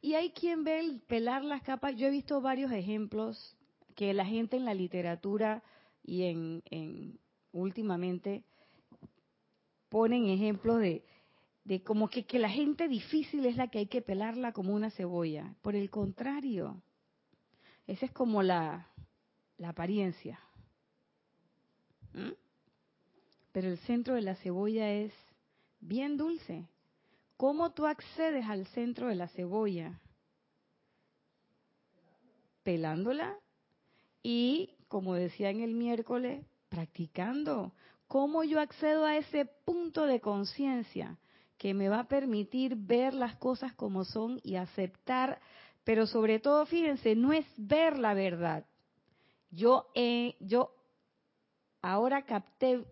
Y 0.00 0.14
hay 0.14 0.30
quien 0.30 0.64
ve 0.64 0.80
el 0.80 1.00
pelar 1.00 1.44
las 1.44 1.62
capas. 1.62 1.96
Yo 1.96 2.06
he 2.06 2.10
visto 2.10 2.40
varios 2.40 2.70
ejemplos 2.72 3.56
que 3.94 4.14
la 4.14 4.24
gente 4.24 4.56
en 4.56 4.64
la 4.64 4.74
literatura 4.74 5.62
y 6.04 6.24
en, 6.24 7.18
últimamente 7.52 8.44
ponen 9.88 10.28
ejemplos 10.28 10.80
de, 10.80 11.04
de 11.64 11.82
como 11.82 12.08
que, 12.08 12.24
que, 12.24 12.38
la 12.38 12.48
gente 12.48 12.86
difícil 12.86 13.44
es 13.46 13.56
la 13.56 13.68
que 13.68 13.78
hay 13.78 13.86
que 13.86 14.02
pelarla 14.02 14.52
como 14.52 14.72
una 14.72 14.90
cebolla. 14.90 15.54
Por 15.62 15.74
el 15.74 15.90
contrario, 15.90 16.80
esa 17.86 18.06
es 18.06 18.12
como 18.12 18.42
la, 18.42 18.88
la 19.56 19.70
apariencia. 19.70 20.38
¿Mm? 22.12 22.32
Pero 23.52 23.68
el 23.68 23.78
centro 23.78 24.14
de 24.14 24.22
la 24.22 24.36
cebolla 24.36 24.92
es 24.92 25.12
bien 25.80 26.16
dulce. 26.16 26.68
¿Cómo 27.38 27.70
tú 27.70 27.86
accedes 27.86 28.46
al 28.46 28.66
centro 28.66 29.06
de 29.06 29.14
la 29.14 29.28
cebolla? 29.28 30.00
Pelándola 32.64 33.38
y, 34.24 34.74
como 34.88 35.14
decía 35.14 35.48
en 35.50 35.60
el 35.60 35.74
miércoles, 35.74 36.44
practicando. 36.68 37.72
¿Cómo 38.08 38.42
yo 38.42 38.60
accedo 38.60 39.04
a 39.04 39.16
ese 39.16 39.44
punto 39.44 40.04
de 40.06 40.20
conciencia 40.20 41.16
que 41.58 41.74
me 41.74 41.88
va 41.88 42.00
a 42.00 42.08
permitir 42.08 42.74
ver 42.74 43.14
las 43.14 43.36
cosas 43.36 43.72
como 43.72 44.04
son 44.04 44.40
y 44.42 44.56
aceptar? 44.56 45.40
Pero 45.84 46.08
sobre 46.08 46.40
todo, 46.40 46.66
fíjense, 46.66 47.14
no 47.14 47.32
es 47.32 47.46
ver 47.56 48.00
la 48.00 48.14
verdad. 48.14 48.66
Yo, 49.52 49.86
eh, 49.94 50.34
yo 50.40 50.74
ahora 51.82 52.22
capté 52.22 52.84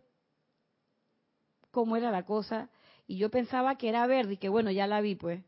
cómo 1.73 1.97
era 1.97 2.13
la 2.13 2.25
cosa 2.25 2.71
y 3.07 3.19
yo 3.19 3.31
pensaba 3.31 3.77
que 3.77 3.89
era 3.89 4.07
verde 4.07 4.35
y 4.35 4.37
que 4.37 4.49
bueno, 4.49 4.71
ya 4.71 4.87
la 4.87 5.01
vi 5.01 5.15
pues. 5.15 5.43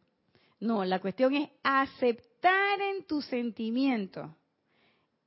No, 0.60 0.84
la 0.84 1.00
cuestión 1.00 1.34
es 1.34 1.50
aceptar 1.62 2.80
en 2.80 3.04
tu 3.04 3.22
sentimiento 3.22 4.34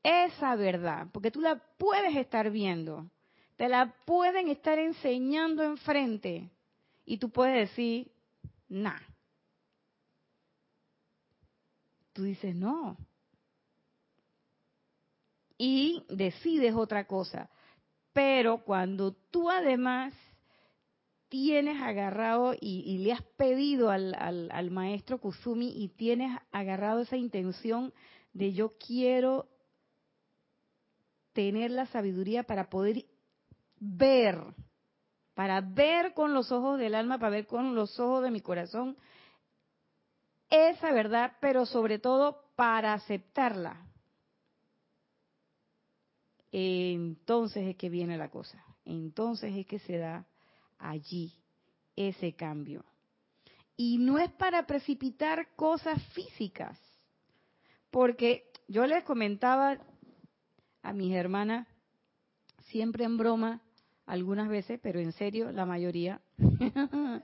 esa 0.04 0.56
verdad, 0.56 1.08
porque 1.12 1.32
tú 1.32 1.42
la 1.42 1.62
puedes 1.78 2.16
estar 2.16 2.50
viendo, 2.50 3.10
te 3.56 3.70
la 3.70 3.94
pueden 4.06 4.48
estar 4.50 4.80
enseñando 4.80 5.64
enfrente 5.64 6.50
y 7.06 7.18
tú 7.18 7.30
puedes 7.30 7.70
decir, 7.70 8.12
nah. 8.68 9.00
Tú 12.14 12.24
dices, 12.24 12.56
no. 12.56 12.98
Y 15.58 16.04
decides 16.10 16.74
otra 16.76 17.06
cosa. 17.06 17.50
Pero 18.12 18.64
cuando 18.64 19.14
tú 19.14 19.50
además 19.50 20.14
tienes 21.32 21.82
agarrado 21.82 22.54
y, 22.60 22.98
le 22.98 23.14
has 23.14 23.22
pedido 23.38 23.90
al, 23.90 24.14
al, 24.20 24.70
maestro 24.70 25.18
Kusumi 25.18 25.82
y 25.82 25.88
tienes 25.88 26.38
agarrado 26.52 27.00
esa 27.00 27.16
intención 27.16 27.94
de 28.34 28.52
yo 28.52 28.74
quiero 28.86 29.48
tener 31.32 31.72
la 31.72 31.86
sabiduría 31.86 32.44
para 32.44 32.70
poder 32.70 33.06
ver, 33.80 34.44
para 35.34 35.62
ver 35.62 36.14
con 36.14 36.34
los 36.34 36.52
ojos 36.52 36.78
del 36.78 36.96
alma, 36.96 37.18
para 37.18 37.32
ver 37.32 37.48
con 37.48 37.76
los 37.76 37.98
ojos 37.98 38.24
de 38.24 38.32
mi 38.32 38.42
corazón 38.42 38.98
esa 40.50 40.92
verdad, 40.92 41.38
pero 41.40 41.66
sobre 41.66 41.98
todo 41.98 42.44
para 42.58 42.94
aceptarla. 42.94 43.88
Entonces 46.52 47.70
es 47.70 47.78
que 47.78 47.88
viene 47.88 48.18
la 48.18 48.30
cosa. 48.30 48.62
Entonces 48.84 49.56
es 49.56 49.66
que 49.66 49.80
se 49.80 49.98
da 49.98 50.26
allí 50.82 51.34
ese 51.96 52.34
cambio. 52.34 52.84
Y 53.78 53.98
no 53.98 54.20
es 54.20 54.32
para 54.32 54.66
precipitar 54.68 55.56
cosas 55.56 56.02
físicas, 56.14 56.80
porque 57.90 58.52
yo 58.68 58.86
les 58.86 59.04
comentaba 59.04 59.78
a 60.84 60.94
mis 60.94 61.14
hermanas, 61.14 61.68
siempre 62.68 63.06
en 63.06 63.18
broma, 63.18 63.62
algunas 64.06 64.50
veces, 64.50 64.80
pero 64.82 65.00
en 65.00 65.14
serio, 65.14 65.52
la 65.52 65.66
mayoría, 65.66 66.22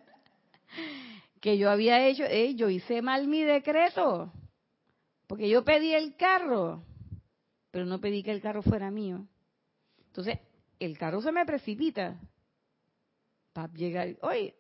que 1.41 1.58
yo 1.58 1.70
había 1.70 2.08
hecho, 2.08 2.24
yo 2.55 2.70
hice 2.70 3.01
mal 3.01 3.28
mi 3.28 3.43
decreto, 3.43 4.32
porque 5.28 5.49
yo 5.49 5.64
pedí 5.64 5.93
el 5.93 6.16
carro, 6.16 6.84
pero 7.72 7.86
no 7.86 7.99
pedí 7.99 8.24
que 8.24 8.32
el 8.32 8.41
carro 8.41 8.62
fuera 8.62 8.89
mío. 8.89 9.28
Entonces, 10.08 10.39
el 10.80 10.97
carro 10.97 11.22
se 11.22 11.32
me 11.32 11.45
precipita 11.45 12.20
para 13.58 13.74
llegar, 13.74 14.16
oye, 14.22 14.55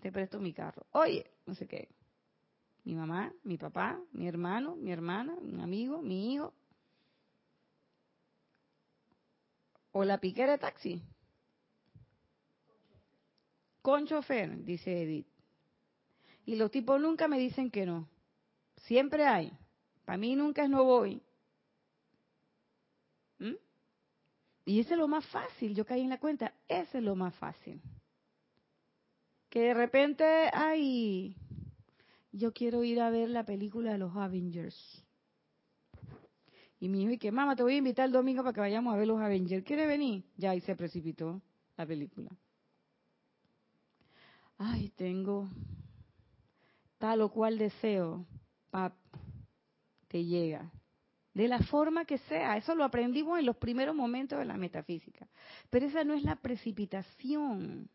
te 0.00 0.10
presto 0.10 0.40
mi 0.40 0.54
carro, 0.54 0.86
oye, 0.92 1.30
no 1.44 1.54
sé 1.54 1.68
qué. 1.68 1.90
Mi 2.84 2.94
mamá, 2.94 3.30
mi 3.42 3.58
papá, 3.58 4.00
mi 4.12 4.26
hermano, 4.26 4.74
mi 4.74 4.90
hermana, 4.90 5.36
mi 5.42 5.60
amigo, 5.60 6.00
mi 6.00 6.32
hijo. 6.32 6.54
O 9.92 10.02
la 10.02 10.18
piquera 10.18 10.52
de 10.52 10.58
taxi. 10.58 11.02
Con 13.82 14.06
chofer, 14.06 14.64
dice 14.64 15.02
Edith. 15.02 15.26
Y 16.46 16.56
los 16.56 16.70
tipos 16.70 16.98
nunca 16.98 17.28
me 17.28 17.38
dicen 17.38 17.70
que 17.70 17.84
no. 17.84 18.08
Siempre 18.78 19.26
hay. 19.26 19.52
Para 20.06 20.16
mí 20.16 20.34
nunca 20.34 20.64
es 20.64 20.70
no 20.70 20.84
voy. 20.84 21.20
¿Mm? 23.40 23.56
Y 24.64 24.80
ese 24.80 24.94
es 24.94 24.98
lo 24.98 25.06
más 25.06 25.26
fácil. 25.26 25.74
Yo 25.74 25.84
caí 25.84 26.00
en 26.00 26.08
la 26.08 26.18
cuenta. 26.18 26.54
Ese 26.66 26.96
es 26.96 27.04
lo 27.04 27.14
más 27.14 27.34
fácil. 27.34 27.82
Que 29.48 29.60
de 29.60 29.74
repente, 29.74 30.24
ay, 30.52 31.36
yo 32.32 32.52
quiero 32.52 32.84
ir 32.84 33.00
a 33.00 33.10
ver 33.10 33.30
la 33.30 33.44
película 33.44 33.92
de 33.92 33.98
los 33.98 34.14
Avengers. 34.16 35.04
Y 36.80 36.88
mi 36.88 37.02
hijo, 37.02 37.12
y 37.12 37.18
que 37.18 37.32
mamá, 37.32 37.56
te 37.56 37.62
voy 37.62 37.74
a 37.74 37.78
invitar 37.78 38.06
el 38.06 38.12
domingo 38.12 38.42
para 38.42 38.52
que 38.52 38.60
vayamos 38.60 38.94
a 38.94 38.96
ver 38.96 39.08
los 39.08 39.20
Avengers. 39.20 39.64
¿Quiere 39.64 39.86
venir? 39.86 40.24
Ya, 40.36 40.54
y 40.54 40.60
se 40.60 40.76
precipitó 40.76 41.42
la 41.76 41.86
película. 41.86 42.30
Ay, 44.58 44.90
tengo 44.90 45.48
tal 46.98 47.22
o 47.22 47.30
cual 47.30 47.58
deseo, 47.58 48.26
pap, 48.70 48.94
te 50.08 50.24
llega. 50.24 50.70
De 51.32 51.46
la 51.46 51.60
forma 51.60 52.04
que 52.04 52.18
sea, 52.18 52.56
eso 52.56 52.74
lo 52.74 52.82
aprendimos 52.82 53.38
en 53.38 53.46
los 53.46 53.56
primeros 53.56 53.94
momentos 53.94 54.38
de 54.38 54.44
la 54.44 54.56
metafísica. 54.56 55.28
Pero 55.70 55.86
esa 55.86 56.02
no 56.02 56.14
es 56.14 56.24
la 56.24 56.36
precipitación. 56.36 57.88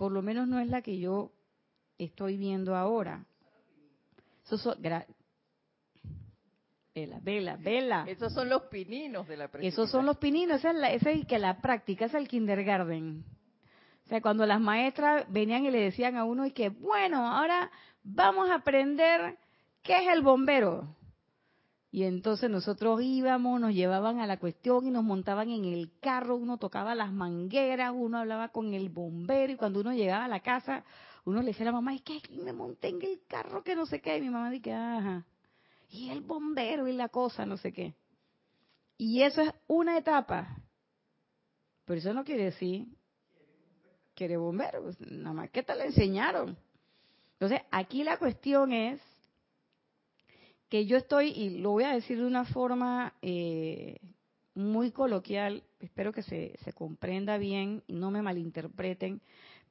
Por 0.00 0.12
lo 0.12 0.22
menos 0.22 0.48
no 0.48 0.58
es 0.58 0.68
la 0.68 0.80
que 0.80 0.98
yo 0.98 1.30
estoy 1.98 2.38
viendo 2.38 2.74
ahora. 2.74 3.26
Eso 4.46 4.56
son, 4.56 4.80
vela, 4.80 5.04
vela, 7.20 7.56
vela. 7.56 8.04
Esos 8.08 8.32
son 8.32 8.48
los 8.48 8.62
pininos 8.62 9.28
de 9.28 9.36
la 9.36 9.48
precipitación. 9.48 9.84
Esos 9.84 9.90
son 9.90 10.06
los 10.06 10.16
pininos, 10.16 10.60
esa 10.60 10.70
es, 10.70 10.76
la, 10.76 10.90
esa 10.90 11.10
es 11.10 11.26
que 11.26 11.38
la 11.38 11.60
práctica, 11.60 12.06
es 12.06 12.14
el 12.14 12.28
kindergarten. 12.28 13.26
O 14.06 14.08
sea, 14.08 14.22
cuando 14.22 14.46
las 14.46 14.58
maestras 14.58 15.30
venían 15.30 15.66
y 15.66 15.70
le 15.70 15.82
decían 15.82 16.16
a 16.16 16.24
uno 16.24 16.46
y 16.46 16.52
que, 16.52 16.70
bueno, 16.70 17.18
ahora 17.28 17.70
vamos 18.02 18.48
a 18.48 18.54
aprender 18.54 19.36
qué 19.82 19.98
es 19.98 20.08
el 20.08 20.22
bombero. 20.22 20.96
Y 21.92 22.04
entonces 22.04 22.48
nosotros 22.48 23.02
íbamos, 23.02 23.60
nos 23.60 23.74
llevaban 23.74 24.20
a 24.20 24.26
la 24.26 24.38
cuestión 24.38 24.86
y 24.86 24.90
nos 24.90 25.02
montaban 25.02 25.50
en 25.50 25.64
el 25.64 25.90
carro, 26.00 26.36
uno 26.36 26.56
tocaba 26.56 26.94
las 26.94 27.12
mangueras, 27.12 27.92
uno 27.94 28.18
hablaba 28.18 28.50
con 28.50 28.74
el 28.74 28.90
bombero 28.90 29.52
y 29.52 29.56
cuando 29.56 29.80
uno 29.80 29.92
llegaba 29.92 30.26
a 30.26 30.28
la 30.28 30.40
casa, 30.40 30.84
uno 31.24 31.40
le 31.40 31.48
decía 31.48 31.64
a 31.64 31.66
la 31.66 31.72
mamá, 31.72 31.94
es 31.94 32.02
que 32.02 32.20
me 32.44 32.52
monté 32.52 32.88
en 32.88 33.02
el 33.02 33.22
carro 33.26 33.64
que 33.64 33.74
no 33.74 33.86
sé 33.86 34.00
qué. 34.00 34.18
Y 34.18 34.20
mi 34.20 34.30
mamá 34.30 34.50
dice, 34.50 34.72
ajá, 34.72 35.26
y 35.88 36.10
el 36.10 36.20
bombero 36.20 36.86
y 36.86 36.92
la 36.92 37.08
cosa, 37.08 37.44
no 37.44 37.56
sé 37.56 37.72
qué. 37.72 37.94
Y 38.96 39.22
eso 39.22 39.42
es 39.42 39.52
una 39.66 39.98
etapa. 39.98 40.56
Pero 41.84 41.98
eso 41.98 42.14
no 42.14 42.22
quiere 42.22 42.44
decir 42.44 42.86
quiere 44.20 44.36
bombero, 44.36 44.82
pues, 44.82 45.00
nada 45.00 45.32
más 45.32 45.50
que 45.50 45.62
te 45.62 45.74
le 45.74 45.86
enseñaron. 45.86 46.54
Entonces, 47.32 47.62
aquí 47.70 48.04
la 48.04 48.18
cuestión 48.18 48.70
es 48.70 49.00
que 50.70 50.86
yo 50.86 50.96
estoy, 50.96 51.30
y 51.30 51.58
lo 51.58 51.72
voy 51.72 51.84
a 51.84 51.92
decir 51.92 52.18
de 52.18 52.26
una 52.26 52.44
forma 52.44 53.12
eh, 53.20 53.98
muy 54.54 54.92
coloquial, 54.92 55.64
espero 55.80 56.12
que 56.12 56.22
se, 56.22 56.56
se 56.64 56.72
comprenda 56.72 57.36
bien 57.38 57.82
y 57.88 57.94
no 57.94 58.10
me 58.10 58.22
malinterpreten, 58.22 59.20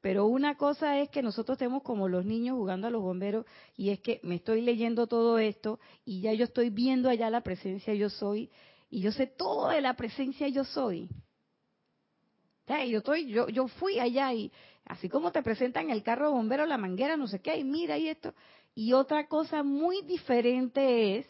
pero 0.01 0.27
una 0.27 0.55
cosa 0.55 0.99
es 0.99 1.09
que 1.09 1.23
nosotros 1.23 1.55
estemos 1.55 1.83
como 1.83 2.07
los 2.07 2.25
niños 2.25 2.57
jugando 2.57 2.87
a 2.87 2.89
los 2.91 3.01
bomberos 3.01 3.45
y 3.75 3.89
es 3.89 3.99
que 4.01 4.19
me 4.23 4.35
estoy 4.35 4.61
leyendo 4.61 5.07
todo 5.07 5.39
esto 5.39 5.79
y 6.05 6.21
ya 6.21 6.33
yo 6.33 6.43
estoy 6.43 6.69
viendo 6.69 7.09
allá 7.09 7.29
la 7.29 7.41
presencia 7.41 7.93
yo 7.93 8.09
soy 8.09 8.49
y 8.89 9.01
yo 9.01 9.11
sé 9.11 9.27
todo 9.27 9.69
de 9.69 9.81
la 9.81 9.95
presencia 9.95 10.47
yo 10.47 10.63
soy 10.63 11.09
yo 12.87 12.99
estoy, 12.99 13.27
yo, 13.27 13.49
yo 13.49 13.67
fui 13.67 13.99
allá 13.99 14.31
y 14.33 14.51
así 14.85 15.09
como 15.09 15.31
te 15.31 15.41
presentan 15.41 15.89
el 15.89 16.03
carro 16.03 16.31
bombero, 16.31 16.65
la 16.65 16.77
manguera, 16.77 17.17
no 17.17 17.27
sé 17.27 17.39
qué, 17.39 17.57
y 17.57 17.63
mira 17.63 17.97
y 17.97 18.09
esto. 18.09 18.33
Y 18.75 18.93
otra 18.93 19.27
cosa 19.27 19.63
muy 19.63 20.01
diferente 20.03 21.17
es 21.17 21.27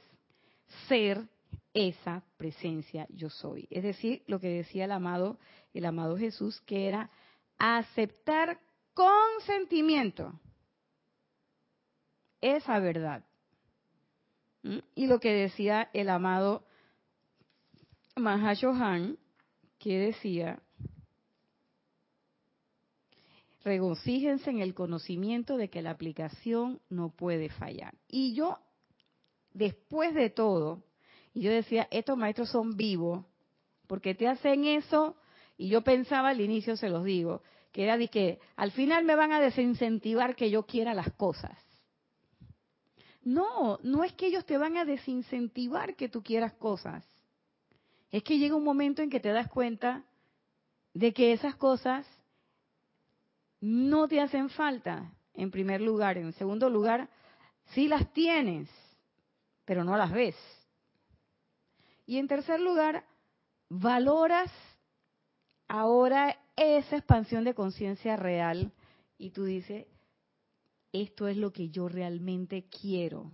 ser 0.87 1.27
esa 1.73 2.23
presencia 2.37 3.07
yo 3.09 3.29
soy. 3.29 3.67
Es 3.71 3.83
decir, 3.83 4.23
lo 4.27 4.39
que 4.39 4.49
decía 4.49 4.85
el 4.85 4.91
amado, 4.91 5.39
el 5.73 5.85
amado 5.85 6.17
Jesús, 6.17 6.61
que 6.61 6.87
era 6.87 7.09
aceptar 7.57 8.59
con 8.93 9.41
sentimiento 9.45 10.39
esa 12.41 12.79
verdad. 12.79 13.23
¿Mm? 14.63 14.79
Y 14.95 15.07
lo 15.07 15.19
que 15.19 15.31
decía 15.31 15.89
el 15.93 16.09
amado 16.09 16.65
Mahashohan, 18.15 19.17
que 19.77 19.97
decía, 19.97 20.61
regocíjense 23.63 24.49
en 24.49 24.59
el 24.59 24.73
conocimiento 24.73 25.57
de 25.57 25.69
que 25.69 25.81
la 25.81 25.91
aplicación 25.91 26.79
no 26.89 27.09
puede 27.09 27.49
fallar. 27.49 27.93
Y 28.07 28.33
yo, 28.33 28.57
después 29.53 30.13
de 30.13 30.29
todo, 30.29 30.83
y 31.33 31.41
yo 31.41 31.51
decía, 31.51 31.87
estos 31.91 32.17
maestros 32.17 32.49
son 32.49 32.75
vivos, 32.75 33.25
porque 33.87 34.15
te 34.15 34.27
hacen 34.27 34.65
eso, 34.65 35.15
y 35.57 35.69
yo 35.69 35.81
pensaba 35.81 36.29
al 36.29 36.41
inicio, 36.41 36.77
se 36.77 36.89
los 36.89 37.03
digo, 37.03 37.41
que 37.71 37.83
era 37.83 37.97
de 37.97 38.07
que 38.07 38.39
al 38.55 38.71
final 38.71 39.03
me 39.03 39.15
van 39.15 39.31
a 39.31 39.41
desincentivar 39.41 40.35
que 40.35 40.49
yo 40.49 40.65
quiera 40.65 40.93
las 40.93 41.11
cosas. 41.13 41.57
No, 43.21 43.79
no 43.83 44.03
es 44.03 44.13
que 44.13 44.27
ellos 44.27 44.45
te 44.45 44.57
van 44.57 44.77
a 44.77 44.85
desincentivar 44.85 45.95
que 45.95 46.09
tú 46.09 46.23
quieras 46.23 46.53
cosas. 46.53 47.05
Es 48.11 48.23
que 48.23 48.39
llega 48.39 48.55
un 48.55 48.63
momento 48.63 49.01
en 49.01 49.09
que 49.09 49.19
te 49.19 49.29
das 49.29 49.49
cuenta 49.49 50.03
de 50.93 51.13
que 51.13 51.33
esas 51.33 51.55
cosas 51.55 52.07
no 53.61 54.07
te 54.07 54.21
hacen 54.21 54.49
falta, 54.49 55.13
en 55.33 55.51
primer 55.51 55.81
lugar. 55.81 56.17
En 56.17 56.33
segundo 56.33 56.69
lugar, 56.69 57.09
sí 57.73 57.87
las 57.87 58.11
tienes, 58.13 58.69
pero 59.65 59.83
no 59.83 59.97
las 59.97 60.11
ves. 60.11 60.35
Y 62.05 62.17
en 62.17 62.27
tercer 62.27 62.59
lugar, 62.59 63.05
valoras 63.69 64.51
ahora 65.67 66.37
esa 66.55 66.97
expansión 66.97 67.43
de 67.43 67.53
conciencia 67.53 68.15
real 68.15 68.71
y 69.17 69.29
tú 69.29 69.45
dices, 69.45 69.85
esto 70.91 71.27
es 71.27 71.37
lo 71.37 71.53
que 71.53 71.69
yo 71.69 71.87
realmente 71.87 72.67
quiero. 72.67 73.31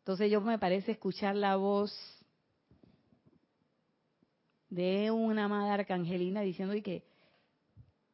Entonces 0.00 0.30
yo 0.30 0.40
me 0.40 0.58
parece 0.58 0.92
escuchar 0.92 1.36
la 1.36 1.56
voz 1.56 1.92
de 4.68 5.10
una 5.10 5.44
amada 5.44 5.74
arcangelina 5.74 6.42
diciendo 6.42 6.74
y 6.74 6.82
que 6.82 7.04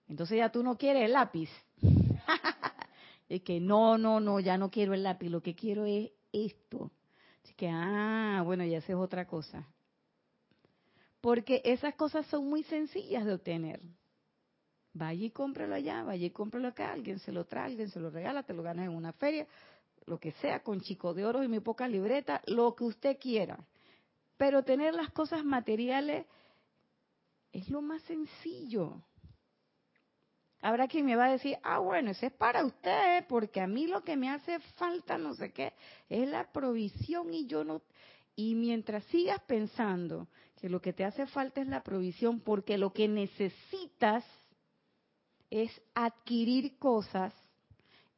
entonces 0.09 0.39
ya 0.39 0.51
tú 0.51 0.63
no 0.63 0.77
quieres 0.77 1.05
el 1.05 1.13
lápiz. 1.13 1.51
es 3.29 3.43
que 3.43 3.61
no, 3.61 3.99
no, 3.99 4.21
no, 4.21 4.41
ya 4.41 4.59
no 4.59 4.71
quiero 4.71 4.95
el 4.95 5.03
lápiz, 5.03 5.29
lo 5.29 5.43
que 5.43 5.55
quiero 5.55 5.85
es 5.87 6.11
esto. 6.33 6.91
Así 7.43 7.55
que, 7.55 7.69
ah, 7.69 8.43
bueno, 8.45 8.65
ya 8.65 8.79
esa 8.79 8.93
es 8.93 8.99
otra 8.99 9.27
cosa. 9.27 9.67
Porque 11.21 11.63
esas 11.65 11.95
cosas 11.95 12.27
son 12.27 12.49
muy 12.49 12.63
sencillas 12.65 13.25
de 13.25 13.35
obtener. 13.35 13.81
Vaya 14.93 15.25
y 15.27 15.31
cómpralo 15.31 15.75
allá, 15.75 16.05
vaya 16.05 16.27
y 16.27 16.31
cómpralo 16.31 16.69
acá, 16.69 16.93
alguien 16.93 17.19
se 17.19 17.33
lo 17.33 17.47
trae, 17.47 17.65
alguien 17.65 17.91
se 17.91 17.99
lo 17.99 18.11
regala, 18.11 18.45
te 18.45 18.55
lo 18.55 18.63
ganas 18.63 18.87
en 18.87 18.95
una 18.95 19.13
feria, 19.13 19.47
lo 20.07 20.21
que 20.21 20.33
sea, 20.33 20.63
con 20.63 20.81
chico 20.81 21.15
de 21.15 21.25
oro 21.25 21.43
y 21.43 21.49
muy 21.49 21.61
poca 21.61 21.89
libreta, 21.89 22.43
lo 22.47 22.77
que 22.77 22.85
usted 22.85 23.19
quiera. 23.19 23.59
Pero 24.37 24.63
tener 24.63 24.95
las 24.95 25.11
cosas 25.11 25.45
materiales 25.45 26.27
es 27.53 27.69
lo 27.71 27.83
más 27.83 28.03
sencillo. 28.03 29.03
Habrá 30.65 30.89
quien 30.89 31.05
me 31.05 31.15
va 31.15 31.27
a 31.27 31.33
decir, 31.33 31.59
ah, 31.63 31.79
bueno, 31.79 32.13
ese 32.13 32.27
es 32.27 32.33
para 32.33 32.65
usted, 32.65 33.27
porque 33.29 33.61
a 33.61 33.67
mí 33.67 33.87
lo 33.87 34.03
que 34.03 34.17
me 34.17 34.31
hace 34.31 34.59
falta, 34.77 35.19
no 35.19 35.35
sé 35.35 35.53
qué, 35.53 35.75
es 36.09 36.27
la 36.27 36.51
provisión 36.51 37.33
y 37.35 37.47
yo 37.47 37.65
no... 37.65 37.83
Y 38.35 38.55
mientras 38.55 39.05
sigas 39.05 39.41
pensando 39.47 40.27
que 40.59 40.71
lo 40.71 40.81
que 40.81 40.95
te 40.95 41.05
hace 41.05 41.27
falta 41.27 41.61
es 41.61 41.69
la 41.69 41.83
provisión, 41.83 42.41
porque 42.41 42.79
lo 42.79 42.95
que 42.95 43.07
necesitas 43.09 44.25
es 45.51 45.71
adquirir 45.95 46.79
cosas, 46.79 47.35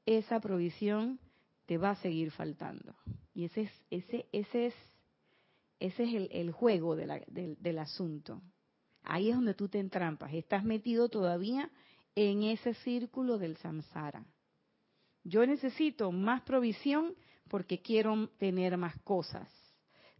esa 0.07 0.39
provisión 0.39 1.19
te 1.67 1.79
va 1.79 1.91
a 1.91 1.97
seguir 1.97 2.31
faltando. 2.31 2.95
Y 3.35 3.47
ese 3.47 3.63
es, 3.63 3.73
ese, 3.91 4.27
ese 4.31 4.67
es, 4.67 4.75
ese 5.81 6.05
es 6.05 6.15
el, 6.15 6.29
el 6.31 6.53
juego 6.53 6.95
del, 6.95 7.25
del 7.59 7.79
asunto. 7.81 8.41
Ahí 9.03 9.31
es 9.31 9.35
donde 9.35 9.55
tú 9.55 9.69
te 9.69 9.81
entrampas. 9.81 10.33
Estás 10.33 10.63
metido 10.63 11.09
todavía 11.09 11.69
en 12.17 12.43
ese 12.43 12.75
círculo 12.75 13.39
del 13.39 13.57
samsara. 13.59 14.25
Yo 15.23 15.47
necesito 15.47 16.11
más 16.11 16.43
provisión 16.43 17.15
porque 17.49 17.81
quiero 17.81 18.29
tener 18.39 18.77
más 18.77 18.97
cosas. 19.03 19.49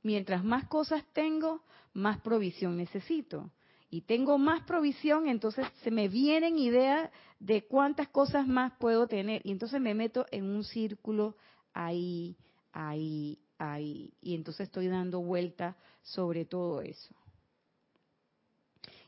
Mientras 0.03 0.45
más 0.45 0.69
cosas 0.69 1.03
tengo, 1.13 1.63
más 1.95 2.21
provisión 2.21 2.77
necesito. 2.77 3.51
Y 3.89 4.03
tengo 4.03 4.37
más 4.37 4.63
provisión, 4.65 5.27
entonces 5.29 5.67
se 5.83 5.91
me 5.91 6.09
vienen 6.09 6.59
ideas 6.59 7.11
de 7.39 7.67
cuántas 7.67 8.09
cosas 8.09 8.47
más 8.47 8.73
puedo 8.79 9.07
tener. 9.07 9.41
Y 9.45 9.53
entonces 9.53 9.81
me 9.81 9.95
meto 9.95 10.27
en 10.31 10.45
un 10.45 10.65
círculo 10.65 11.37
ahí, 11.73 12.37
ahí, 12.73 13.39
ahí. 13.59 14.13
Y 14.21 14.35
entonces 14.35 14.67
estoy 14.67 14.89
dando 14.89 15.21
vuelta 15.21 15.77
sobre 16.03 16.45
todo 16.45 16.83
eso. 16.83 17.15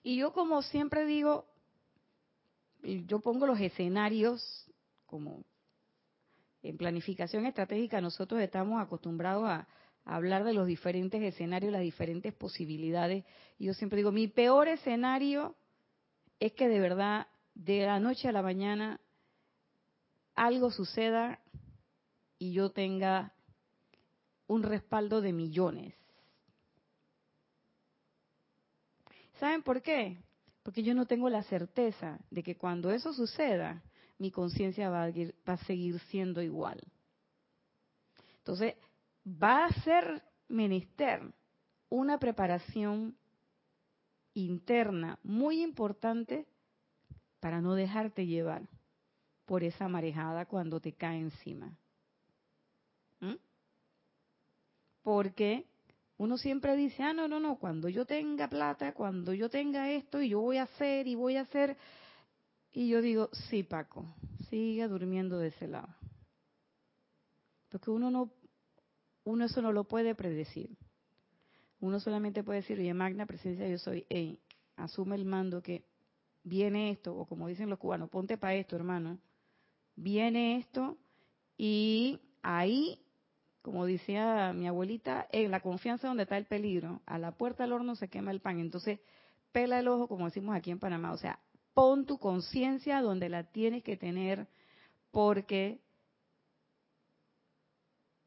Y 0.02 0.16
yo 0.16 0.32
como 0.32 0.62
siempre 0.62 1.04
digo, 1.06 1.44
yo 2.82 3.20
pongo 3.20 3.46
los 3.46 3.60
escenarios 3.60 4.70
como 5.06 5.44
en 6.62 6.76
planificación 6.76 7.46
estratégica 7.46 8.00
nosotros 8.00 8.40
estamos 8.40 8.80
acostumbrados 8.80 9.48
a, 9.48 9.68
hablar 10.04 10.42
de 10.44 10.54
los 10.54 10.66
diferentes 10.66 11.22
escenarios, 11.22 11.70
las 11.70 11.82
diferentes 11.82 12.32
posibilidades. 12.32 13.26
Y 13.58 13.66
yo 13.66 13.74
siempre 13.74 13.98
digo, 13.98 14.10
mi 14.10 14.26
peor 14.26 14.66
escenario 14.66 15.54
es 16.40 16.54
que 16.54 16.66
de 16.66 16.80
verdad 16.80 17.26
de 17.54 17.84
la 17.84 18.00
noche 18.00 18.26
a 18.26 18.32
la 18.32 18.40
mañana 18.40 19.00
algo 20.34 20.70
suceda 20.70 21.40
y 22.38 22.54
yo 22.54 22.70
tenga 22.70 23.34
un 24.46 24.62
respaldo 24.62 25.20
de 25.20 25.34
millones. 25.34 25.94
¿Saben 29.38 29.62
por 29.62 29.82
qué? 29.82 30.22
Porque 30.68 30.82
yo 30.82 30.92
no 30.92 31.06
tengo 31.06 31.30
la 31.30 31.42
certeza 31.44 32.18
de 32.30 32.42
que 32.42 32.58
cuando 32.58 32.90
eso 32.90 33.14
suceda, 33.14 33.82
mi 34.18 34.30
conciencia 34.30 34.90
va, 34.90 35.04
a 35.46 35.56
seguir 35.64 35.98
siendo 36.10 36.42
igual. 36.42 36.78
Entonces, 38.36 38.74
va 39.26 39.64
a 39.64 39.72
ser 39.80 40.22
menester 40.46 41.22
una 41.88 42.18
preparación 42.18 43.16
interna 44.34 45.18
muy 45.22 45.62
importante 45.62 46.46
para 47.40 47.62
no 47.62 47.74
dejarte 47.74 48.26
llevar 48.26 48.68
por 49.46 49.64
esa 49.64 49.88
marejada 49.88 50.44
cuando 50.44 50.80
te 50.80 50.92
cae 50.92 51.18
encima. 51.18 51.78
¿Mm? 53.20 53.36
Porque 55.00 55.64
uno 56.18 56.36
siempre 56.36 56.76
dice, 56.76 57.04
ah, 57.04 57.12
no, 57.12 57.28
no, 57.28 57.38
no, 57.38 57.58
cuando 57.58 57.88
yo 57.88 58.04
tenga 58.04 58.48
plata, 58.48 58.92
cuando 58.92 59.32
yo 59.32 59.48
tenga 59.48 59.88
esto, 59.90 60.20
y 60.20 60.30
yo 60.30 60.40
voy 60.40 60.56
a 60.56 60.64
hacer, 60.64 61.06
y 61.06 61.14
voy 61.14 61.36
a 61.36 61.42
hacer. 61.42 61.76
Y 62.72 62.88
yo 62.88 63.00
digo, 63.00 63.30
sí, 63.48 63.62
Paco, 63.62 64.04
siga 64.50 64.88
durmiendo 64.88 65.38
de 65.38 65.48
ese 65.48 65.68
lado. 65.68 65.88
Porque 67.68 67.90
uno 67.92 68.10
no, 68.10 68.32
uno 69.22 69.44
eso 69.44 69.62
no 69.62 69.70
lo 69.72 69.84
puede 69.84 70.16
predecir. 70.16 70.76
Uno 71.80 72.00
solamente 72.00 72.42
puede 72.42 72.62
decir, 72.62 72.80
oye, 72.80 72.92
magna 72.94 73.24
presencia, 73.24 73.68
yo 73.68 73.78
soy, 73.78 74.04
hey, 74.08 74.40
asume 74.74 75.14
el 75.14 75.24
mando 75.24 75.62
que 75.62 75.84
viene 76.42 76.90
esto, 76.90 77.14
o 77.16 77.26
como 77.26 77.46
dicen 77.46 77.70
los 77.70 77.78
cubanos, 77.78 78.10
ponte 78.10 78.36
para 78.36 78.56
esto, 78.56 78.74
hermano. 78.74 79.20
Viene 79.94 80.56
esto, 80.56 80.98
y 81.56 82.18
ahí 82.42 83.04
como 83.68 83.84
decía 83.84 84.54
mi 84.54 84.66
abuelita, 84.66 85.28
en 85.30 85.50
la 85.50 85.60
confianza 85.60 86.08
donde 86.08 86.22
está 86.22 86.38
el 86.38 86.46
peligro, 86.46 87.02
a 87.04 87.18
la 87.18 87.32
puerta 87.32 87.64
del 87.64 87.74
horno 87.74 87.96
se 87.96 88.08
quema 88.08 88.30
el 88.30 88.40
pan. 88.40 88.60
Entonces, 88.60 88.98
pela 89.52 89.78
el 89.78 89.88
ojo, 89.88 90.08
como 90.08 90.24
decimos 90.24 90.56
aquí 90.56 90.70
en 90.70 90.78
Panamá. 90.78 91.12
O 91.12 91.18
sea, 91.18 91.38
pon 91.74 92.06
tu 92.06 92.16
conciencia 92.16 93.02
donde 93.02 93.28
la 93.28 93.44
tienes 93.44 93.82
que 93.82 93.98
tener, 93.98 94.48
porque 95.10 95.82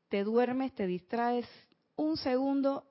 te 0.09 0.23
duermes, 0.23 0.75
te 0.75 0.85
distraes 0.85 1.47
un 1.95 2.17
segundo 2.17 2.85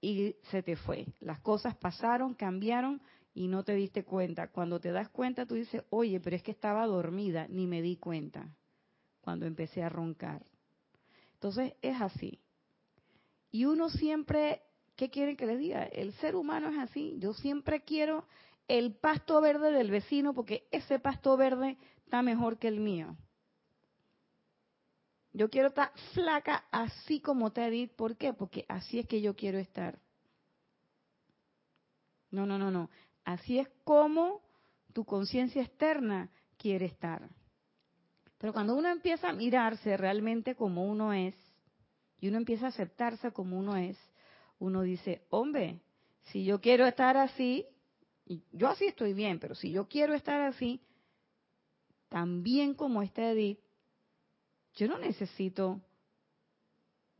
y 0.00 0.34
se 0.50 0.64
te 0.64 0.74
fue. 0.74 1.06
Las 1.20 1.38
cosas 1.38 1.76
pasaron, 1.76 2.34
cambiaron 2.34 3.00
y 3.32 3.46
no 3.46 3.62
te 3.62 3.76
diste 3.76 4.04
cuenta. 4.04 4.48
Cuando 4.48 4.80
te 4.80 4.90
das 4.90 5.08
cuenta, 5.10 5.46
tú 5.46 5.54
dices, 5.54 5.84
oye, 5.90 6.18
pero 6.18 6.34
es 6.34 6.42
que 6.42 6.50
estaba 6.50 6.84
dormida, 6.86 7.46
ni 7.48 7.68
me 7.68 7.80
di 7.80 7.96
cuenta 7.96 8.48
cuando 9.20 9.46
empecé 9.46 9.84
a 9.84 9.88
roncar. 9.88 10.42
Entonces 11.42 11.74
es 11.82 12.00
así. 12.00 12.38
Y 13.50 13.64
uno 13.64 13.90
siempre, 13.90 14.62
¿qué 14.94 15.10
quieren 15.10 15.36
que 15.36 15.44
les 15.44 15.58
diga? 15.58 15.82
El 15.82 16.12
ser 16.14 16.36
humano 16.36 16.68
es 16.68 16.78
así. 16.78 17.16
Yo 17.18 17.34
siempre 17.34 17.82
quiero 17.82 18.28
el 18.68 18.94
pasto 18.94 19.40
verde 19.40 19.72
del 19.72 19.90
vecino 19.90 20.34
porque 20.34 20.68
ese 20.70 21.00
pasto 21.00 21.36
verde 21.36 21.78
está 22.04 22.22
mejor 22.22 22.60
que 22.60 22.68
el 22.68 22.78
mío. 22.78 23.16
Yo 25.32 25.50
quiero 25.50 25.66
estar 25.66 25.90
flaca 26.14 26.64
así 26.70 27.18
como 27.18 27.50
Teddy. 27.50 27.88
¿Por 27.88 28.16
qué? 28.16 28.32
Porque 28.32 28.64
así 28.68 29.00
es 29.00 29.08
que 29.08 29.20
yo 29.20 29.34
quiero 29.34 29.58
estar. 29.58 29.98
No, 32.30 32.46
no, 32.46 32.56
no, 32.56 32.70
no. 32.70 32.88
Así 33.24 33.58
es 33.58 33.68
como 33.82 34.42
tu 34.92 35.04
conciencia 35.04 35.60
externa 35.60 36.30
quiere 36.56 36.86
estar. 36.86 37.28
Pero 38.42 38.52
cuando 38.52 38.74
uno 38.74 38.88
empieza 38.88 39.28
a 39.28 39.32
mirarse 39.32 39.96
realmente 39.96 40.56
como 40.56 40.84
uno 40.84 41.12
es, 41.12 41.32
y 42.18 42.26
uno 42.26 42.38
empieza 42.38 42.66
a 42.66 42.68
aceptarse 42.70 43.30
como 43.30 43.56
uno 43.56 43.76
es, 43.76 43.96
uno 44.58 44.82
dice, 44.82 45.22
hombre, 45.30 45.78
si 46.22 46.44
yo 46.44 46.60
quiero 46.60 46.84
estar 46.84 47.16
así, 47.16 47.64
yo 48.50 48.66
así 48.66 48.86
estoy 48.86 49.12
bien, 49.12 49.38
pero 49.38 49.54
si 49.54 49.70
yo 49.70 49.86
quiero 49.86 50.12
estar 50.14 50.40
así, 50.40 50.80
también 52.08 52.74
como 52.74 53.00
está 53.02 53.30
Edith, 53.30 53.60
yo 54.74 54.88
no 54.88 54.98
necesito 54.98 55.80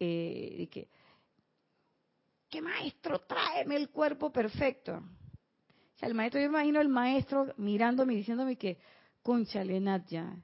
eh, 0.01 0.66
que, 0.73 0.89
¿qué 2.51 2.61
maestro 2.61 3.20
tráeme 3.20 3.77
el 3.77 3.91
cuerpo 3.91 4.33
perfecto? 4.33 4.95
O 6.03 6.05
el 6.05 6.14
maestro, 6.14 6.41
yo 6.41 6.47
imagino 6.47 6.81
el 6.81 6.89
maestro 6.89 7.55
mirándome 7.59 8.14
y 8.14 8.16
diciéndome 8.16 8.57
que, 8.57 8.77
conchale, 9.23 9.81
ya, 10.09 10.37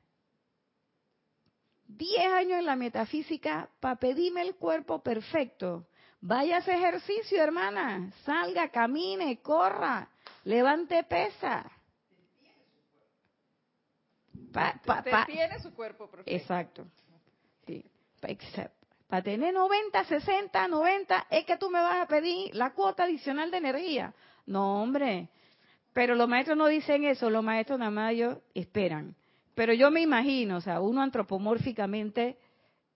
Diez 1.89 2.33
años 2.33 2.59
en 2.59 2.67
la 2.67 2.77
metafísica 2.77 3.69
para 3.81 3.97
pedirme 3.97 4.43
el 4.43 4.57
cuerpo 4.57 5.03
perfecto. 5.03 5.87
Vaya 6.21 6.57
a 6.57 6.59
ese 6.59 6.75
ejercicio, 6.75 7.43
hermana. 7.43 8.13
Salga, 8.25 8.69
camine, 8.69 9.41
corra, 9.41 10.09
levante 10.45 11.03
pesa. 11.05 11.71
tiene 15.27 15.59
su 15.61 15.73
cuerpo 15.75 16.11
perfecto. 16.11 16.31
Exacto. 16.31 16.87
Sí. 17.67 17.85
Para 19.07 19.23
tener 19.23 19.55
90, 19.55 20.05
60, 20.05 20.69
90, 20.69 21.27
es 21.31 21.45
que 21.47 21.57
tú 21.57 21.71
me 21.71 21.81
vas 21.81 22.01
a 22.01 22.07
pedir 22.07 22.55
la 22.55 22.75
cuota 22.75 23.05
adicional 23.05 23.51
de 23.51 23.57
energía. 23.57 24.15
No, 24.45 24.83
hombre. 24.83 25.31
Pero 25.95 26.15
los 26.15 26.29
maestros 26.29 26.59
no 26.59 26.67
dicen 26.67 27.05
eso, 27.05 27.31
los 27.31 27.43
maestros 27.43 27.79
nada 27.79 27.91
más 27.91 28.13
ellos 28.13 28.39
esperan. 28.55 29.17
Pero 29.59 29.73
yo 29.73 29.91
me 29.91 30.01
imagino, 30.01 30.59
o 30.59 30.61
sea, 30.61 30.81
uno 30.81 31.03
antropomórficamente, 31.03 32.39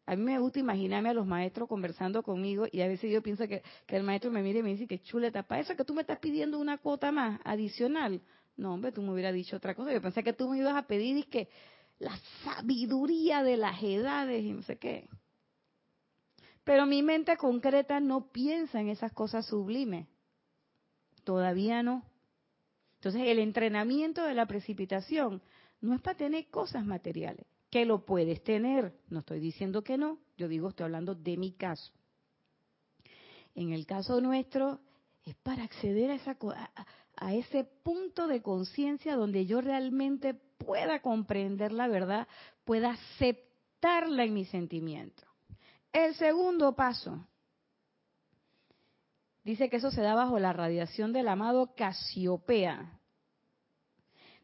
a 0.06 0.14
mí 0.14 0.22
me 0.22 0.38
gusta 0.38 0.60
imaginarme 0.60 1.08
a 1.08 1.12
los 1.12 1.26
maestros 1.26 1.68
conversando 1.68 2.22
conmigo 2.22 2.68
y 2.70 2.82
a 2.82 2.86
veces 2.86 3.10
yo 3.10 3.20
pienso 3.20 3.48
que, 3.48 3.64
el 3.88 4.04
maestro 4.04 4.30
me 4.30 4.44
mire 4.44 4.60
y 4.60 4.62
me 4.62 4.68
dice 4.68 4.86
que 4.86 5.00
chuleta, 5.00 5.42
para 5.42 5.60
eso 5.60 5.74
que 5.74 5.84
tú 5.84 5.92
me 5.92 6.02
estás 6.02 6.20
pidiendo 6.20 6.60
una 6.60 6.78
cuota 6.78 7.10
más 7.10 7.40
adicional. 7.42 8.20
No, 8.56 8.74
hombre, 8.74 8.92
tú 8.92 9.02
me 9.02 9.12
hubieras 9.12 9.34
dicho 9.34 9.56
otra 9.56 9.74
cosa. 9.74 9.92
Yo 9.92 10.00
pensé 10.00 10.22
que 10.22 10.34
tú 10.34 10.48
me 10.48 10.58
ibas 10.58 10.76
a 10.76 10.86
pedir 10.86 11.16
y 11.16 11.24
que 11.24 11.48
la 11.98 12.16
sabiduría 12.44 13.42
de 13.42 13.56
las 13.56 13.82
edades 13.82 14.44
y 14.44 14.52
no 14.52 14.62
sé 14.62 14.78
qué. 14.78 15.08
Pero 16.62 16.86
mi 16.86 17.02
mente 17.02 17.36
concreta 17.38 17.98
no 17.98 18.30
piensa 18.30 18.80
en 18.80 18.88
esas 18.88 19.12
cosas 19.12 19.46
sublimes. 19.46 20.06
Todavía 21.24 21.82
no. 21.82 22.04
Entonces 23.00 23.22
el 23.26 23.40
entrenamiento 23.40 24.22
de 24.22 24.34
la 24.34 24.46
precipitación 24.46 25.42
no 25.82 25.94
es 25.94 26.00
para 26.00 26.16
tener 26.16 26.48
cosas 26.48 26.84
materiales, 26.86 27.46
que 27.70 27.84
lo 27.84 28.04
puedes 28.04 28.42
tener, 28.42 28.94
no 29.10 29.20
estoy 29.20 29.40
diciendo 29.40 29.82
que 29.82 29.98
no, 29.98 30.18
yo 30.38 30.48
digo, 30.48 30.68
estoy 30.68 30.84
hablando 30.84 31.14
de 31.14 31.36
mi 31.36 31.52
caso. 31.52 31.92
En 33.54 33.72
el 33.72 33.84
caso 33.84 34.20
nuestro, 34.20 34.80
es 35.24 35.34
para 35.36 35.64
acceder 35.64 36.10
a, 36.10 36.14
esa, 36.14 36.36
a 37.16 37.34
ese 37.34 37.64
punto 37.64 38.26
de 38.26 38.42
conciencia 38.42 39.16
donde 39.16 39.44
yo 39.44 39.60
realmente 39.60 40.34
pueda 40.34 41.02
comprender 41.02 41.72
la 41.72 41.88
verdad, 41.88 42.26
pueda 42.64 42.92
aceptarla 42.92 44.24
en 44.24 44.34
mi 44.34 44.44
sentimiento. 44.44 45.24
El 45.92 46.14
segundo 46.14 46.74
paso, 46.74 47.26
dice 49.44 49.68
que 49.68 49.76
eso 49.76 49.90
se 49.90 50.00
da 50.00 50.14
bajo 50.14 50.38
la 50.38 50.52
radiación 50.52 51.12
del 51.12 51.28
amado 51.28 51.74
Casiopea. 51.74 52.98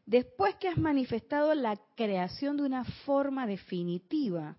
Después 0.09 0.55
que 0.55 0.67
has 0.67 0.77
manifestado 0.79 1.53
la 1.53 1.79
creación 1.95 2.57
de 2.57 2.63
una 2.63 2.83
forma 2.83 3.45
definitiva, 3.45 4.57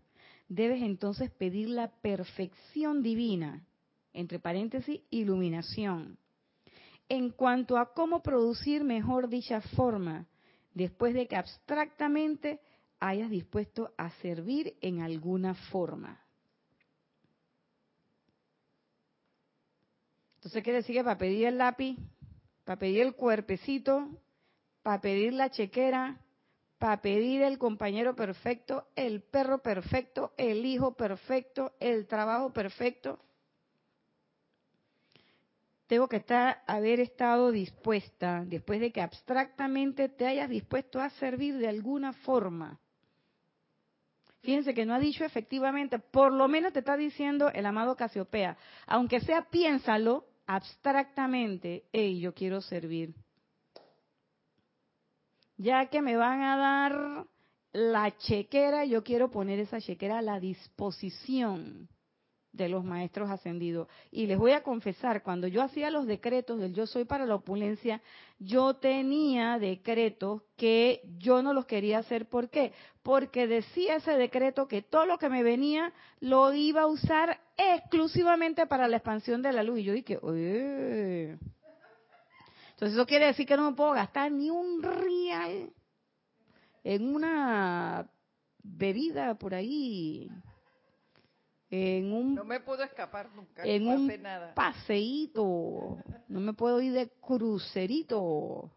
debes 0.48 0.80
entonces 0.80 1.28
pedir 1.28 1.70
la 1.70 1.90
perfección 1.90 3.02
divina, 3.02 3.66
entre 4.12 4.38
paréntesis, 4.38 5.00
iluminación. 5.10 6.18
En 7.08 7.30
cuanto 7.30 7.78
a 7.78 7.92
cómo 7.94 8.22
producir 8.22 8.84
mejor 8.84 9.28
dicha 9.28 9.60
forma, 9.60 10.28
después 10.72 11.14
de 11.14 11.26
que 11.26 11.34
abstractamente 11.34 12.60
hayas 13.00 13.28
dispuesto 13.28 13.92
a 13.96 14.10
servir 14.22 14.76
en 14.80 15.00
alguna 15.00 15.54
forma. 15.54 16.24
Entonces 20.36 20.62
quiere 20.62 20.76
decir 20.76 20.94
que 20.94 21.02
para 21.02 21.18
pedir 21.18 21.48
el 21.48 21.58
lápiz, 21.58 21.96
para 22.64 22.78
pedir 22.78 23.02
el 23.02 23.16
cuerpecito, 23.16 24.08
para 24.82 25.00
pedir 25.00 25.32
la 25.32 25.50
chequera, 25.50 26.20
para 26.78 27.00
pedir 27.02 27.42
el 27.42 27.58
compañero 27.58 28.16
perfecto, 28.16 28.86
el 28.96 29.22
perro 29.22 29.58
perfecto, 29.62 30.32
el 30.36 30.64
hijo 30.64 30.94
perfecto, 30.94 31.72
el 31.80 32.06
trabajo 32.06 32.52
perfecto, 32.52 33.18
tengo 35.90 36.06
que 36.06 36.18
estar, 36.18 36.62
haber 36.68 37.00
estado 37.00 37.50
dispuesta, 37.50 38.44
después 38.46 38.78
de 38.78 38.92
que 38.92 39.00
abstractamente 39.00 40.08
te 40.08 40.24
hayas 40.24 40.48
dispuesto 40.48 41.00
a 41.00 41.10
servir 41.10 41.58
de 41.58 41.66
alguna 41.66 42.12
forma. 42.12 42.78
Fíjense 44.42 44.72
que 44.72 44.86
no 44.86 44.94
ha 44.94 45.00
dicho 45.00 45.24
efectivamente, 45.24 45.98
por 45.98 46.32
lo 46.32 46.46
menos 46.46 46.72
te 46.72 46.78
está 46.78 46.96
diciendo 46.96 47.50
el 47.50 47.66
amado 47.66 47.96
Casiopea, 47.96 48.56
aunque 48.86 49.18
sea 49.20 49.50
piénsalo 49.50 50.26
abstractamente, 50.46 51.82
hey, 51.92 52.20
yo 52.20 52.34
quiero 52.34 52.60
servir. 52.60 53.12
Ya 55.62 55.90
que 55.90 56.00
me 56.00 56.16
van 56.16 56.40
a 56.40 56.56
dar 56.56 57.26
la 57.72 58.16
chequera, 58.16 58.86
yo 58.86 59.04
quiero 59.04 59.30
poner 59.30 59.58
esa 59.58 59.78
chequera 59.78 60.20
a 60.20 60.22
la 60.22 60.40
disposición 60.40 61.86
de 62.50 62.70
los 62.70 62.82
maestros 62.82 63.28
ascendidos. 63.28 63.86
Y 64.10 64.26
les 64.26 64.38
voy 64.38 64.52
a 64.52 64.62
confesar, 64.62 65.22
cuando 65.22 65.46
yo 65.48 65.60
hacía 65.60 65.90
los 65.90 66.06
decretos 66.06 66.60
del 66.60 66.72
yo 66.72 66.86
soy 66.86 67.04
para 67.04 67.26
la 67.26 67.34
opulencia, 67.34 68.00
yo 68.38 68.76
tenía 68.76 69.58
decretos 69.58 70.40
que 70.56 71.02
yo 71.18 71.42
no 71.42 71.52
los 71.52 71.66
quería 71.66 71.98
hacer. 71.98 72.26
¿Por 72.26 72.48
qué? 72.48 72.72
Porque 73.02 73.46
decía 73.46 73.96
ese 73.96 74.12
decreto 74.12 74.66
que 74.66 74.80
todo 74.80 75.04
lo 75.04 75.18
que 75.18 75.28
me 75.28 75.42
venía 75.42 75.92
lo 76.20 76.54
iba 76.54 76.80
a 76.80 76.86
usar 76.86 77.38
exclusivamente 77.58 78.66
para 78.66 78.88
la 78.88 78.96
expansión 78.96 79.42
de 79.42 79.52
la 79.52 79.62
luz. 79.62 79.80
Y 79.80 79.84
yo 79.84 79.92
dije, 79.92 80.18
Oye. 80.22 81.38
Entonces 82.80 82.96
eso 82.96 83.06
quiere 83.06 83.26
decir 83.26 83.46
que 83.46 83.58
no 83.58 83.70
me 83.70 83.76
puedo 83.76 83.92
gastar 83.92 84.32
ni 84.32 84.48
un 84.48 84.82
real 84.82 85.70
en 86.82 87.14
una 87.14 88.08
bebida 88.62 89.34
por 89.34 89.52
ahí 89.52 90.30
en 91.68 92.10
un 92.10 92.34
no 92.34 92.42
me 92.42 92.60
puedo 92.60 92.82
escapar 92.82 93.28
nunca 93.34 93.64
en 93.66 93.86
un 93.86 94.10
paseíto 94.54 95.98
no 96.28 96.40
me 96.40 96.54
puedo 96.54 96.80
ir 96.80 96.94
de 96.94 97.10
crucerito. 97.20 98.70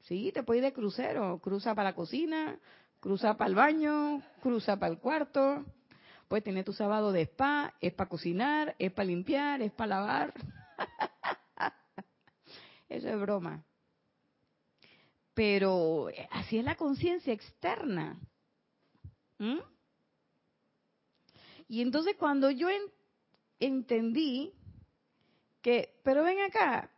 Sí 0.00 0.32
te 0.34 0.42
puedes 0.42 0.64
ir 0.64 0.64
de 0.64 0.72
crucero 0.72 1.38
cruza 1.38 1.72
para 1.76 1.90
la 1.90 1.94
cocina 1.94 2.58
cruza 2.98 3.36
para 3.36 3.48
el 3.48 3.54
baño 3.54 4.22
cruza 4.42 4.76
para 4.76 4.92
el 4.92 4.98
cuarto. 4.98 5.64
Puedes 6.26 6.42
tener 6.42 6.64
tu 6.64 6.72
sábado 6.72 7.12
de 7.12 7.22
spa 7.22 7.74
es 7.80 7.92
para 7.92 8.10
cocinar 8.10 8.74
es 8.76 8.90
para 8.90 9.06
limpiar 9.06 9.62
es 9.62 9.70
para 9.70 10.00
lavar 10.00 10.34
eso 12.88 13.08
es 13.08 13.20
broma 13.20 13.64
pero 15.34 16.08
así 16.30 16.58
es 16.58 16.64
la 16.64 16.76
conciencia 16.76 17.32
externa 17.32 18.18
¿Mm? 19.38 19.58
Y 21.68 21.82
entonces 21.82 22.16
cuando 22.16 22.50
yo 22.50 22.68
entendí 23.58 24.52
que, 25.62 25.98
pero 26.04 26.22
ven 26.22 26.40
acá, 26.40 26.90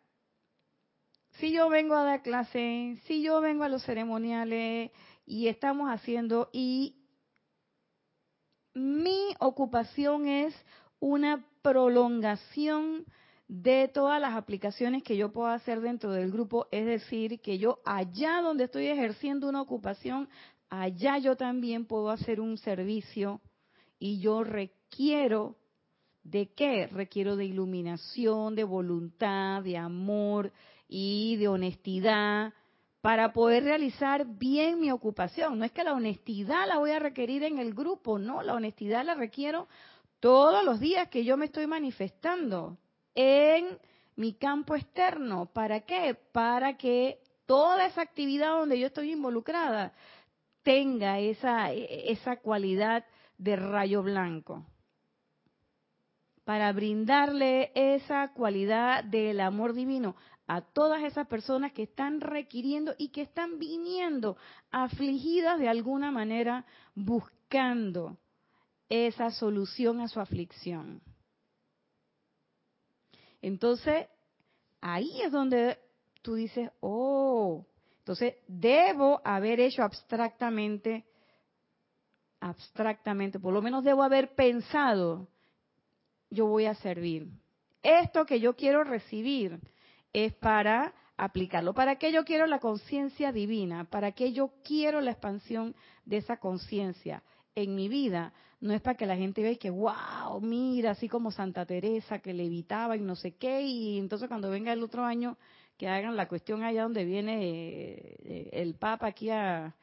si 1.38 1.52
yo 1.52 1.68
vengo 1.68 1.94
a 1.94 2.04
dar 2.04 2.22
clase, 2.22 3.00
si 3.06 3.22
yo 3.22 3.40
vengo 3.40 3.64
a 3.64 3.68
los 3.68 3.82
ceremoniales 3.84 4.90
y 5.24 5.48
estamos 5.48 5.90
haciendo, 5.90 6.50
y 6.52 6.96
mi 8.74 9.34
ocupación 9.38 10.26
es 10.26 10.54
una 11.00 11.44
prolongación 11.62 13.06
de 13.48 13.88
todas 13.88 14.20
las 14.20 14.34
aplicaciones 14.34 15.02
que 15.02 15.16
yo 15.16 15.32
puedo 15.32 15.48
hacer 15.48 15.80
dentro 15.80 16.12
del 16.12 16.30
grupo, 16.30 16.68
es 16.70 16.84
decir, 16.84 17.40
que 17.40 17.58
yo 17.58 17.80
allá 17.84 18.42
donde 18.42 18.64
estoy 18.64 18.86
ejerciendo 18.86 19.48
una 19.48 19.62
ocupación, 19.62 20.28
allá 20.68 21.16
yo 21.16 21.34
también 21.34 21.86
puedo 21.86 22.10
hacer 22.10 22.40
un 22.40 22.58
servicio 22.58 23.40
y 23.98 24.20
yo 24.20 24.44
requiero 24.44 25.56
de 26.22 26.52
qué? 26.52 26.88
Requiero 26.88 27.36
de 27.36 27.46
iluminación, 27.46 28.54
de 28.54 28.64
voluntad, 28.64 29.62
de 29.62 29.78
amor 29.78 30.52
y 30.86 31.36
de 31.36 31.48
honestidad 31.48 32.52
para 33.00 33.32
poder 33.32 33.64
realizar 33.64 34.26
bien 34.26 34.78
mi 34.78 34.90
ocupación. 34.90 35.58
No 35.58 35.64
es 35.64 35.72
que 35.72 35.84
la 35.84 35.94
honestidad 35.94 36.68
la 36.68 36.78
voy 36.78 36.90
a 36.90 36.98
requerir 36.98 37.44
en 37.44 37.58
el 37.58 37.72
grupo, 37.72 38.18
no, 38.18 38.42
la 38.42 38.54
honestidad 38.54 39.06
la 39.06 39.14
requiero 39.14 39.68
todos 40.20 40.62
los 40.64 40.80
días 40.80 41.08
que 41.08 41.24
yo 41.24 41.38
me 41.38 41.46
estoy 41.46 41.66
manifestando 41.66 42.76
en 43.20 43.78
mi 44.14 44.34
campo 44.34 44.76
externo. 44.76 45.46
¿Para 45.46 45.80
qué? 45.80 46.16
Para 46.30 46.76
que 46.76 47.18
toda 47.46 47.86
esa 47.86 48.02
actividad 48.02 48.52
donde 48.52 48.78
yo 48.78 48.86
estoy 48.86 49.10
involucrada 49.10 49.92
tenga 50.62 51.18
esa, 51.18 51.72
esa 51.72 52.36
cualidad 52.36 53.04
de 53.36 53.56
rayo 53.56 54.04
blanco 54.04 54.64
para 56.44 56.72
brindarle 56.72 57.72
esa 57.74 58.32
cualidad 58.32 59.02
del 59.02 59.40
amor 59.40 59.74
divino 59.74 60.14
a 60.46 60.60
todas 60.60 61.02
esas 61.02 61.26
personas 61.26 61.72
que 61.72 61.82
están 61.82 62.20
requiriendo 62.20 62.94
y 62.98 63.08
que 63.08 63.22
están 63.22 63.58
viniendo 63.58 64.36
afligidas 64.70 65.58
de 65.58 65.68
alguna 65.68 66.10
manera 66.12 66.64
buscando 66.94 68.16
esa 68.88 69.30
solución 69.30 70.00
a 70.00 70.08
su 70.08 70.20
aflicción. 70.20 71.02
Entonces, 73.42 74.06
ahí 74.80 75.22
es 75.22 75.32
donde 75.32 75.78
tú 76.22 76.34
dices, 76.34 76.70
oh, 76.80 77.66
entonces 77.98 78.34
debo 78.46 79.20
haber 79.24 79.60
hecho 79.60 79.82
abstractamente 79.82 81.04
abstractamente, 82.40 83.40
por 83.40 83.52
lo 83.52 83.62
menos 83.62 83.84
debo 83.84 84.02
haber 84.02 84.34
pensado, 84.34 85.28
yo 86.30 86.46
voy 86.46 86.66
a 86.66 86.74
servir. 86.74 87.28
Esto 87.82 88.26
que 88.26 88.40
yo 88.40 88.54
quiero 88.54 88.84
recibir 88.84 89.60
es 90.12 90.34
para 90.34 90.94
aplicarlo. 91.16 91.74
¿Para 91.74 91.96
qué 91.96 92.12
yo 92.12 92.24
quiero 92.24 92.46
la 92.46 92.60
conciencia 92.60 93.32
divina? 93.32 93.84
¿Para 93.84 94.12
qué 94.12 94.32
yo 94.32 94.52
quiero 94.62 95.00
la 95.00 95.12
expansión 95.12 95.74
de 96.04 96.18
esa 96.18 96.38
conciencia 96.38 97.22
en 97.62 97.74
mi 97.74 97.88
vida? 97.88 98.32
No 98.60 98.72
es 98.74 98.80
para 98.80 98.96
que 98.96 99.06
la 99.06 99.16
gente 99.16 99.42
vea 99.42 99.54
que, 99.56 99.70
wow, 99.70 100.40
mira, 100.40 100.90
así 100.92 101.08
como 101.08 101.30
Santa 101.30 101.64
Teresa 101.64 102.18
que 102.18 102.34
levitaba 102.34 102.96
y 102.96 103.00
no 103.00 103.14
sé 103.14 103.36
qué, 103.36 103.62
y 103.62 103.98
entonces 103.98 104.28
cuando 104.28 104.50
venga 104.50 104.72
el 104.72 104.82
otro 104.82 105.04
año 105.04 105.36
que 105.76 105.88
hagan 105.88 106.16
la 106.16 106.26
cuestión 106.26 106.64
allá 106.64 106.82
donde 106.82 107.04
viene 107.04 107.38
eh, 107.40 108.50
el 108.52 108.74
Papa 108.74 109.06
aquí 109.06 109.30
a, 109.30 109.74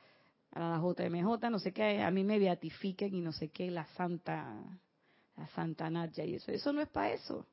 la 0.51 0.79
JMJ, 0.79 1.49
no 1.49 1.59
sé 1.59 1.73
qué, 1.73 2.01
a 2.01 2.11
mí 2.11 2.23
me 2.23 2.39
beatifiquen 2.39 3.13
y 3.13 3.21
no 3.21 3.31
sé 3.33 3.49
qué, 3.49 3.69
la 3.69 3.85
Santa, 3.97 4.55
la 5.35 5.47
Santa 5.49 5.89
Nadia 5.89 6.25
y 6.25 6.35
eso. 6.35 6.51
Eso 6.51 6.71
no 6.71 6.81
es 6.81 6.87
para 6.87 7.11
eso. 7.11 7.45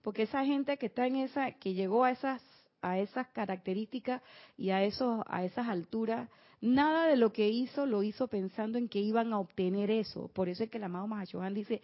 Porque 0.00 0.22
esa 0.22 0.44
gente 0.44 0.78
que 0.78 0.86
está 0.86 1.06
en 1.06 1.16
esa, 1.16 1.52
que 1.52 1.74
llegó 1.74 2.04
a 2.04 2.10
esas, 2.10 2.42
a 2.80 2.98
esas 2.98 3.28
características 3.28 4.22
y 4.56 4.70
a 4.70 4.82
esos, 4.84 5.22
a 5.26 5.44
esas 5.44 5.68
alturas, 5.68 6.28
nada 6.64 7.08
de 7.08 7.16
lo 7.16 7.32
que 7.32 7.48
hizo 7.48 7.84
lo 7.84 8.02
hizo 8.02 8.26
pensando 8.26 8.78
en 8.78 8.88
que 8.88 8.98
iban 8.98 9.32
a 9.32 9.38
obtener 9.38 9.90
eso. 9.90 10.28
Por 10.28 10.48
eso 10.48 10.64
es 10.64 10.70
que 10.70 10.78
el 10.78 10.84
amado 10.84 11.06
Mahashohan 11.06 11.52
dice, 11.52 11.82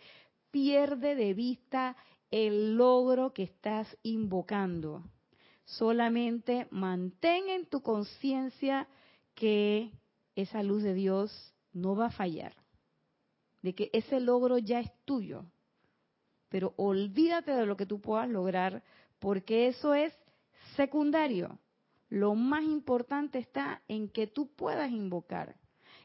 pierde 0.50 1.14
de 1.14 1.34
vista 1.34 1.96
el 2.30 2.76
logro 2.76 3.34
que 3.34 3.42
estás 3.42 3.94
invocando. 4.02 5.04
Solamente 5.64 6.66
mantén 6.70 7.50
en 7.50 7.66
tu 7.66 7.82
conciencia 7.82 8.88
que 9.34 9.92
esa 10.34 10.62
luz 10.62 10.82
de 10.82 10.94
Dios 10.94 11.54
no 11.72 11.94
va 11.94 12.06
a 12.06 12.10
fallar, 12.10 12.54
de 13.62 13.74
que 13.74 13.90
ese 13.92 14.18
logro 14.18 14.58
ya 14.58 14.80
es 14.80 14.90
tuyo. 15.04 15.44
Pero 16.48 16.72
olvídate 16.76 17.52
de 17.52 17.66
lo 17.66 17.76
que 17.76 17.86
tú 17.86 18.00
puedas 18.00 18.28
lograr, 18.28 18.82
porque 19.18 19.68
eso 19.68 19.94
es 19.94 20.12
secundario. 20.74 21.58
Lo 22.10 22.34
más 22.34 22.64
importante 22.64 23.38
está 23.38 23.82
en 23.88 24.08
que 24.08 24.26
tú 24.26 24.48
puedas 24.54 24.90
invocar 24.90 25.56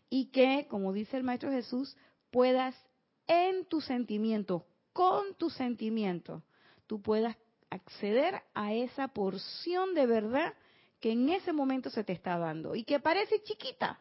y 0.09 0.27
que, 0.27 0.67
como 0.69 0.93
dice 0.93 1.17
el 1.17 1.23
Maestro 1.23 1.51
Jesús, 1.51 1.97
puedas 2.31 2.75
en 3.27 3.65
tus 3.65 3.85
sentimientos, 3.85 4.61
con 4.93 5.33
tus 5.33 5.53
sentimientos, 5.55 6.43
tú 6.85 7.01
puedas 7.01 7.35
acceder 7.71 8.41
a 8.53 8.73
esa 8.73 9.07
porción 9.09 9.95
de 9.95 10.05
verdad 10.05 10.53
que 10.99 11.11
en 11.11 11.29
ese 11.29 11.51
momento 11.51 11.89
se 11.89 12.03
te 12.03 12.13
está 12.13 12.37
dando 12.37 12.75
y 12.75 12.83
que 12.83 12.99
parece 12.99 13.41
chiquita. 13.43 13.99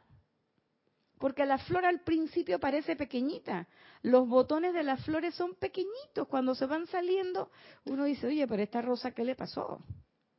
Porque 1.18 1.46
la 1.46 1.58
flor 1.58 1.86
al 1.86 2.00
principio 2.00 2.60
parece 2.60 2.96
pequeñita. 2.96 3.66
Los 4.02 4.28
botones 4.28 4.74
de 4.74 4.82
las 4.82 5.02
flores 5.04 5.34
son 5.34 5.54
pequeñitos. 5.54 6.28
Cuando 6.28 6.54
se 6.54 6.66
van 6.66 6.86
saliendo, 6.88 7.50
uno 7.86 8.04
dice, 8.04 8.26
oye, 8.26 8.46
pero 8.46 8.62
esta 8.62 8.82
rosa, 8.82 9.12
¿qué 9.12 9.24
le 9.24 9.34
pasó? 9.34 9.80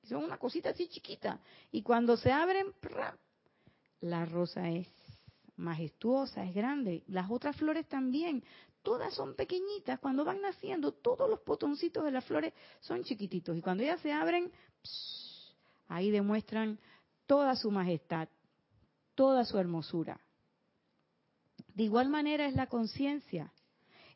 Son 0.08 0.24
una 0.24 0.38
cosita 0.38 0.70
así 0.70 0.88
chiquita. 0.88 1.39
Y 1.72 1.82
cuando 1.82 2.18
se 2.18 2.32
abren, 2.32 2.74
la 4.01 4.26
rosa 4.26 4.70
es 4.70 4.88
majestuosa, 5.58 6.43
es 6.43 6.53
grande. 6.53 7.03
Las 7.08 7.30
otras 7.30 7.56
flores 7.56 7.88
también, 7.88 8.43
todas 8.84 9.14
son 9.14 9.36
pequeñitas. 9.36 9.99
Cuando 9.99 10.24
van 10.24 10.41
naciendo, 10.41 10.91
todos 10.91 11.30
los 11.30 11.43
botoncitos 11.43 12.03
de 12.03 12.12
las 12.12 12.26
flores 12.26 12.53
son 12.82 13.03
chiquititos. 13.03 13.58
Y 13.58 13.62
cuando 13.62 13.84
ellas 13.84 14.01
se 14.01 14.12
abren, 14.12 14.51
ahí 15.88 16.12
demuestran 16.12 16.80
toda 17.26 17.56
su 17.56 17.72
majestad, 17.72 18.30
toda 19.16 19.43
su 19.45 19.58
hermosura. 19.58 20.20
De 21.74 21.84
igual 21.84 22.10
manera 22.10 22.47
es 22.47 22.56
la 22.56 22.68
conciencia. 22.68 23.51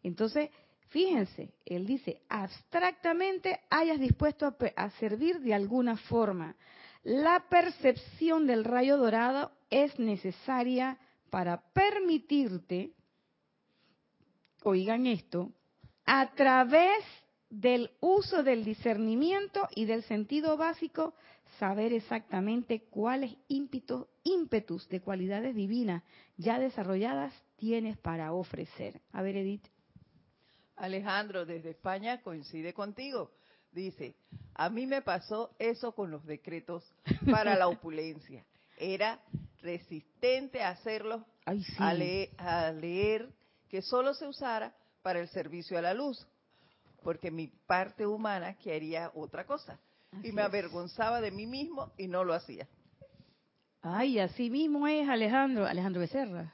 Entonces, 0.03 0.49
fíjense, 0.89 1.53
él 1.65 1.85
dice, 1.85 2.21
abstractamente 2.29 3.59
hayas 3.69 3.99
dispuesto 3.99 4.45
a, 4.45 4.55
a, 4.75 4.89
servir 4.91 5.39
de 5.39 5.53
alguna 5.53 5.97
forma. 5.97 6.55
La 7.03 7.45
percepción 7.49 8.45
del 8.45 8.63
rayo 8.63 8.97
dorado 8.97 9.51
es 9.69 9.97
necesaria 9.97 10.97
para 11.29 11.61
permitirte, 11.73 12.91
oigan 14.63 15.05
esto, 15.05 15.51
a 16.05 16.33
través 16.33 17.03
del 17.49 17.91
uso 17.99 18.43
del 18.43 18.63
discernimiento 18.63 19.67
y 19.75 19.85
del 19.85 20.03
sentido 20.03 20.57
básico, 20.57 21.13
saber 21.57 21.93
exactamente 21.93 22.83
cuáles 22.89 23.35
ímpetus, 23.47 24.05
ímpetus 24.23 24.87
de 24.89 25.01
cualidades 25.01 25.55
divinas 25.55 26.03
ya 26.37 26.59
desarrolladas 26.59 27.33
tienes 27.57 27.97
para 27.97 28.33
ofrecer. 28.33 29.01
A 29.11 29.21
ver, 29.21 29.37
Edith. 29.37 29.67
Alejandro, 30.79 31.45
desde 31.45 31.71
España 31.71 32.21
coincide 32.21 32.73
contigo. 32.73 33.31
Dice, 33.71 34.15
a 34.55 34.69
mí 34.69 34.87
me 34.87 35.01
pasó 35.01 35.55
eso 35.59 35.93
con 35.93 36.09
los 36.09 36.25
decretos 36.25 36.83
para 37.29 37.55
la 37.55 37.67
opulencia. 37.67 38.43
Era 38.77 39.19
resistente 39.61 40.63
a 40.63 40.69
hacerlos, 40.69 41.21
a, 41.77 41.93
leer, 41.93 43.29
que 43.69 43.81
solo 43.81 44.13
se 44.13 44.27
usara 44.27 44.73
para 45.01 45.19
el 45.19 45.27
servicio 45.29 45.77
a 45.77 45.81
la 45.81 45.93
luz, 45.93 46.25
porque 47.03 47.29
mi 47.29 47.47
parte 47.47 48.07
humana 48.07 48.55
quería 48.55 49.11
otra 49.13 49.45
cosa. 49.45 49.79
y 50.23 50.31
me 50.31 50.41
avergonzaba 50.41 51.21
de 51.21 51.31
mí 51.31 51.45
mismo 51.45 51.91
y 51.97 52.07
no 52.07 52.23
lo 52.23 52.33
hacía. 52.33 52.67
Ay, 53.81 54.19
así 54.19 54.49
mismo 54.49 54.87
es 54.87 55.07
Alejandro, 55.07 55.65
Alejandro 55.65 56.01
Becerra. 56.01 56.53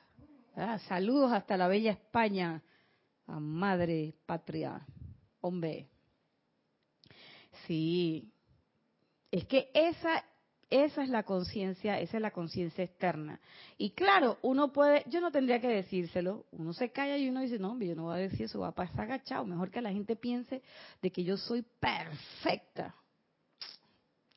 Ah, 0.55 0.79
saludos 0.87 1.31
hasta 1.31 1.57
la 1.57 1.67
bella 1.67 1.91
España, 1.91 2.61
a 3.27 3.39
madre 3.39 4.13
patria, 4.25 4.85
hombre. 5.41 5.87
Sí, 7.65 8.31
es 9.31 9.45
que 9.45 9.69
esa 9.73 10.23
esa 10.69 11.03
es 11.03 11.09
la 11.09 11.23
conciencia, 11.23 11.99
esa 11.99 12.17
es 12.17 12.21
la 12.21 12.31
conciencia 12.31 12.83
externa. 12.83 13.39
Y 13.77 13.91
claro, 13.91 14.37
uno 14.41 14.71
puede, 14.71 15.03
yo 15.07 15.21
no 15.21 15.31
tendría 15.31 15.61
que 15.61 15.67
decírselo, 15.67 16.45
uno 16.51 16.73
se 16.73 16.91
calla 16.91 17.17
y 17.17 17.29
uno 17.29 17.41
dice, 17.41 17.59
no, 17.59 17.79
yo 17.79 17.95
no 17.95 18.05
voy 18.05 18.15
a 18.15 18.17
decir 18.19 18.43
eso, 18.43 18.59
va 18.59 18.69
a 18.69 18.75
pasar 18.75 19.01
agachado, 19.01 19.45
mejor 19.45 19.69
que 19.69 19.81
la 19.81 19.91
gente 19.91 20.15
piense 20.15 20.63
de 21.01 21.11
que 21.11 21.23
yo 21.23 21.37
soy 21.37 21.63
perfecta. 21.79 22.95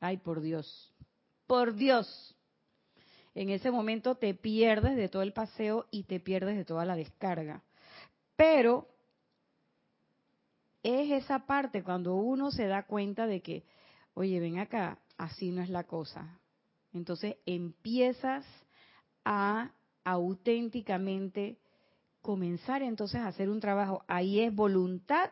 Ay, 0.01 0.18
por 0.18 0.41
Dios, 0.41 0.93
por 1.47 1.74
Dios. 1.74 2.36
En 3.34 3.51
ese 3.51 3.70
momento 3.70 4.16
te 4.16 4.34
pierdes 4.34 4.97
de 4.97 5.09
todo 5.09 5.22
el 5.22 5.32
paseo 5.32 5.86
y 5.91 6.05
te 6.05 6.20
pierdes 6.20 6.57
de 6.57 6.64
toda 6.64 6.84
la 6.84 6.97
descarga. 6.97 7.62
Pero 8.39 8.86
es 10.84 11.11
esa 11.11 11.41
parte 11.41 11.82
cuando 11.82 12.14
uno 12.14 12.53
se 12.53 12.68
da 12.68 12.84
cuenta 12.84 13.26
de 13.26 13.43
que, 13.43 13.64
oye, 14.14 14.39
ven 14.39 14.61
acá, 14.61 15.01
así 15.16 15.51
no 15.51 15.61
es 15.61 15.68
la 15.70 15.82
cosa. 15.82 16.39
Entonces 16.93 17.34
empiezas 17.47 18.47
a 19.24 19.72
auténticamente 20.05 21.59
comenzar 22.22 22.82
entonces 22.82 23.20
a 23.20 23.26
hacer 23.26 23.49
un 23.49 23.59
trabajo. 23.59 24.05
Ahí 24.07 24.39
es 24.39 24.55
voluntad, 24.55 25.30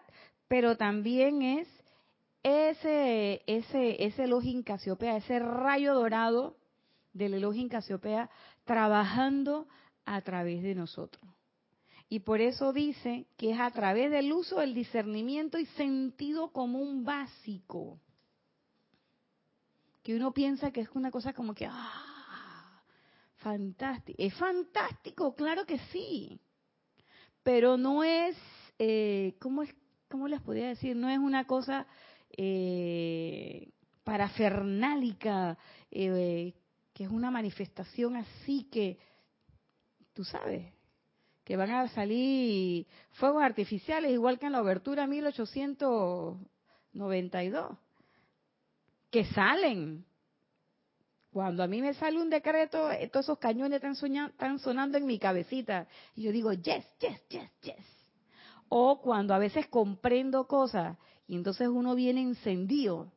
pero 0.48 0.76
también 0.76 1.42
es 1.42 1.68
ese, 2.42 3.40
ese, 3.46 4.04
ese 4.04 4.62
Casiopea, 4.64 5.16
ese 5.16 5.38
rayo 5.38 5.94
dorado 5.94 6.56
del 7.12 7.34
Elohim 7.34 7.68
Casiopea 7.68 8.30
trabajando 8.64 9.68
a 10.04 10.20
través 10.22 10.64
de 10.64 10.74
nosotros. 10.74 11.35
Y 12.08 12.20
por 12.20 12.40
eso 12.40 12.72
dice 12.72 13.26
que 13.36 13.52
es 13.52 13.60
a 13.60 13.70
través 13.70 14.10
del 14.10 14.32
uso 14.32 14.60
del 14.60 14.74
discernimiento 14.74 15.58
y 15.58 15.66
sentido 15.66 16.52
común 16.52 17.04
básico 17.04 18.00
que 20.06 20.14
uno 20.14 20.32
piensa 20.32 20.70
que 20.70 20.82
es 20.82 20.88
una 20.94 21.10
cosa 21.10 21.32
como 21.32 21.52
que, 21.52 21.66
ah, 21.68 22.80
fantástico. 23.38 24.16
Es 24.22 24.32
fantástico, 24.34 25.34
claro 25.34 25.66
que 25.66 25.80
sí, 25.90 26.38
pero 27.42 27.76
no 27.76 28.04
es, 28.04 28.36
eh, 28.78 29.34
¿cómo, 29.40 29.64
es 29.64 29.74
¿cómo 30.08 30.28
les 30.28 30.40
podría 30.42 30.68
decir? 30.68 30.94
No 30.94 31.10
es 31.10 31.18
una 31.18 31.44
cosa 31.44 31.88
eh, 32.36 33.68
parafernálica, 34.04 35.58
eh, 35.90 36.54
que 36.94 37.02
es 37.02 37.10
una 37.10 37.32
manifestación 37.32 38.14
así 38.14 38.68
que, 38.70 39.00
tú 40.14 40.22
sabes, 40.22 40.72
que 41.46 41.56
van 41.56 41.70
a 41.70 41.88
salir 41.88 42.86
fuegos 43.12 43.42
artificiales, 43.42 44.10
igual 44.10 44.38
que 44.40 44.46
en 44.46 44.52
la 44.52 44.60
obertura 44.60 45.06
1892 45.06 47.78
que 49.12 49.24
salen. 49.26 50.04
Cuando 51.30 51.62
a 51.62 51.68
mí 51.68 51.80
me 51.80 51.94
sale 51.94 52.20
un 52.20 52.30
decreto, 52.30 52.90
eh, 52.90 53.08
todos 53.08 53.26
esos 53.26 53.38
cañones 53.38 53.80
están, 53.80 53.94
sonando 54.58 54.98
en 54.98 55.06
mi 55.06 55.20
cabecita. 55.20 55.86
Y 56.16 56.24
yo 56.24 56.32
digo, 56.32 56.52
yes, 56.52 56.84
yes, 56.98 57.28
yes, 57.28 57.48
yes. 57.62 57.86
O 58.68 59.00
cuando 59.00 59.32
a 59.32 59.38
veces 59.38 59.68
comprendo 59.68 60.48
cosas 60.48 60.98
y 61.28 61.36
entonces 61.36 61.68
uno 61.68 61.94
viene 61.94 62.22
encendido 62.22 63.12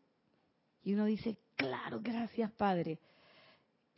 y 0.83 0.93
uno 0.93 1.05
dice, 1.05 1.39
claro, 1.55 1.99
gracias 1.99 2.51
Padre. 2.51 2.99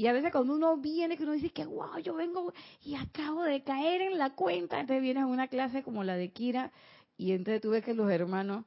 Y 0.02 0.08
a 0.08 0.14
veces 0.14 0.32
cuando 0.32 0.56
uno 0.56 0.78
viene, 0.78 1.16
que 1.16 1.22
uno 1.22 1.34
dice 1.34 1.52
que 1.52 1.64
wow, 1.64 2.00
yo 2.00 2.16
vengo 2.16 2.52
y 2.84 2.96
acabo 2.96 3.44
de 3.44 3.62
caer 3.62 4.02
en 4.02 4.18
la 4.18 4.32
cuenta, 4.32 4.80
entonces 4.80 5.04
vienes 5.04 5.22
a 5.22 5.28
una 5.28 5.48
clase 5.48 5.84
como 5.84 6.04
la 6.04 6.16
de 6.16 6.32
Kira 6.32 6.72
y 7.18 7.34
entonces 7.34 7.62
tú 7.62 7.70
ves 7.70 7.86
que 7.86 7.94
los 7.94 8.10
hermanos 8.10 8.66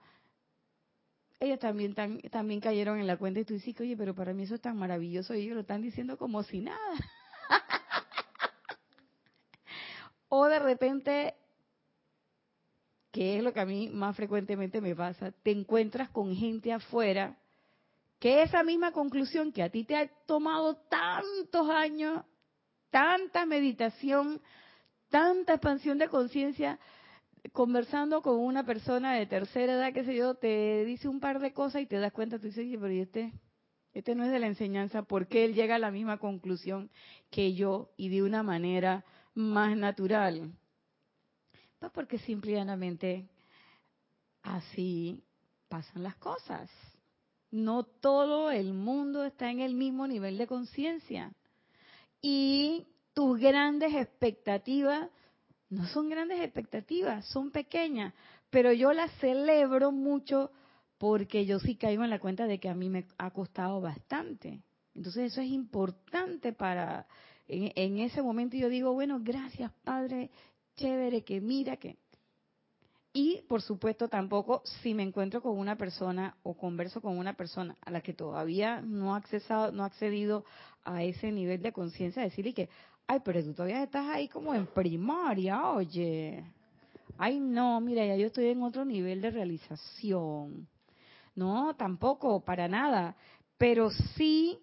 ellos 1.41 1.59
también, 1.59 1.93
también 2.30 2.61
cayeron 2.61 3.01
en 3.01 3.09
la 3.09 3.16
cuenta 3.16 3.41
y 3.41 3.45
tú 3.45 3.55
dices, 3.55 3.74
oye, 3.80 3.97
pero 3.97 4.14
para 4.14 4.32
mí 4.32 4.45
eso 4.45 4.55
es 4.55 4.61
tan 4.61 4.76
maravilloso 4.76 5.35
y 5.35 5.41
ellos 5.41 5.57
lo 5.57 5.62
están 5.62 5.82
diciendo 5.82 6.16
como 6.16 6.45
si 6.45 6.61
nada. 6.61 6.78
o 10.28 10.47
de 10.47 10.61
repente, 10.61 11.35
que 13.11 13.39
es 13.39 13.43
lo 13.43 13.53
que 13.53 13.59
a 13.59 13.66
mí 13.66 13.89
más 13.89 14.14
frecuentemente 14.14 14.80
me 14.80 14.95
pasa, 14.95 15.32
te 15.43 15.51
encuentras 15.51 16.11
con 16.11 16.32
gente 16.37 16.72
afuera 16.72 17.37
que 18.24 18.42
esa 18.42 18.62
misma 18.62 18.90
conclusión 18.90 19.52
que 19.52 19.62
a 19.62 19.68
ti 19.68 19.84
te 19.84 19.94
ha 19.96 20.08
tomado 20.24 20.76
tantos 20.88 21.68
años, 21.68 22.24
tanta 22.88 23.44
meditación, 23.44 24.40
tanta 25.10 25.52
expansión 25.52 25.98
de 25.98 26.08
conciencia, 26.08 26.78
conversando 27.52 28.22
con 28.22 28.40
una 28.40 28.64
persona 28.64 29.12
de 29.12 29.26
tercera 29.26 29.74
edad, 29.74 29.92
qué 29.92 30.04
sé 30.04 30.16
yo, 30.16 30.36
te 30.36 30.86
dice 30.86 31.06
un 31.06 31.20
par 31.20 31.38
de 31.38 31.52
cosas 31.52 31.82
y 31.82 31.86
te 31.86 31.98
das 31.98 32.14
cuenta, 32.14 32.38
tú 32.38 32.46
dices, 32.46 32.66
pero 32.80 32.88
este, 32.88 33.34
este 33.92 34.14
no 34.14 34.24
es 34.24 34.32
de 34.32 34.38
la 34.38 34.46
enseñanza, 34.46 35.02
porque 35.02 35.44
él 35.44 35.52
llega 35.52 35.74
a 35.74 35.78
la 35.78 35.90
misma 35.90 36.16
conclusión 36.16 36.90
que 37.30 37.52
yo 37.52 37.90
y 37.98 38.08
de 38.08 38.22
una 38.22 38.42
manera 38.42 39.04
más 39.34 39.76
natural? 39.76 40.50
Pues 41.78 41.92
porque 41.92 42.16
simplemente 42.20 43.28
así 44.40 45.22
pasan 45.68 46.02
las 46.02 46.16
cosas. 46.16 46.70
No 47.55 47.84
todo 47.84 48.50
el 48.50 48.74
mundo 48.74 49.24
está 49.24 49.48
en 49.48 49.61
el 49.61 49.74
mismo 49.74 50.09
nivel 50.09 50.38
de 50.38 50.48
conciencia. 50.48 51.32
Y 52.20 52.84
tus 53.12 53.38
grandes 53.38 53.94
expectativas 53.94 55.09
no 55.70 55.86
son 55.86 56.09
grandes 56.09 56.40
expectativas, 56.40 57.24
son 57.26 57.52
pequeñas, 57.52 58.12
pero 58.50 58.72
yo 58.72 58.92
las 58.92 59.12
celebro 59.20 59.92
mucho 59.92 60.50
porque 60.98 61.46
yo 61.46 61.61
sí 61.61 61.76
caigo 61.76 62.02
en 62.02 62.11
la 62.11 62.18
cuenta 62.18 62.48
de 62.48 62.59
que 62.59 62.68
a 62.68 62.74
mí 62.74 62.88
me 62.88 63.07
ha 63.18 63.30
costado 63.30 63.80
bastante. 63.80 64.61
Entonces 64.92 65.30
eso 65.30 65.40
es 65.40 65.48
importante 65.48 66.52
para, 66.52 67.07
en, 67.46 67.70
en 67.76 67.98
ese 67.98 68.20
momento 68.20 68.57
yo 68.57 68.68
digo, 68.68 68.92
bueno, 68.94 69.20
gracias 69.22 69.70
Padre, 69.84 70.32
chévere, 70.74 71.22
que 71.22 71.40
mira, 71.40 71.76
que 71.76 71.98
y 73.16 73.42
por 73.48 73.62
supuesto 73.62 74.08
tampoco 74.08 74.60
si 74.82 74.92
me 74.92 75.04
encuentro 75.04 75.40
con 75.40 75.56
una 75.56 75.76
persona 75.76 76.36
o 76.42 76.54
converso 76.54 77.00
con 77.00 77.16
una 77.16 77.34
persona 77.34 77.76
a 77.80 77.92
la 77.92 78.00
que 78.00 78.12
todavía 78.12 78.82
no 78.82 79.14
ha 79.14 79.18
accesado, 79.18 79.70
no 79.70 79.84
ha 79.84 79.86
accedido 79.86 80.44
a 80.84 81.04
ese 81.04 81.30
nivel 81.30 81.62
de 81.62 81.72
conciencia, 81.72 82.22
decirle 82.22 82.52
que, 82.52 82.68
ay, 83.06 83.20
pero 83.24 83.42
tú 83.44 83.54
todavía 83.54 83.84
estás 83.84 84.08
ahí 84.08 84.28
como 84.28 84.52
en 84.52 84.66
primaria, 84.66 85.70
oye. 85.70 86.44
Ay, 87.16 87.38
no, 87.38 87.80
mira, 87.80 88.04
ya 88.04 88.16
yo 88.16 88.26
estoy 88.26 88.46
en 88.46 88.64
otro 88.64 88.84
nivel 88.84 89.20
de 89.20 89.30
realización. 89.30 90.66
No, 91.36 91.74
tampoco, 91.76 92.40
para 92.40 92.66
nada. 92.66 93.14
Pero 93.56 93.90
sí 94.16 94.58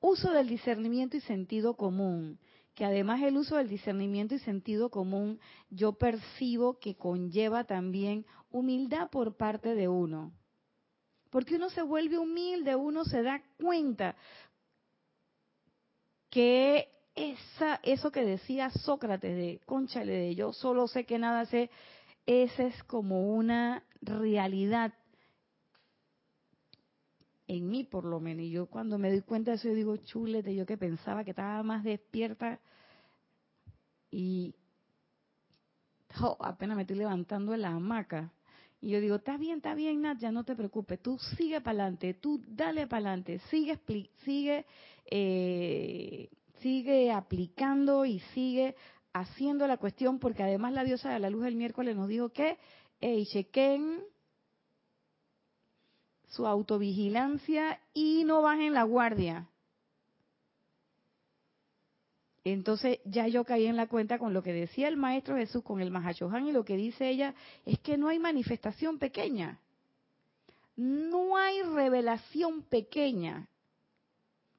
uso 0.00 0.32
del 0.32 0.48
discernimiento 0.48 1.16
y 1.16 1.20
sentido 1.20 1.74
común 1.74 2.36
que 2.74 2.84
además 2.84 3.22
el 3.22 3.36
uso 3.36 3.56
del 3.56 3.68
discernimiento 3.68 4.34
y 4.34 4.38
sentido 4.38 4.90
común, 4.90 5.38
yo 5.70 5.92
percibo 5.92 6.78
que 6.78 6.94
conlleva 6.94 7.64
también 7.64 8.24
humildad 8.50 9.10
por 9.10 9.36
parte 9.36 9.74
de 9.74 9.88
uno. 9.88 10.32
Porque 11.30 11.56
uno 11.56 11.70
se 11.70 11.82
vuelve 11.82 12.18
humilde, 12.18 12.76
uno 12.76 13.04
se 13.04 13.22
da 13.22 13.42
cuenta 13.58 14.16
que 16.30 16.88
esa, 17.14 17.78
eso 17.82 18.10
que 18.10 18.24
decía 18.24 18.70
Sócrates 18.70 19.36
de, 19.36 19.60
conchale, 19.66 20.12
de 20.12 20.34
yo 20.34 20.52
solo 20.52 20.88
sé 20.88 21.04
que 21.04 21.18
nada 21.18 21.44
sé, 21.46 21.70
esa 22.26 22.64
es 22.64 22.82
como 22.84 23.34
una 23.34 23.84
realidad 24.00 24.94
en 27.56 27.68
mí 27.68 27.84
por 27.84 28.04
lo 28.04 28.18
menos. 28.18 28.44
Y 28.44 28.50
yo 28.50 28.66
cuando 28.66 28.98
me 28.98 29.10
doy 29.10 29.20
cuenta 29.20 29.50
de 29.50 29.56
eso, 29.56 29.68
yo 29.68 29.74
digo, 29.74 29.96
chulete, 29.98 30.54
yo 30.54 30.64
que 30.64 30.78
pensaba 30.78 31.22
que 31.24 31.30
estaba 31.30 31.62
más 31.62 31.84
despierta 31.84 32.60
y 34.10 34.54
oh, 36.20 36.36
apenas 36.40 36.76
me 36.76 36.82
estoy 36.82 36.96
levantando 36.96 37.54
en 37.54 37.62
la 37.62 37.70
hamaca. 37.70 38.32
Y 38.80 38.90
yo 38.90 39.00
digo, 39.00 39.16
está 39.16 39.36
bien, 39.36 39.58
está 39.58 39.74
bien, 39.74 40.00
Nat, 40.00 40.18
ya 40.18 40.32
no 40.32 40.44
te 40.44 40.56
preocupes, 40.56 41.00
tú 41.00 41.18
sigue 41.36 41.60
para 41.60 41.82
adelante, 41.82 42.14
tú 42.14 42.42
dale 42.48 42.86
para 42.86 43.10
adelante, 43.10 43.38
sigue, 43.50 43.78
sigue, 44.24 44.66
eh, 45.08 46.28
sigue 46.60 47.12
aplicando 47.12 48.04
y 48.04 48.18
sigue 48.34 48.74
haciendo 49.12 49.66
la 49.68 49.76
cuestión, 49.76 50.18
porque 50.18 50.42
además 50.42 50.72
la 50.72 50.84
diosa 50.84 51.10
de 51.10 51.20
la 51.20 51.30
luz 51.30 51.44
del 51.44 51.54
miércoles 51.54 51.94
nos 51.94 52.08
dijo 52.08 52.30
que, 52.30 52.58
hey, 53.00 53.24
chequen 53.26 54.00
su 56.32 56.46
autovigilancia 56.46 57.78
y 57.92 58.24
no 58.24 58.42
bajen 58.42 58.72
la 58.72 58.84
guardia. 58.84 59.48
Entonces 62.44 62.98
ya 63.04 63.28
yo 63.28 63.44
caí 63.44 63.66
en 63.66 63.76
la 63.76 63.86
cuenta 63.86 64.18
con 64.18 64.32
lo 64.32 64.42
que 64.42 64.52
decía 64.52 64.88
el 64.88 64.96
Maestro 64.96 65.36
Jesús, 65.36 65.62
con 65.62 65.80
el 65.80 65.90
Mahashohan 65.90 66.46
y 66.46 66.52
lo 66.52 66.64
que 66.64 66.76
dice 66.76 67.08
ella, 67.08 67.34
es 67.66 67.78
que 67.80 67.96
no 67.96 68.08
hay 68.08 68.18
manifestación 68.18 68.98
pequeña. 68.98 69.60
No 70.74 71.36
hay 71.36 71.62
revelación 71.62 72.62
pequeña, 72.62 73.48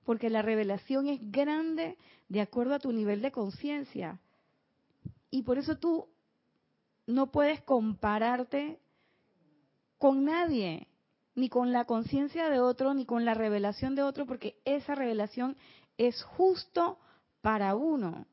porque 0.05 0.29
la 0.29 0.43
revelación 0.43 1.07
es 1.07 1.19
grande 1.31 1.97
de 2.29 2.41
acuerdo 2.41 2.75
a 2.75 2.79
tu 2.79 2.93
nivel 2.93 3.21
de 3.21 3.31
conciencia. 3.31 4.19
Y 5.31 5.41
por 5.41 5.57
eso 5.57 5.77
tú 5.77 6.07
no 7.07 7.31
puedes 7.31 7.61
compararte 7.63 8.79
con 9.97 10.23
nadie 10.23 10.87
ni 11.35 11.49
con 11.49 11.71
la 11.71 11.85
conciencia 11.85 12.49
de 12.49 12.59
otro, 12.59 12.93
ni 12.93 13.05
con 13.05 13.25
la 13.25 13.33
revelación 13.33 13.95
de 13.95 14.03
otro, 14.03 14.25
porque 14.25 14.57
esa 14.65 14.95
revelación 14.95 15.57
es 15.97 16.21
justo 16.23 16.99
para 17.41 17.75
uno. 17.75 18.27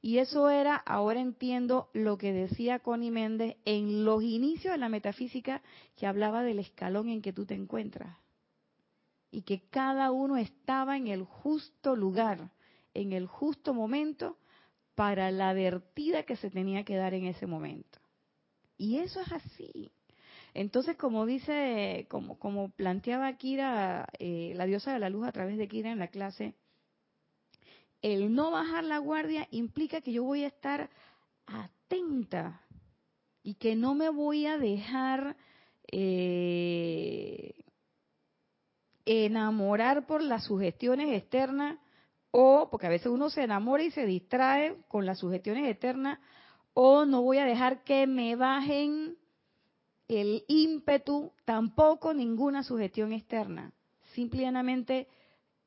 Y 0.00 0.18
eso 0.18 0.48
era, 0.48 0.76
ahora 0.76 1.20
entiendo 1.20 1.90
lo 1.92 2.18
que 2.18 2.32
decía 2.32 2.78
Connie 2.78 3.10
Méndez 3.10 3.56
en 3.64 4.04
los 4.04 4.22
inicios 4.22 4.72
de 4.72 4.78
la 4.78 4.88
metafísica, 4.88 5.62
que 5.96 6.06
hablaba 6.06 6.42
del 6.42 6.60
escalón 6.60 7.08
en 7.08 7.20
que 7.20 7.32
tú 7.32 7.46
te 7.46 7.54
encuentras. 7.54 8.16
Y 9.30 9.42
que 9.42 9.68
cada 9.68 10.12
uno 10.12 10.36
estaba 10.36 10.96
en 10.96 11.08
el 11.08 11.24
justo 11.24 11.96
lugar, 11.96 12.50
en 12.94 13.12
el 13.12 13.26
justo 13.26 13.74
momento, 13.74 14.38
para 14.94 15.30
la 15.30 15.52
vertida 15.52 16.22
que 16.22 16.36
se 16.36 16.50
tenía 16.50 16.84
que 16.84 16.96
dar 16.96 17.14
en 17.14 17.26
ese 17.26 17.46
momento. 17.46 17.98
Y 18.76 18.98
eso 18.98 19.20
es 19.20 19.32
así. 19.32 19.92
Entonces, 20.58 20.96
como 20.96 21.24
dice, 21.24 22.08
como, 22.10 22.36
como 22.36 22.70
planteaba 22.70 23.32
Kira, 23.34 24.08
eh, 24.18 24.54
la 24.56 24.66
diosa 24.66 24.92
de 24.92 24.98
la 24.98 25.08
luz 25.08 25.24
a 25.24 25.30
través 25.30 25.56
de 25.56 25.68
Kira 25.68 25.92
en 25.92 26.00
la 26.00 26.08
clase, 26.08 26.56
el 28.02 28.34
no 28.34 28.50
bajar 28.50 28.82
la 28.82 28.98
guardia 28.98 29.46
implica 29.52 30.00
que 30.00 30.12
yo 30.12 30.24
voy 30.24 30.42
a 30.42 30.48
estar 30.48 30.90
atenta 31.46 32.60
y 33.44 33.54
que 33.54 33.76
no 33.76 33.94
me 33.94 34.08
voy 34.08 34.46
a 34.46 34.58
dejar 34.58 35.36
eh, 35.92 37.54
enamorar 39.06 40.08
por 40.08 40.24
las 40.24 40.42
sugestiones 40.42 41.16
externas 41.16 41.78
o 42.32 42.66
porque 42.68 42.88
a 42.88 42.90
veces 42.90 43.06
uno 43.06 43.30
se 43.30 43.44
enamora 43.44 43.84
y 43.84 43.92
se 43.92 44.06
distrae 44.06 44.74
con 44.88 45.06
las 45.06 45.20
sugestiones 45.20 45.70
externas 45.70 46.18
o 46.74 47.04
no 47.04 47.22
voy 47.22 47.38
a 47.38 47.44
dejar 47.44 47.84
que 47.84 48.08
me 48.08 48.34
bajen 48.34 49.16
el 50.08 50.44
ímpetu, 50.48 51.32
tampoco 51.44 52.14
ninguna 52.14 52.62
sugestión 52.62 53.12
externa. 53.12 53.72
Simplemente, 54.14 55.06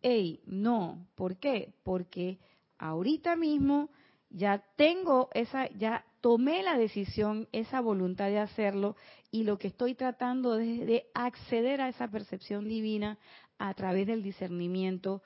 hey, 0.02 0.42
no. 0.46 1.08
¿Por 1.16 1.38
qué? 1.38 1.74
Porque 1.84 2.40
ahorita 2.80 3.36
mismo 3.36 3.90
ya 4.30 4.64
tengo 4.76 5.30
esa, 5.34 5.70
ya 5.72 6.06
tomé 6.22 6.64
la 6.64 6.78
decisión, 6.78 7.48
esa 7.52 7.82
voluntad 7.82 8.28
de 8.28 8.40
hacerlo 8.40 8.96
y 9.32 9.44
lo 9.44 9.58
que 9.58 9.68
estoy 9.68 9.96
tratando 9.96 10.58
es 10.58 10.86
de 10.86 11.06
acceder 11.14 11.82
a 11.82 11.90
esa 11.90 12.10
percepción 12.10 12.68
divina 12.68 13.20
a 13.60 13.74
través 13.74 14.08
del 14.08 14.24
discernimiento 14.24 15.22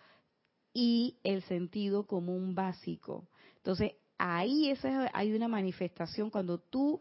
y 0.74 1.20
el 1.24 1.42
sentido 1.44 2.06
común 2.06 2.54
básico. 2.54 3.28
Entonces, 3.58 3.94
ahí 4.18 4.70
esa, 4.70 5.10
hay 5.14 5.34
una 5.34 5.48
manifestación 5.48 6.30
cuando 6.30 6.60
tú 6.60 7.00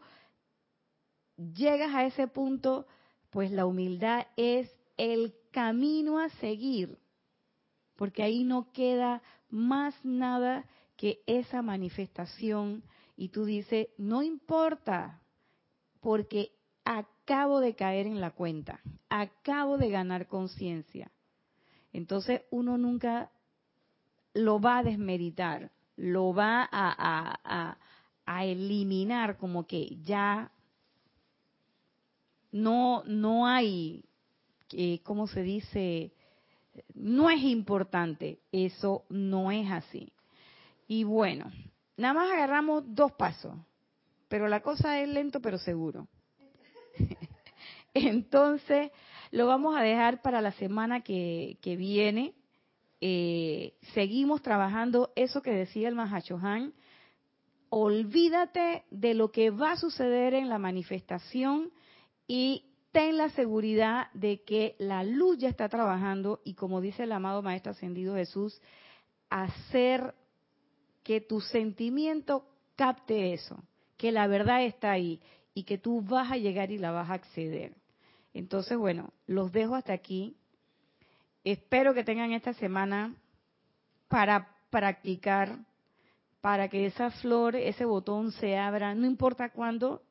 llegas 1.37 1.93
a 1.93 2.05
ese 2.05 2.27
punto, 2.27 2.87
pues 3.29 3.51
la 3.51 3.65
humildad 3.65 4.27
es 4.37 4.71
el 4.97 5.33
camino 5.51 6.19
a 6.19 6.29
seguir, 6.29 6.97
porque 7.95 8.23
ahí 8.23 8.43
no 8.43 8.71
queda 8.71 9.21
más 9.49 9.93
nada 10.03 10.65
que 10.97 11.21
esa 11.27 11.61
manifestación 11.61 12.83
y 13.17 13.29
tú 13.29 13.45
dices, 13.45 13.87
no 13.97 14.23
importa, 14.23 15.21
porque 15.99 16.51
acabo 16.83 17.59
de 17.59 17.75
caer 17.75 18.07
en 18.07 18.21
la 18.21 18.31
cuenta, 18.31 18.81
acabo 19.09 19.77
de 19.77 19.89
ganar 19.89 20.27
conciencia. 20.27 21.11
Entonces 21.91 22.41
uno 22.51 22.77
nunca 22.77 23.31
lo 24.33 24.59
va 24.59 24.79
a 24.79 24.83
desmeritar, 24.83 25.71
lo 25.95 26.33
va 26.33 26.61
a, 26.61 26.67
a, 26.71 27.39
a, 27.43 27.77
a 28.25 28.45
eliminar 28.45 29.37
como 29.37 29.65
que 29.65 29.97
ya 30.01 30.51
no, 32.55 33.03
no 33.05 33.47
hay, 33.47 34.05
eh, 34.71 35.01
¿cómo 35.03 35.27
se 35.27 35.43
dice? 35.43 36.13
No 36.93 37.29
es 37.29 37.43
importante, 37.43 38.39
eso 38.53 39.03
no 39.09 39.51
es 39.51 39.69
así. 39.69 40.13
Y 40.87 41.03
bueno, 41.03 41.51
nada 41.97 42.13
más 42.13 42.31
agarramos 42.31 42.83
dos 42.87 43.11
pasos, 43.11 43.53
pero 44.29 44.47
la 44.47 44.61
cosa 44.61 45.01
es 45.01 45.09
lento 45.09 45.41
pero 45.41 45.57
seguro. 45.57 46.07
Entonces, 47.93 48.89
lo 49.31 49.47
vamos 49.47 49.75
a 49.75 49.81
dejar 49.81 50.21
para 50.21 50.39
la 50.39 50.53
semana 50.53 51.01
que, 51.01 51.57
que 51.61 51.75
viene. 51.75 52.35
Eh, 53.01 53.73
seguimos 53.93 54.41
trabajando 54.41 55.11
eso 55.17 55.41
que 55.41 55.51
decía 55.51 55.89
el 55.89 55.95
Mahachohan. 55.95 56.73
Olvídate 57.67 58.85
de 58.91 59.13
lo 59.13 59.33
que 59.33 59.49
va 59.49 59.73
a 59.73 59.77
suceder 59.77 60.33
en 60.33 60.47
la 60.47 60.57
manifestación 60.57 61.73
y 62.27 62.65
ten 62.91 63.17
la 63.17 63.29
seguridad 63.29 64.11
de 64.13 64.41
que 64.43 64.75
la 64.79 65.03
luz 65.03 65.37
ya 65.37 65.49
está 65.49 65.67
trabajando 65.69 66.41
y 66.43 66.53
como 66.53 66.81
dice 66.81 67.03
el 67.03 67.11
amado 67.11 67.41
Maestro 67.41 67.71
Ascendido 67.71 68.15
Jesús, 68.15 68.61
hacer 69.29 70.15
que 71.03 71.21
tu 71.21 71.41
sentimiento 71.41 72.47
capte 72.75 73.33
eso, 73.33 73.61
que 73.97 74.11
la 74.11 74.27
verdad 74.27 74.63
está 74.63 74.91
ahí 74.91 75.21
y 75.53 75.63
que 75.63 75.77
tú 75.77 76.01
vas 76.01 76.31
a 76.31 76.37
llegar 76.37 76.71
y 76.71 76.77
la 76.77 76.91
vas 76.91 77.09
a 77.09 77.13
acceder. 77.13 77.75
Entonces, 78.33 78.77
bueno, 78.77 79.13
los 79.27 79.51
dejo 79.51 79.75
hasta 79.75 79.93
aquí. 79.93 80.35
Espero 81.43 81.93
que 81.93 82.03
tengan 82.03 82.33
esta 82.33 82.53
semana 82.53 83.15
para 84.07 84.55
practicar, 84.69 85.59
para 86.41 86.67
que 86.67 86.85
esa 86.85 87.11
flor, 87.11 87.55
ese 87.55 87.85
botón 87.85 88.31
se 88.33 88.57
abra, 88.57 88.93
no 88.95 89.05
importa 89.05 89.49
cuándo, 89.49 90.01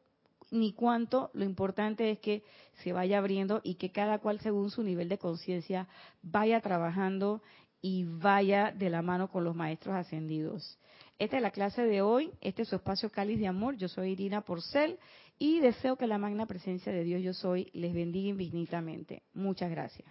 ni 0.55 0.73
cuánto, 0.73 1.31
lo 1.35 1.45
importante 1.45 2.11
es 2.11 2.19
que 2.19 2.43
se 2.83 2.93
vaya 2.93 3.19
abriendo 3.19 3.61
y 3.63 3.75
que 3.75 3.91
cada 3.91 4.19
cual 4.19 4.41
según 4.41 4.71
su 4.71 4.83
nivel 4.83 5.09
de 5.09 5.19
conciencia 5.19 5.89
vaya 6.23 6.61
trabajando 6.61 7.43
y 7.81 8.05
vaya 8.05 8.73
de 8.73 8.89
la 8.89 9.03
mano 9.03 9.29
con 9.29 9.45
los 9.45 9.55
maestros 9.55 9.95
ascendidos. 9.95 10.79
Esta 11.19 11.37
es 11.37 11.43
la 11.43 11.51
clase 11.51 11.83
de 11.83 12.03
hoy, 12.03 12.33
este 12.41 12.63
es 12.63 12.69
su 12.69 12.77
espacio 12.77 13.11
cáliz 13.11 13.39
de 13.39 13.47
amor, 13.47 13.77
yo 13.77 13.89
soy 13.89 14.13
Irina 14.13 14.41
Porcel 14.41 14.99
y 15.39 15.61
deseo 15.61 15.97
que 15.97 16.07
la 16.07 16.19
magna 16.19 16.47
presencia 16.47 16.93
de 16.93 17.05
Dios 17.05 17.23
yo 17.23 17.35
soy 17.35 17.71
les 17.73 17.93
bendiga 17.93 18.31
infinitamente. 18.31 19.23
Muchas 19.35 19.71
gracias. 19.71 20.09